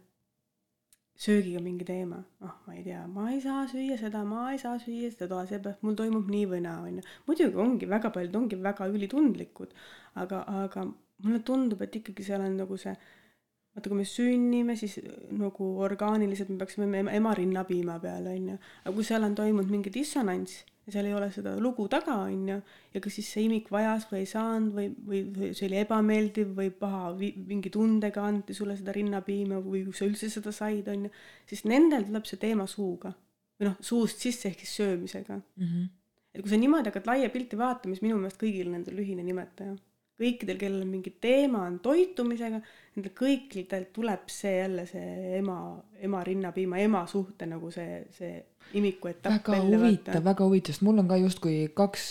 [1.20, 4.78] söögiga mingi teema, oh ma ei tea, ma ei saa süüa seda, ma ei saa
[4.80, 7.06] süüa seda toa, seepärast mul toimub nii või naa, on ju.
[7.26, 9.74] muidugi ongi väga paljud ongi väga ülitundlikud,
[10.22, 10.86] aga, aga
[11.24, 14.96] mulle tundub, et ikkagi seal on nagu see vaata, kui me sünnime, siis
[15.36, 18.58] nagu orgaaniliselt me peaksime ema, rinnapiima peal, on ju.
[18.84, 22.48] aga kui seal on toimunud mingi dissonants ja seal ei ole seda lugu taga, on
[22.50, 22.56] ju,
[22.94, 26.50] ja kas siis see imik vajas või ei saanud või, või, või see oli ebameeldiv
[26.56, 31.06] või paha, mingi tundega anti sulle seda rinnapiima või kui sa üldse seda said, on
[31.06, 31.12] ju,
[31.50, 33.14] siis nendel tuleb see teema suuga.
[33.60, 35.38] või noh, suust sisse ehk siis söömisega.
[35.38, 35.66] mm.
[35.66, 35.88] -hmm.
[36.34, 39.76] et kui sa niimoodi hakkad laia pilti vaatama, siis minu meelest kõigil nendel ühine nimetaja.
[40.20, 42.60] kõikidel, kellel on mingi teema on toitumisega,
[42.96, 45.58] nendel kõikidel tuleb see jälle see ema,
[46.00, 48.34] ema rinnapiima, ema suhte nagu see, see
[48.78, 52.10] imiku etapp väga huvitav, väga huvitav, sest mul on ka justkui kaks,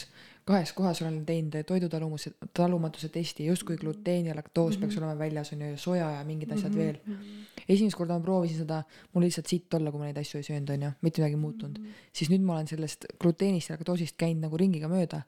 [0.50, 4.80] kahes kohas olen teinud toidutalumuse, talumatuse testi, justkui gluteen ja laktoos mm -hmm.
[4.82, 7.10] peaks olema väljas, on ju, ja soja ja mingid asjad mm -hmm.
[7.14, 7.20] veel.
[7.70, 8.84] esimest korda ma proovisin seda,
[9.14, 11.78] mul lihtsalt sitt olla, kui ma neid asju ei söönud, on ju, mitte midagi muutunud
[11.78, 11.86] mm.
[11.86, 12.10] -hmm.
[12.14, 15.22] siis nüüd ma olen sellest gluteenist ja laktoosist käinud nagu ringiga mööda.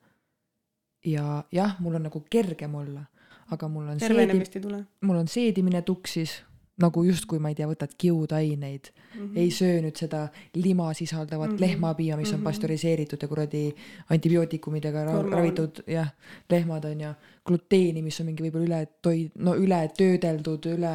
[1.06, 3.06] Ja jah, mul on nagu kergem olla,
[3.52, 6.44] aga mul on tervenemist ei tule mul on seedimine tuksis,
[6.82, 9.38] nagu justkui ma ei tea, võtad kiudaineid mm, -hmm.
[9.38, 11.58] ei söö nüüd seda lima sisaldavat mm Mhm.
[11.64, 11.68] -hmm.
[11.68, 12.38] lehmapiima, mis mm -hmm.
[12.38, 13.76] on pastöriseeritud ja kuradi
[14.10, 15.34] antibiootikumidega ra Hormoon.
[15.34, 16.10] ravitud jah,
[16.50, 17.14] lehmad on ju,
[17.46, 20.94] gluteeni, mis on mingi võib-olla üle toi-, no üle töödeldud, üle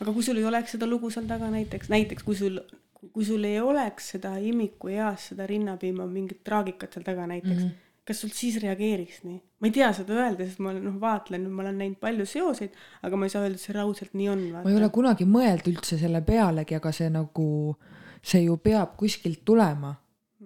[0.00, 2.60] aga kui sul ei oleks seda lugu seal taga näiteks, näiteks kui sul,
[3.12, 7.60] kui sul ei oleks seda imiku eas seda rinnapiima mingit traagikat seal taga näiteks mm,
[7.62, 7.68] Mhm.
[7.70, 7.85] -hmm.
[8.06, 9.38] Kas sul siis reageeriks nii?
[9.60, 12.76] ma ei tea seda öelda, sest ma noh, vaatlen, ma olen näinud palju seoseid,
[13.06, 14.44] aga ma ei saa öelda, et see raudselt nii on.
[14.54, 17.48] ma ei ole kunagi mõelnud üldse selle pealegi, aga see nagu,
[18.22, 19.94] see ju peab kuskilt tulema.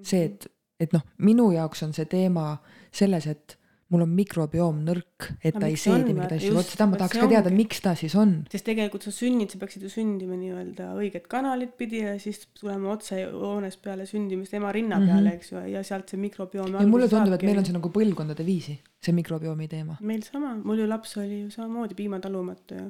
[0.06, 0.46] see, et,
[0.80, 2.54] et noh, minu jaoks on see teema
[2.94, 3.59] selles, et
[3.90, 7.18] mul on mikrobiom nõrk, et No ta ei seedi mingeid asju, vot seda ma tahaks
[7.18, 8.36] ka teada, miks ta siis on.
[8.52, 12.92] sest tegelikult sa sünnid, sa peaksid ju sündima nii-öelda õiget kanalit pidi ja siis tulema
[12.94, 15.08] otsejoones peale sündimist ema rinna Mhm.
[15.10, 17.88] peale, eks ju, ja sealt see mikrobiom ja mulle tundub, et meil on see nagu
[17.90, 19.96] põlvkondade viisi, see mikrobiomi teema.
[20.00, 22.86] meil sama, mul ju laps oli ju samamoodi piimatalumatu ja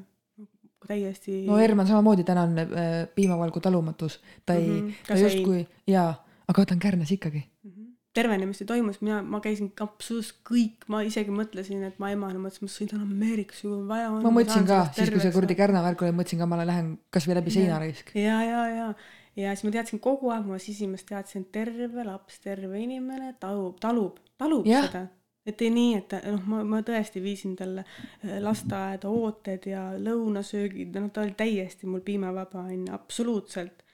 [0.88, 5.66] täiesti no Herman samamoodi, täna on äh, piimavalgu talumatus, ta ei mm, -hmm, ta justkui
[5.86, 7.44] jaa, aga ta on Kärnas ikkagi.
[8.10, 12.66] Tervenemist ei toimus, mina, ma käisin absoluutselt kõik, ma isegi mõtlesin, et ma emana mõtlesin,
[12.66, 14.24] ma sõidan Ameerikasse, kui vaja on.
[14.24, 17.38] ma mõtlesin ka, siis kui see kuradi Kärna värk oli, mõtlesin ka, ma lähen kasvõi
[17.38, 18.10] läbi seina raisk.
[18.18, 18.88] ja, ja, ja,
[19.38, 24.18] ja siis ma teadsin kogu aeg, ma sisimas teadsin, terve laps, terve inimene talub, talub,
[24.42, 24.82] talub ja.
[24.88, 25.06] seda.
[25.46, 30.98] et ei nii, et noh, ma, ma tõesti viisin talle äh, lasteaeda ooted ja lõunasöögid,
[30.98, 33.84] noh, ta oli täiesti mul piimavaba, onju, absoluutselt.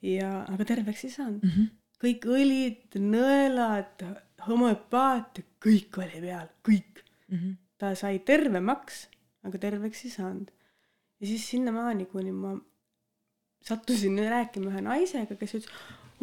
[0.00, 1.58] ja, aga terveks ei saanud mm.
[1.58, 1.74] -hmm.
[2.02, 4.02] Kõik õlid, nõelad,
[4.46, 7.52] homöopaat, kõik oli peal, kõik Mhm.
[7.78, 9.08] ta sai tervemaks,
[9.44, 10.50] aga terveks ei saanud.
[11.20, 12.50] ja siis sinnamaani, kuni ma
[13.64, 15.70] sattusin rääkima ühe naisega, kes ütles,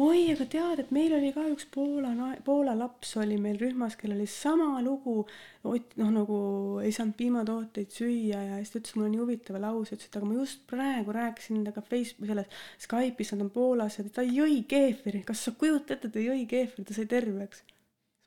[0.02, 2.10] oi, aga tead, et meil oli ka üks Poola,
[2.46, 5.20] Poola laps oli meil rühmas, kellel oli sama lugu,
[5.62, 6.38] noh nagu
[6.82, 10.30] ei saanud piimatooteid süüa ja siis ta ütles mulle nii huvitava lause, ütles, et aga
[10.30, 15.22] ma just praegu rääkisin temaga Facebook, selles Skype'is, nad on Poolas ja ta jõi keefiri,
[15.28, 17.62] kas sa kujutad ette, ta jõi keefiri, ta sai terveks.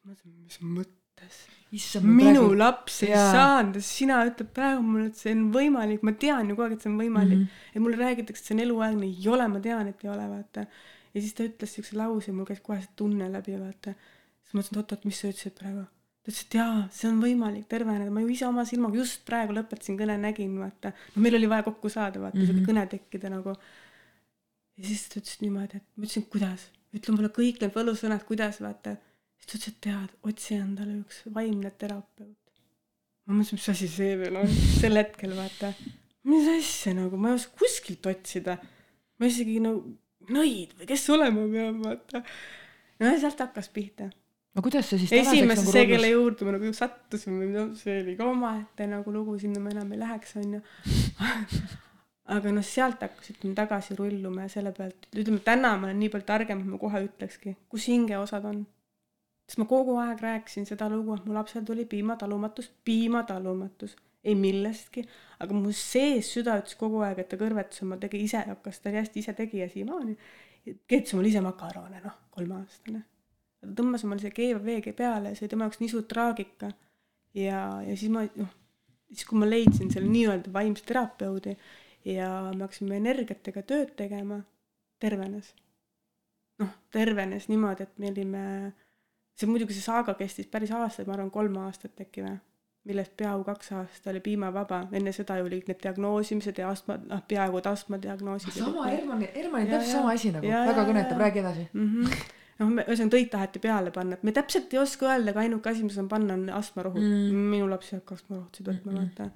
[0.07, 1.45] ma mõtlesin, mis mõttes
[2.01, 2.57] minu praegu...
[2.61, 3.31] laps ei Jaa.
[3.31, 6.77] saanud ja sina ütled praegu mulle, et see on võimalik, ma tean ju kogu aeg,
[6.77, 7.47] et see on võimalik mm.
[7.47, 7.73] -hmm.
[7.75, 10.65] ja mulle räägitakse, et see on eluaegne, ei ole, ma tean, et ei ole, vaata.
[11.17, 13.95] Ja siis ta ütles siukse lause, mul käis kohe see tunne läbi, vaata.
[14.43, 15.87] siis ma mõtlesin, et oot-oot, mis sa ütlesid praegu?
[15.87, 19.57] ta ütles, et jaa, see on võimalik terveneda, ma ju ise oma silmaga just praegu
[19.57, 20.93] lõpetasin kõne, nägin, vaata.
[21.15, 22.61] no meil oli vaja kokku saada, vaata mm, -hmm.
[22.61, 23.57] Seda kõne tekkida nagu.
[24.77, 28.61] ja siis ta ütles niimoodi, et ma ütlesin, kuidas, ütle mulle kõik need võlusõnad, kuidas,
[28.61, 28.97] vaata
[29.37, 32.37] siis ta ütles, et tead, otsi endale üks vaimne terapeut.
[33.27, 35.73] ma mõtlesin, mis asi see veel on, sel hetkel vaata.
[36.27, 38.57] mis asja nagu, ma ei oska kuskilt otsida.
[39.19, 39.97] ma isegi nagu
[40.33, 42.23] nõid või kes olema peab, vaata.
[42.99, 44.09] no ja sealt hakkas pihta.
[44.55, 47.99] no kuidas see siis esimese nagu see, kelle juurde ma nagu sattusin või noh, see
[48.03, 50.63] oli ka omaette nagu lugu, sinna ma enam ei läheks, onju.
[52.37, 56.11] aga noh, sealt hakkas, ütleme tagasi rulluma ja selle pealt, ütleme täna ma olen nii
[56.15, 58.65] palju targem, et ma kohe ütlekski, kus hingeosad on
[59.47, 65.03] sest ma kogu aeg rääkisin seda lugu, et mu lapsel tuli piimatalumatus, piimatalumatus, ei millestki,
[65.43, 68.89] aga mu sees süda ütles kogu aeg, et ta kõrvetas oma, tegi ise, hakkas, ta
[68.91, 70.17] oli hästi isetegija siiamaani.
[70.87, 73.03] keetis mulle ise makarone, noh, kolmeaastane.
[73.61, 76.71] ta tõmbas mulle selle keeva veega peale ja see oli tema jaoks nii suur traagika.
[77.33, 78.55] ja, ja siis ma, noh,
[79.11, 81.55] siis kui ma leidsin selle nii-öelda vaimse terapeudi
[82.07, 84.41] ja me hakkasime energiatega tööd tegema,
[84.99, 85.53] tervenes.
[86.59, 88.43] noh, tervenes niimoodi, et me olime
[89.37, 92.37] see muidugi, see saaga kestis päris aastaid, ma arvan, kolm aastat äkki või,
[92.87, 97.21] millest peaaegu kaks aastat oli piimavaba, enne seda ju olid need diagnoosimised ja astma, noh,
[97.27, 98.57] peaaegu et astmadiagnoosid.
[98.57, 101.69] sama Hermanni, Hermanni täpselt sama asi nagu, väga kõnetab, räägi edasi.
[101.73, 101.93] Mm.
[101.93, 105.43] -hmm noh, me ühesõnaga tõid taheti peale panna, et me täpselt ei oska öelda, aga
[105.45, 107.49] ainuke asi, mis saan panna, on astmarohud mm..
[107.53, 109.11] minu laps ei hakka astmarohtusid võtma mm, -hmm.
[109.19, 109.29] vaata.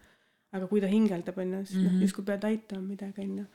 [0.57, 1.94] aga kui ta hingeldab, onju, siis mm -hmm.
[1.94, 3.45] noh, justkui pead aitama midagi, onju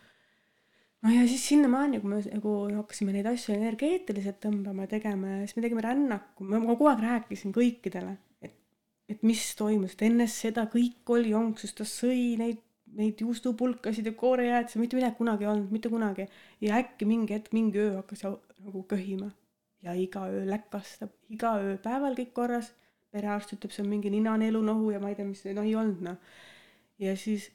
[1.03, 5.43] no ja siis sinnamaani, kui me nagu hakkasime neid asju energeetiliselt tõmbama ja tegema ja
[5.45, 8.17] siis me tegime rännaku, ma kogu aeg rääkisin kõikidele,
[9.09, 12.63] et, mis toimus, et enne seda kõik oli jonksus, ta sõi neid,
[12.97, 16.29] neid juustupulkasid ja koorejäätisi, mitte midagi kunagi ei olnud, mitte kunagi.
[16.61, 19.31] ja äkki mingi hetk, mingi öö hakkas nagu köhima
[19.83, 22.73] ja iga öö läkastab, iga öö päeval kõik korras,
[23.11, 26.19] perearst ütleb, see on mingi ninaneelunohu ja ma ei tea, mis, noh ei olnud noh.
[26.99, 27.51] ja siis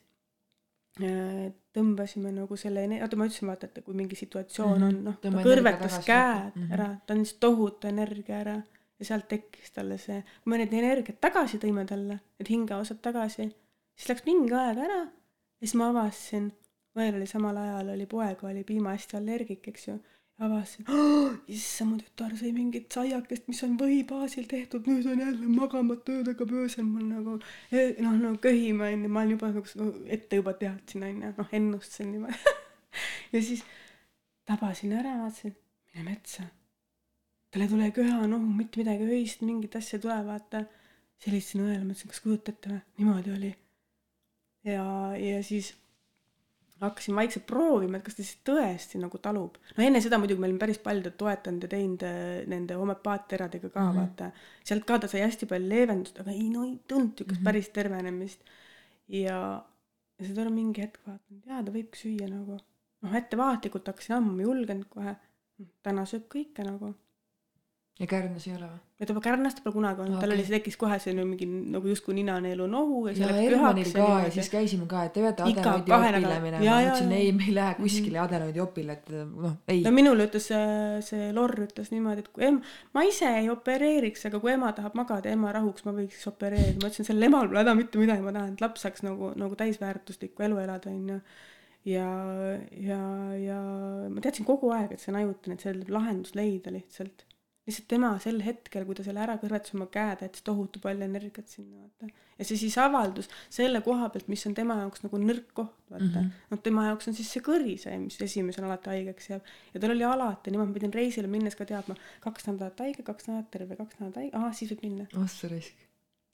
[1.00, 4.98] Äh, tõmbasime nagu selle, oota ma ütlesin vaata, et kui mingi situatsioon mm -hmm.
[4.98, 6.74] on, noh, ta kõrvetas käed mm -hmm.
[6.76, 8.56] ära, ta andis tohutu energia ära
[9.02, 13.50] ja sealt tekkis talle see, kui me need energiat tagasi tõime talle, need hingeosad tagasi,
[13.98, 16.52] siis läks mingi aeg ära ja siis ma avastasin,
[16.98, 19.98] õel oli samal ajal oli poeg oli piimahästi allergik, eks ju
[20.42, 25.26] avastasin oh,, issand, mu tütar sõi mingit saiakest, mis on võhi baasil tehtud, nüüd on
[25.26, 27.38] jälle magamata öödega öösel mul nagu
[27.74, 32.14] eh, noh, no köhima onju, ma olen juba nagu ette juba teadsin onju, noh ennustasin
[32.16, 32.56] niimoodi
[33.34, 33.66] ja siis
[34.50, 35.56] tabasin ära, vaatasin,
[35.92, 36.50] mine metsa.
[37.52, 40.64] Tal ei tule köha-nohu, mitte midagi öist, mingit asja ei tule, vaata.
[41.18, 43.52] siis helistasin õele, ma ütlesin, kas kujutate või, niimoodi oli.
[44.68, 44.86] ja,
[45.20, 45.74] ja siis
[46.82, 49.60] hakkasin vaikselt proovima, et kas ta siis tõesti nagu talub.
[49.78, 53.84] no enne seda muidugi me olime päris palju toetanud ja teinud äh, nende homöopaatteradega ka
[53.84, 54.00] mm -hmm.
[54.00, 54.32] vaata.
[54.64, 57.52] sealt ka ta sai hästi palju leevendust, aga ei no ei tulnud niisugust mm -hmm.
[57.52, 58.42] päris tervenemist.
[59.08, 59.38] ja,
[60.20, 62.58] ja siis oli mingi hetk vaatan, jaa, ta võibki süüa nagu.
[63.02, 65.16] noh, ettevaatlikult hakkasin ma ei julgenud kohe.
[65.84, 66.96] täna sööb kõike nagu
[68.00, 68.80] ja Kärnas ei ole või?
[69.02, 71.46] ja ta Kärnas ta pole kunagi olnud okay., tal oli, see tekkis kohe see mingi
[71.74, 75.46] nagu justkui ninaneelu nohu ja, ja Hermanil ka ja, siis käisime ka, et te peate
[75.46, 77.84] adenoidi opile minema, ma ütlesin ei, me ei lähe mhm.
[77.84, 78.30] kuskile mm -hmm.
[78.30, 79.84] adenoidi opile, et noh, ei.
[79.86, 80.66] no minule ütles see,
[81.10, 84.98] see Lorr ütles niimoodi, et kui ema, ma ise ei opereeriks, aga kui ema tahab
[84.98, 88.36] magada ema rahuks, ma võiks opereerida, ma ütlesin, sellel emal pole häda mitte midagi, ma
[88.38, 91.20] tahan, et laps saaks nagu, nagu täisväärtuslikku elu elada, onju
[91.86, 92.08] ja,
[92.72, 93.02] ja,
[93.42, 93.60] ja
[94.10, 97.26] ma teadsin kogu aeg, et see on ajutine, et seal tuleb lahendus leida lihtsalt
[97.68, 101.06] lihtsalt tema sel hetkel, kui ta selle ära kõrvetas oma käe, ta jättis tohutu palju
[101.06, 102.10] energiat sinna, vaata.
[102.40, 106.08] ja see siis avaldus selle koha pealt, mis on tema jaoks nagu nõrk koht, vaata
[106.08, 106.48] mm -hmm..
[106.54, 109.52] noh, tema jaoks on siis see kõri see, mis esimesena alati haigeks jääb.
[109.74, 113.30] ja tal oli alati niimoodi, ma pidin reisile minnes ka teadma, kaks nädalat haige, kaks
[113.30, 115.06] nädalat terve, kaks nädalat haige, ahah, siis võib minna.
[115.22, 115.86] oh sa raisk.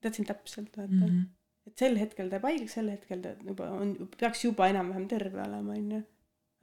[0.01, 1.03] teadsin täpselt, vaata mm.
[1.03, 1.27] -hmm.
[1.67, 5.43] et sel hetkel ta jääb haigeks, sel hetkel ta juba on, peaks juba enam-vähem terve
[5.43, 6.01] olema, onju.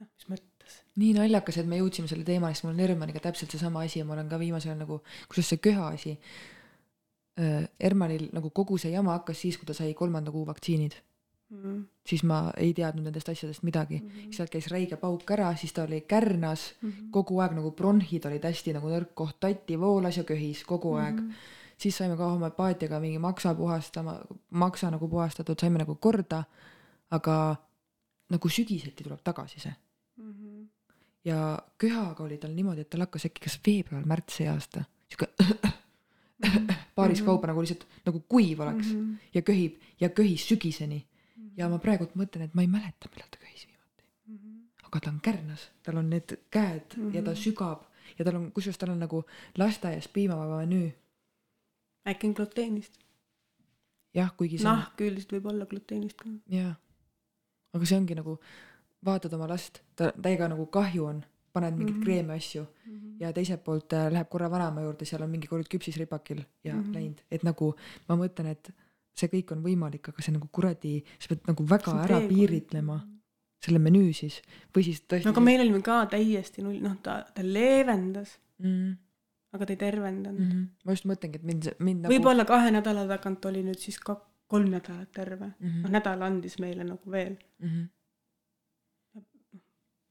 [0.01, 0.81] noh, mis mõttes mõttes.
[0.95, 4.05] nii naljakas, et me jõudsime selle teemani, sest mul on Hermaniga täpselt seesama asi ja
[4.05, 6.17] ma olen ka viimasel ajal nagu, kusjuures see köha asi.
[7.83, 10.95] Hermanil nagu kogu see jama hakkas siis, kui ta sai kolmanda kuu vaktsiinid
[11.49, 11.57] mm.
[11.63, 11.87] -hmm.
[12.07, 14.09] siis ma ei teadnud nendest asjadest midagi mm.
[14.09, 14.31] -hmm.
[14.31, 17.11] sealt käis räige pauk ära, siis ta oli kärnas mm, -hmm.
[17.11, 20.99] kogu aeg nagu bronhid olid hästi nagu nõrk koht, tatti voolas ja köhis kogu mm
[20.99, 21.05] -hmm.
[21.05, 21.35] aeg.
[21.77, 24.19] siis saime ka homöopaatiaga mingi maksa puhastama,
[24.49, 26.43] maksa nagu puhastatud, saime nagu korda,
[27.11, 27.55] aga
[28.29, 29.73] nagu sügiseti tuleb tagasi see
[31.25, 35.27] ja köhaga oli tal niimoodi, et tal hakkas äkki kas veebruar-märts see aasta sihuke
[36.95, 37.25] paaris mm -hmm.
[37.25, 39.17] kaupa nagu lihtsalt nagu kuiv oleks mm -hmm.
[39.33, 41.43] ja köhib ja köhis sügiseni mm.
[41.43, 41.51] -hmm.
[41.57, 44.37] ja ma praegult mõtlen, et ma ei mäleta, millal ta köhis viimati mm.
[44.37, 44.85] -hmm.
[44.87, 47.15] aga ta on kärnas, tal on need käed mm -hmm.
[47.15, 47.39] ja ta mhm.
[47.39, 47.81] sügab
[48.19, 49.23] ja tal on, kusjuures tal on nagu
[49.57, 50.91] lasteaias piimavaba menüü.
[52.07, 52.99] äkki on gluteenist?
[54.13, 56.29] jah, kuigi see nahk üldiselt võib olla gluteenist ka.
[56.47, 56.75] jaa,
[57.73, 58.39] aga see ongi nagu
[59.05, 61.23] vaatad oma last, ta, täiega nagu kahju on,
[61.55, 62.05] paned mingeid mm -hmm.
[62.05, 63.15] kreeme asju mm -hmm.
[63.19, 66.75] ja teiselt poolt äh, läheb korra vanaema juurde, seal on mingi kord küpsis ripakil ja
[66.75, 66.93] mm -hmm.
[66.93, 67.75] läinud, et nagu
[68.09, 68.71] ma mõtlen, et
[69.15, 72.29] see kõik on võimalik, aga see nagu kuradi, sa pead nagu väga ära teekond.
[72.29, 72.99] piiritlema
[73.65, 74.41] selle menüü siis
[74.75, 75.25] või siis tõesti.
[75.25, 78.65] no aga meil oli ka täiesti null, noh, ta, ta leevendas mm.
[78.67, 78.95] -hmm
[79.55, 80.51] aga ta ei tervendanud mm.
[80.51, 80.67] -hmm.
[80.85, 82.13] ma just mõtlengi, et mind, mind nagu.
[82.13, 84.17] võib-olla kahe nädala tagant oli nüüd siis ka
[84.51, 87.69] kolm nädalat terve mm -hmm., noh nädal andis meile nagu veel mm.
[87.69, 87.94] -hmm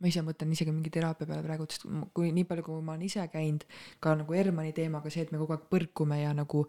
[0.04, 1.86] ma ise mõtlen isegi mingi teraapia peale praegu, sest
[2.16, 3.64] kui nii palju, kui ma olen ise käinud
[4.04, 6.66] ka nagu Hermanni teemaga see, et me kogu aeg põrkume ja nagu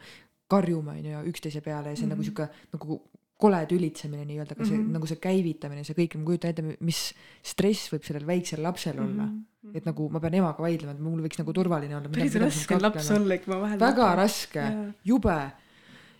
[0.52, 2.24] karjume on ju üksteise peale ja see on mm -hmm.
[2.24, 3.02] nagu sihuke nagu
[3.38, 4.90] kole tülitsemine nii-öelda, aga see mm Mhm.
[4.90, 4.94] -hmm.
[4.94, 7.02] nagu see käivitamine, see kõik, ma kujutan ette, mis
[7.44, 9.32] stress võib sellel väiksel lapsel olla mm.
[9.32, 9.72] Mhm.
[9.72, 9.78] -hmm.
[9.78, 12.10] et nagu ma pean emaga vaidlema, et mul võiks nagu turvaline olla.
[12.10, 15.40] päris raske on laps olla ikka, ma vahel väga raske Jaa., jube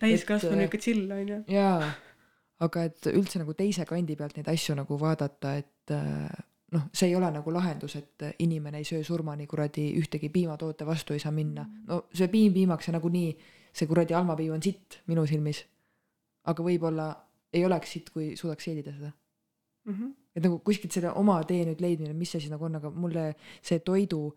[0.00, 1.44] täiskasvanu ikka chill onju.
[1.48, 1.94] jaa,
[2.60, 6.28] aga et üldse nagu teise kandi pealt neid asju nagu vaadata, et äh,
[6.76, 11.16] noh, see ei ole nagu lahendus, et inimene ei söö surmani kuradi ühtegi piimatoote vastu
[11.16, 11.66] ei saa minna.
[11.86, 13.30] no see piim piimaks ja nagunii
[13.76, 15.64] see kuradi almapiim on sitt minu silmis.
[16.46, 17.06] aga võib-olla
[17.52, 19.12] ei oleks sitt, kui suudaks seedida seda.
[19.86, 20.10] Mhm.
[20.36, 23.28] et nagu kuskilt selle oma tee nüüd leidmine, mis see siis nagu on, aga mulle
[23.64, 24.34] see toidu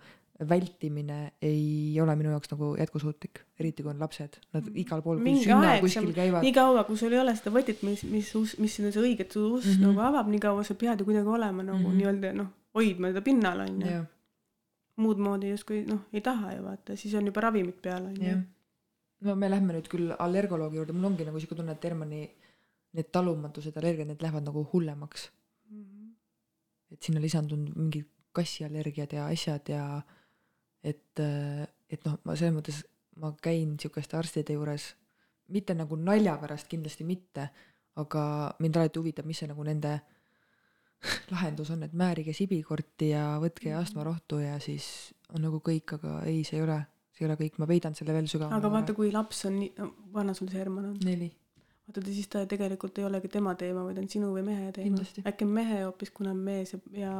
[0.47, 5.43] vältimine ei ole minu jaoks nagu jätkusuutlik, eriti kui on lapsed, nad igal pool, Mingi
[5.43, 6.53] sünna aeg kuskil käivad nii.
[6.55, 8.29] kaua, kui sul ei ole seda võtit, mis, mis,
[8.61, 9.73] mis sinna see õiget ust mm.
[9.73, 9.81] -hmm.
[9.89, 11.85] nagu avab, nii kaua sa pead ju kuidagi olema nagu mm.
[11.85, 11.97] -hmm.
[11.97, 12.47] nii-öelda noh,
[12.77, 13.89] hoidma teda pinnal onju.
[13.91, 14.05] jah,
[15.03, 18.39] muud moodi justkui noh, ei taha ju vaata, siis on juba ravimid peal onju jah.
[19.21, 22.29] no me lähme nüüd küll allergoloogi juurde, mul ongi nagu siuke tunne, et Hermanni
[22.93, 25.31] need talumatused, allergiad, need lähevad nagu hullemaks.
[25.69, 26.07] Mhm.
[26.91, 30.01] et sinna lisandunud mingid kassiallergiad ja asjad ja
[30.83, 31.19] et,
[31.89, 32.83] et noh, ma selles mõttes,
[33.19, 34.93] ma käin sihukeste arstide juures,
[35.53, 37.49] mitte nagu nalja pärast kindlasti mitte,
[37.99, 38.23] aga
[38.63, 39.97] mind alati huvitab, mis see nagu nende
[41.33, 46.43] lahendus on, et määrige sibikorti ja võtke astmarohtu ja siis on nagu kõik, aga ei,
[46.47, 46.79] see ei ole,
[47.15, 48.59] see ei ole kõik, ma peidan selle veel sügavamale.
[48.59, 51.29] aga vaata, kui laps on nii, vana sul see Herman on, neli,
[51.87, 55.03] vaata ta siis ta tegelikult ei olegi tema teema, vaid on sinu või mehe teema.
[55.27, 57.15] Äkki mehe hoopis, kuna on mees ja, ja,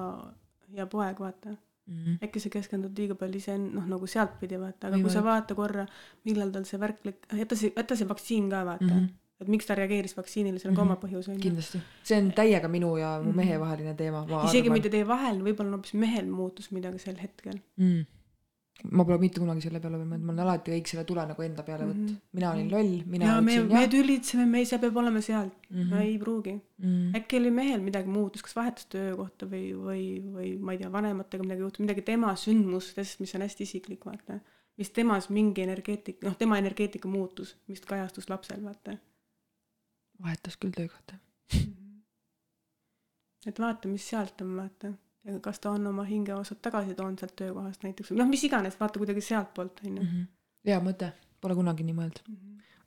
[0.81, 1.55] ja poeg, vaata.
[1.89, 2.17] Mhm.
[2.23, 5.25] äkki sa keskendud liiga palju ise noh, nagu sealtpidi vaata, aga kui sa Võimalik.
[5.29, 5.85] vaata korra,
[6.25, 6.99] millal tal see värk
[7.33, 9.05] jäta see, jäta see vaktsiin ka vaata mm, Mhm.
[9.05, 9.41] -hmm.
[9.41, 10.91] et miks ta reageeris vaktsiinile, seal on ka Mhm.
[10.91, 11.39] oma põhjus onju.
[11.41, 13.35] kindlasti, see on täiega minu ja mu Mhm.
[13.37, 16.99] mehe vaheline teema, ma isegi arvan mitte teie vahel, võib-olla on hoopis mehel muutus midagi
[16.99, 18.05] sel hetkel mm..
[18.91, 21.63] Ma pole mitte kunagi selle peale mõelnud, ma olen alati kõik selle tule nagu enda
[21.67, 22.19] peale võtnud Mhm.
[22.39, 25.53] mina olin loll, mina ja me, ütlesin me jah tülitseme, me, see peab olema sealt
[25.69, 25.89] mm, Mhm.
[25.91, 26.01] -hmm.
[26.01, 26.53] ei pruugi.
[26.77, 27.15] mm..
[27.15, 30.05] äkki oli mehel midagi muutus, kas vahetas töökohta või, või,
[30.37, 34.39] või ma ei tea, vanematega midagi juhtus, midagi tema sündmustest, mis on hästi isiklik, vaata.
[34.77, 38.97] mis temas mingi energeetika, noh, tema energeetika muutus, mis kajastus lapsel, vaata.
[40.23, 41.15] vahetas küll töökohta.
[43.45, 44.93] et vaata, mis sealt on, vaata.
[45.41, 49.21] Kas ta on oma hingeosad tagasi toonud sealt töökohast näiteks noh, mis iganes, vaata kuidagi
[49.21, 50.01] sealtpoolt onju.
[50.03, 50.23] Mhm.
[50.65, 51.11] hea mõte,
[51.41, 52.23] pole kunagi nii mõelnud.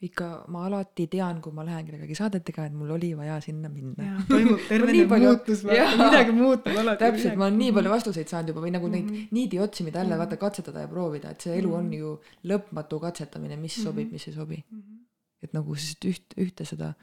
[0.03, 4.25] ikka ma alati tean, kui ma lähen kellegagi saadetega, et mul oli vaja sinna minna.
[4.29, 7.05] toimub terve nii palju- muutus, midagi muutub alati.
[7.05, 9.29] täpselt, ma olen nii palju vastuseid saanud juba või nagu neid Mhm.
[9.31, 10.19] niidi otsi, mida jälle Mhm.
[10.25, 11.93] vaata katsetada ja proovida, et see elu on Mhm.
[11.93, 14.13] ju lõpmatu katsetamine, mis sobib, Mhm.
[14.13, 14.65] mis ei sobi.
[14.71, 14.99] Mhm.
[15.43, 16.95] et nagu sest üht, ühte seda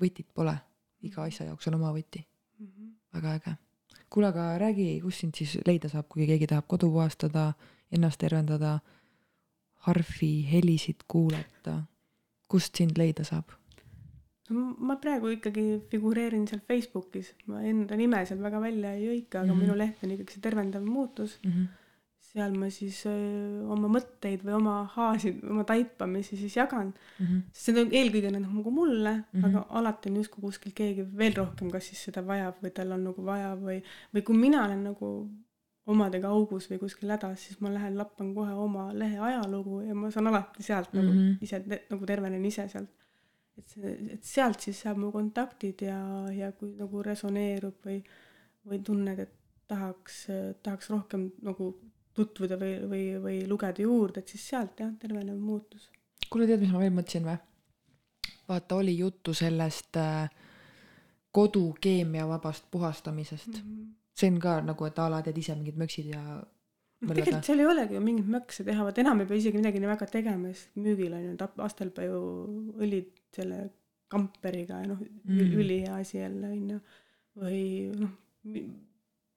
[0.00, 0.54] võtit pole.
[1.02, 2.24] iga asja jaoks on oma võti.
[2.60, 2.88] Mhm.
[3.12, 3.58] väga äge.
[4.14, 7.48] kuule, aga räägi, kus sind siis leida saab, kui keegi tahab kodu puhastada,
[7.94, 8.78] ennast tervendada,
[9.88, 11.80] harfi helisid kuulata,
[12.48, 13.56] kust sind leida saab?
[14.52, 19.40] no ma praegu ikkagi figureerin seal Facebookis, ma enda nime seal väga välja ei hõika,
[19.40, 19.54] aga mm.
[19.54, 19.62] -hmm.
[19.62, 21.38] minu leht on ikkagi see tervendav muutus.
[22.34, 26.90] Seal ma siis öö, oma mõtteid või oma haasid, oma taipamisi siis jagan.
[27.54, 29.38] see on eelkõige need nagu mulle mm.
[29.38, 29.44] -hmm.
[29.46, 33.04] aga alati on justkui kuskil keegi veel rohkem, kas siis seda vajab või tal on
[33.10, 33.78] nagu vaja või,
[34.14, 35.12] või kui mina olen nagu
[35.86, 40.10] omadega augus või kuskil hädas, siis ma lähen lappan kohe oma lehe ajalugu ja ma
[40.10, 41.14] saan alati sealt mm -hmm.
[41.14, 42.90] Nagu ise nagu tervenen ise sealt.
[43.58, 48.02] et see, et sealt siis saab mu kontaktid ja, ja kui nagu resoneerub või,
[48.66, 49.34] või tunned, et
[49.68, 50.26] tahaks,
[50.62, 51.74] tahaks rohkem nagu
[52.14, 55.90] tutvuda või, või, või lugeda juurde, et siis sealt jah, tervenev muutus.
[56.30, 57.36] kuule, tead, mis ma veel mõtlesin või?
[58.48, 60.30] vaata, oli juttu sellest äh,
[61.34, 63.94] kodu keemiavabast puhastamisest mm..
[64.14, 66.22] see on ka nagu, et a la teed ise mingid möksid ja
[67.04, 69.82] mõelad tegelikult seal ei olegi ju mingit mökse teha, vaat enam ei pea isegi midagi
[69.82, 72.20] nii väga tegema, sest müügil on ju tap-, Astelpaju
[72.84, 73.64] õlid selle
[74.12, 75.38] kamperiga ja noh Mm.
[75.40, 76.80] mm., ülihea asi jälle on ju.
[77.40, 77.62] või
[77.98, 78.10] noh,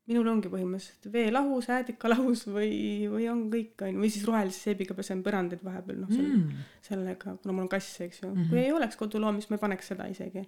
[0.07, 2.71] minul ongi põhimõtteliselt veelahus, äädikalahus või,
[3.11, 6.67] või on kõik on ju, või siis rohelise seebiga pesen põrandaid vahepeal noh, selle mm.
[6.87, 8.37] sellega, kuna mul on kass, eks ju mm.
[8.37, 8.51] -hmm.
[8.53, 10.45] kui ei oleks koduloom, siis ma ei paneks seda isegi.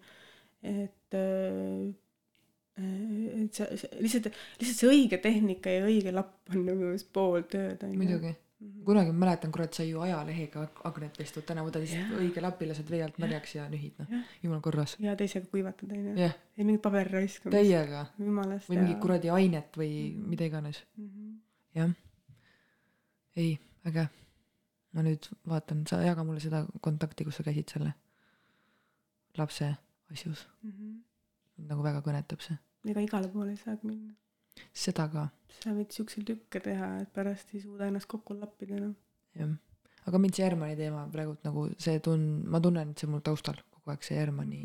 [0.64, 1.18] et
[2.80, 4.30] et see, see lihtsalt,
[4.60, 8.00] lihtsalt see õige tehnika ja õige lapp on nagu pool tööd on ju.
[8.00, 8.34] muidugi.
[8.90, 12.20] Kunagi ma mäletan, kurat, sai ju ajalehega aknad pestud, täna võtad lihtsalt Jah.
[12.24, 14.96] õige lapi, lased vee alt märjaks ja nühid, noh Jah., jumal korras.
[15.00, 16.14] ja teisega kuivatad on ju.
[16.24, 17.56] jah, ei mingit paberi raiskamist.
[17.58, 18.06] täiega.
[18.20, 20.30] või mingit kuradi ainet või Mhm.
[20.30, 20.84] mida iganes.
[20.98, 21.36] -hmm.
[21.76, 21.94] jah.
[23.36, 24.08] ei, äge.
[24.94, 27.94] ma nüüd vaatan, sa jaga mulle seda kontakti, kus sa käisid selle
[29.38, 29.76] lapse
[30.12, 30.48] asjus.
[30.64, 31.68] Mm -hmm.
[31.70, 32.58] nagu väga kõnetab see.
[32.86, 34.14] ega igale poole ei saagi minna.
[34.74, 35.30] Seda ka
[35.60, 38.94] sa võid siukseid tükke teha, et pärast ei suuda ennast kokku lappida enam.
[39.36, 39.56] jah,
[40.08, 43.26] aga mind see Hermanni teema praegult nagu see tun-, ma tunnen, et see on mul
[43.26, 44.62] taustal kogu aeg see Hermanni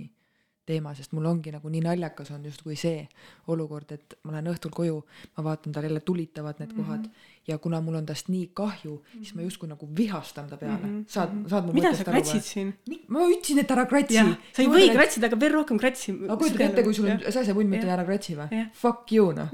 [0.66, 3.06] teema, sest mul ongi nagu nii naljakas on justkui see
[3.52, 5.04] olukord, et ma lähen õhtul koju,
[5.36, 7.32] ma vaatan tal jälle tulitavad need kohad mm -hmm.
[7.48, 11.00] ja kuna mul on tast nii kahju, siis ma justkui nagu vihastan ta peale mm.
[11.00, 11.04] -hmm.
[11.08, 11.74] saad, saad mu Mhm.
[11.74, 12.74] mida sa kratsid siin?
[13.08, 14.14] ma ütlesin, et ära kratsi.
[14.52, 14.92] sa ei või.
[14.92, 16.12] kratsida, aga veel rohkem kratsi.
[16.12, 18.68] aga kujutad ette, kui sul on säsepunn, ma ütlen ära kratsi või?
[18.72, 19.48] Fuck you noh.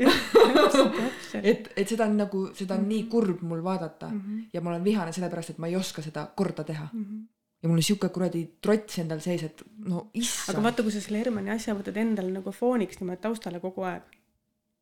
[1.43, 2.89] et, et seda on nagu, seda on Mhm.
[2.89, 4.11] nii kurb mul vaadata
[4.53, 6.89] ja ma olen vihane sellepärast, et ma ei oska seda korda teha.
[6.93, 7.21] Mhm.
[7.63, 10.63] Ja mul on siuke kuradi trots endal sees, et no aga issand.
[10.65, 14.03] vaata, kui sa selle Hermanni asja võtad endale nagu fooniks niimoodi taustale kogu aeg,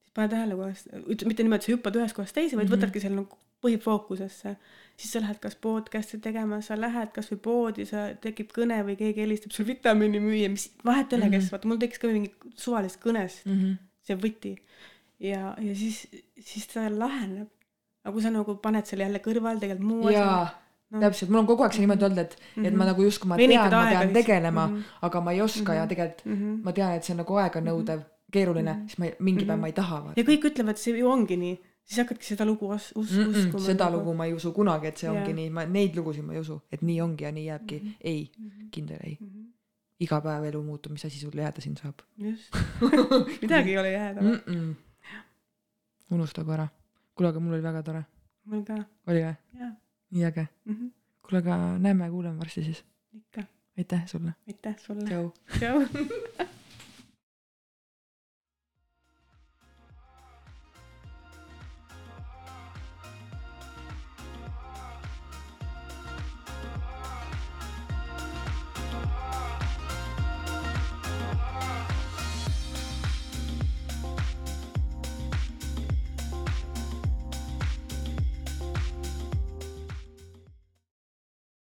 [0.04, 0.84] siis pane tähele, kuidas,
[1.26, 2.76] mitte niimoodi, et sa hüppad ühest kohast teise, vaid Mhm.
[2.76, 4.56] võtadki selle nagu põhifookusesse.
[4.98, 9.20] siis sa lähed kas podcast'i tegema, sa lähed kasvõi poodi, sa tekib kõne või keegi
[9.22, 13.46] helistab sul vitamiinimüüja, mis vahet ei ole, kes, vaata mul tekkis ka mingi suvalist kõnest
[13.46, 13.72] Mhm.
[14.02, 14.56] see võti.
[15.20, 16.06] ja, ja siis,
[16.40, 17.48] siis ta laheneb.
[18.04, 20.48] aga kui sa nagu paned selle jälle kõrval tegelikult muu jaa,
[20.90, 21.00] no.
[21.00, 22.86] täpselt, mul on kogu aeg see niimoodi olnud, et, et ma Mhm.
[22.92, 24.82] nagu justkui ma Venitad tean, ma pean tegelema, Mhm.
[25.02, 25.88] aga ma ei oska ja Mhm.
[25.88, 26.60] tegelikult mm.
[26.64, 28.00] ma tean, et see on nagu aeganõudev,
[28.32, 29.60] keeruline, siis ma mingi päev Mhm.
[29.60, 30.22] ma ei taha ja.
[30.24, 33.64] kõik ütlevad, see ju ongi nii, siis hakkadki seda lugu us- us- Mm -mm, uskuma.
[33.64, 35.34] seda lugu ma ei usu kunagi, et see ongi Jaa.
[35.34, 37.96] nii, ma neid lugusid ma ei usu, et nii ongi ja nii jääbki.
[38.04, 38.30] ei,
[38.70, 39.18] kindel ei.
[40.00, 42.52] iga päev elu muutub, mis asi sul jääda siin saab just,
[43.42, 44.40] midagi ei ole jääda mm.
[44.46, 44.74] -mm.
[46.10, 46.68] unustagu ära.
[47.14, 48.04] kuule, aga mul oli väga tore,
[48.44, 48.74] mul ka,
[49.06, 49.34] oli või?
[49.58, 49.72] jaa,
[50.10, 50.48] nii äge.
[51.22, 52.84] kuule, aga näeme ja kuuleme varsti siis.
[53.12, 53.42] ikka,
[53.78, 54.34] aitäh sulle.
[54.46, 55.32] aitäh sulle, tšau.
[55.58, 55.82] tšau.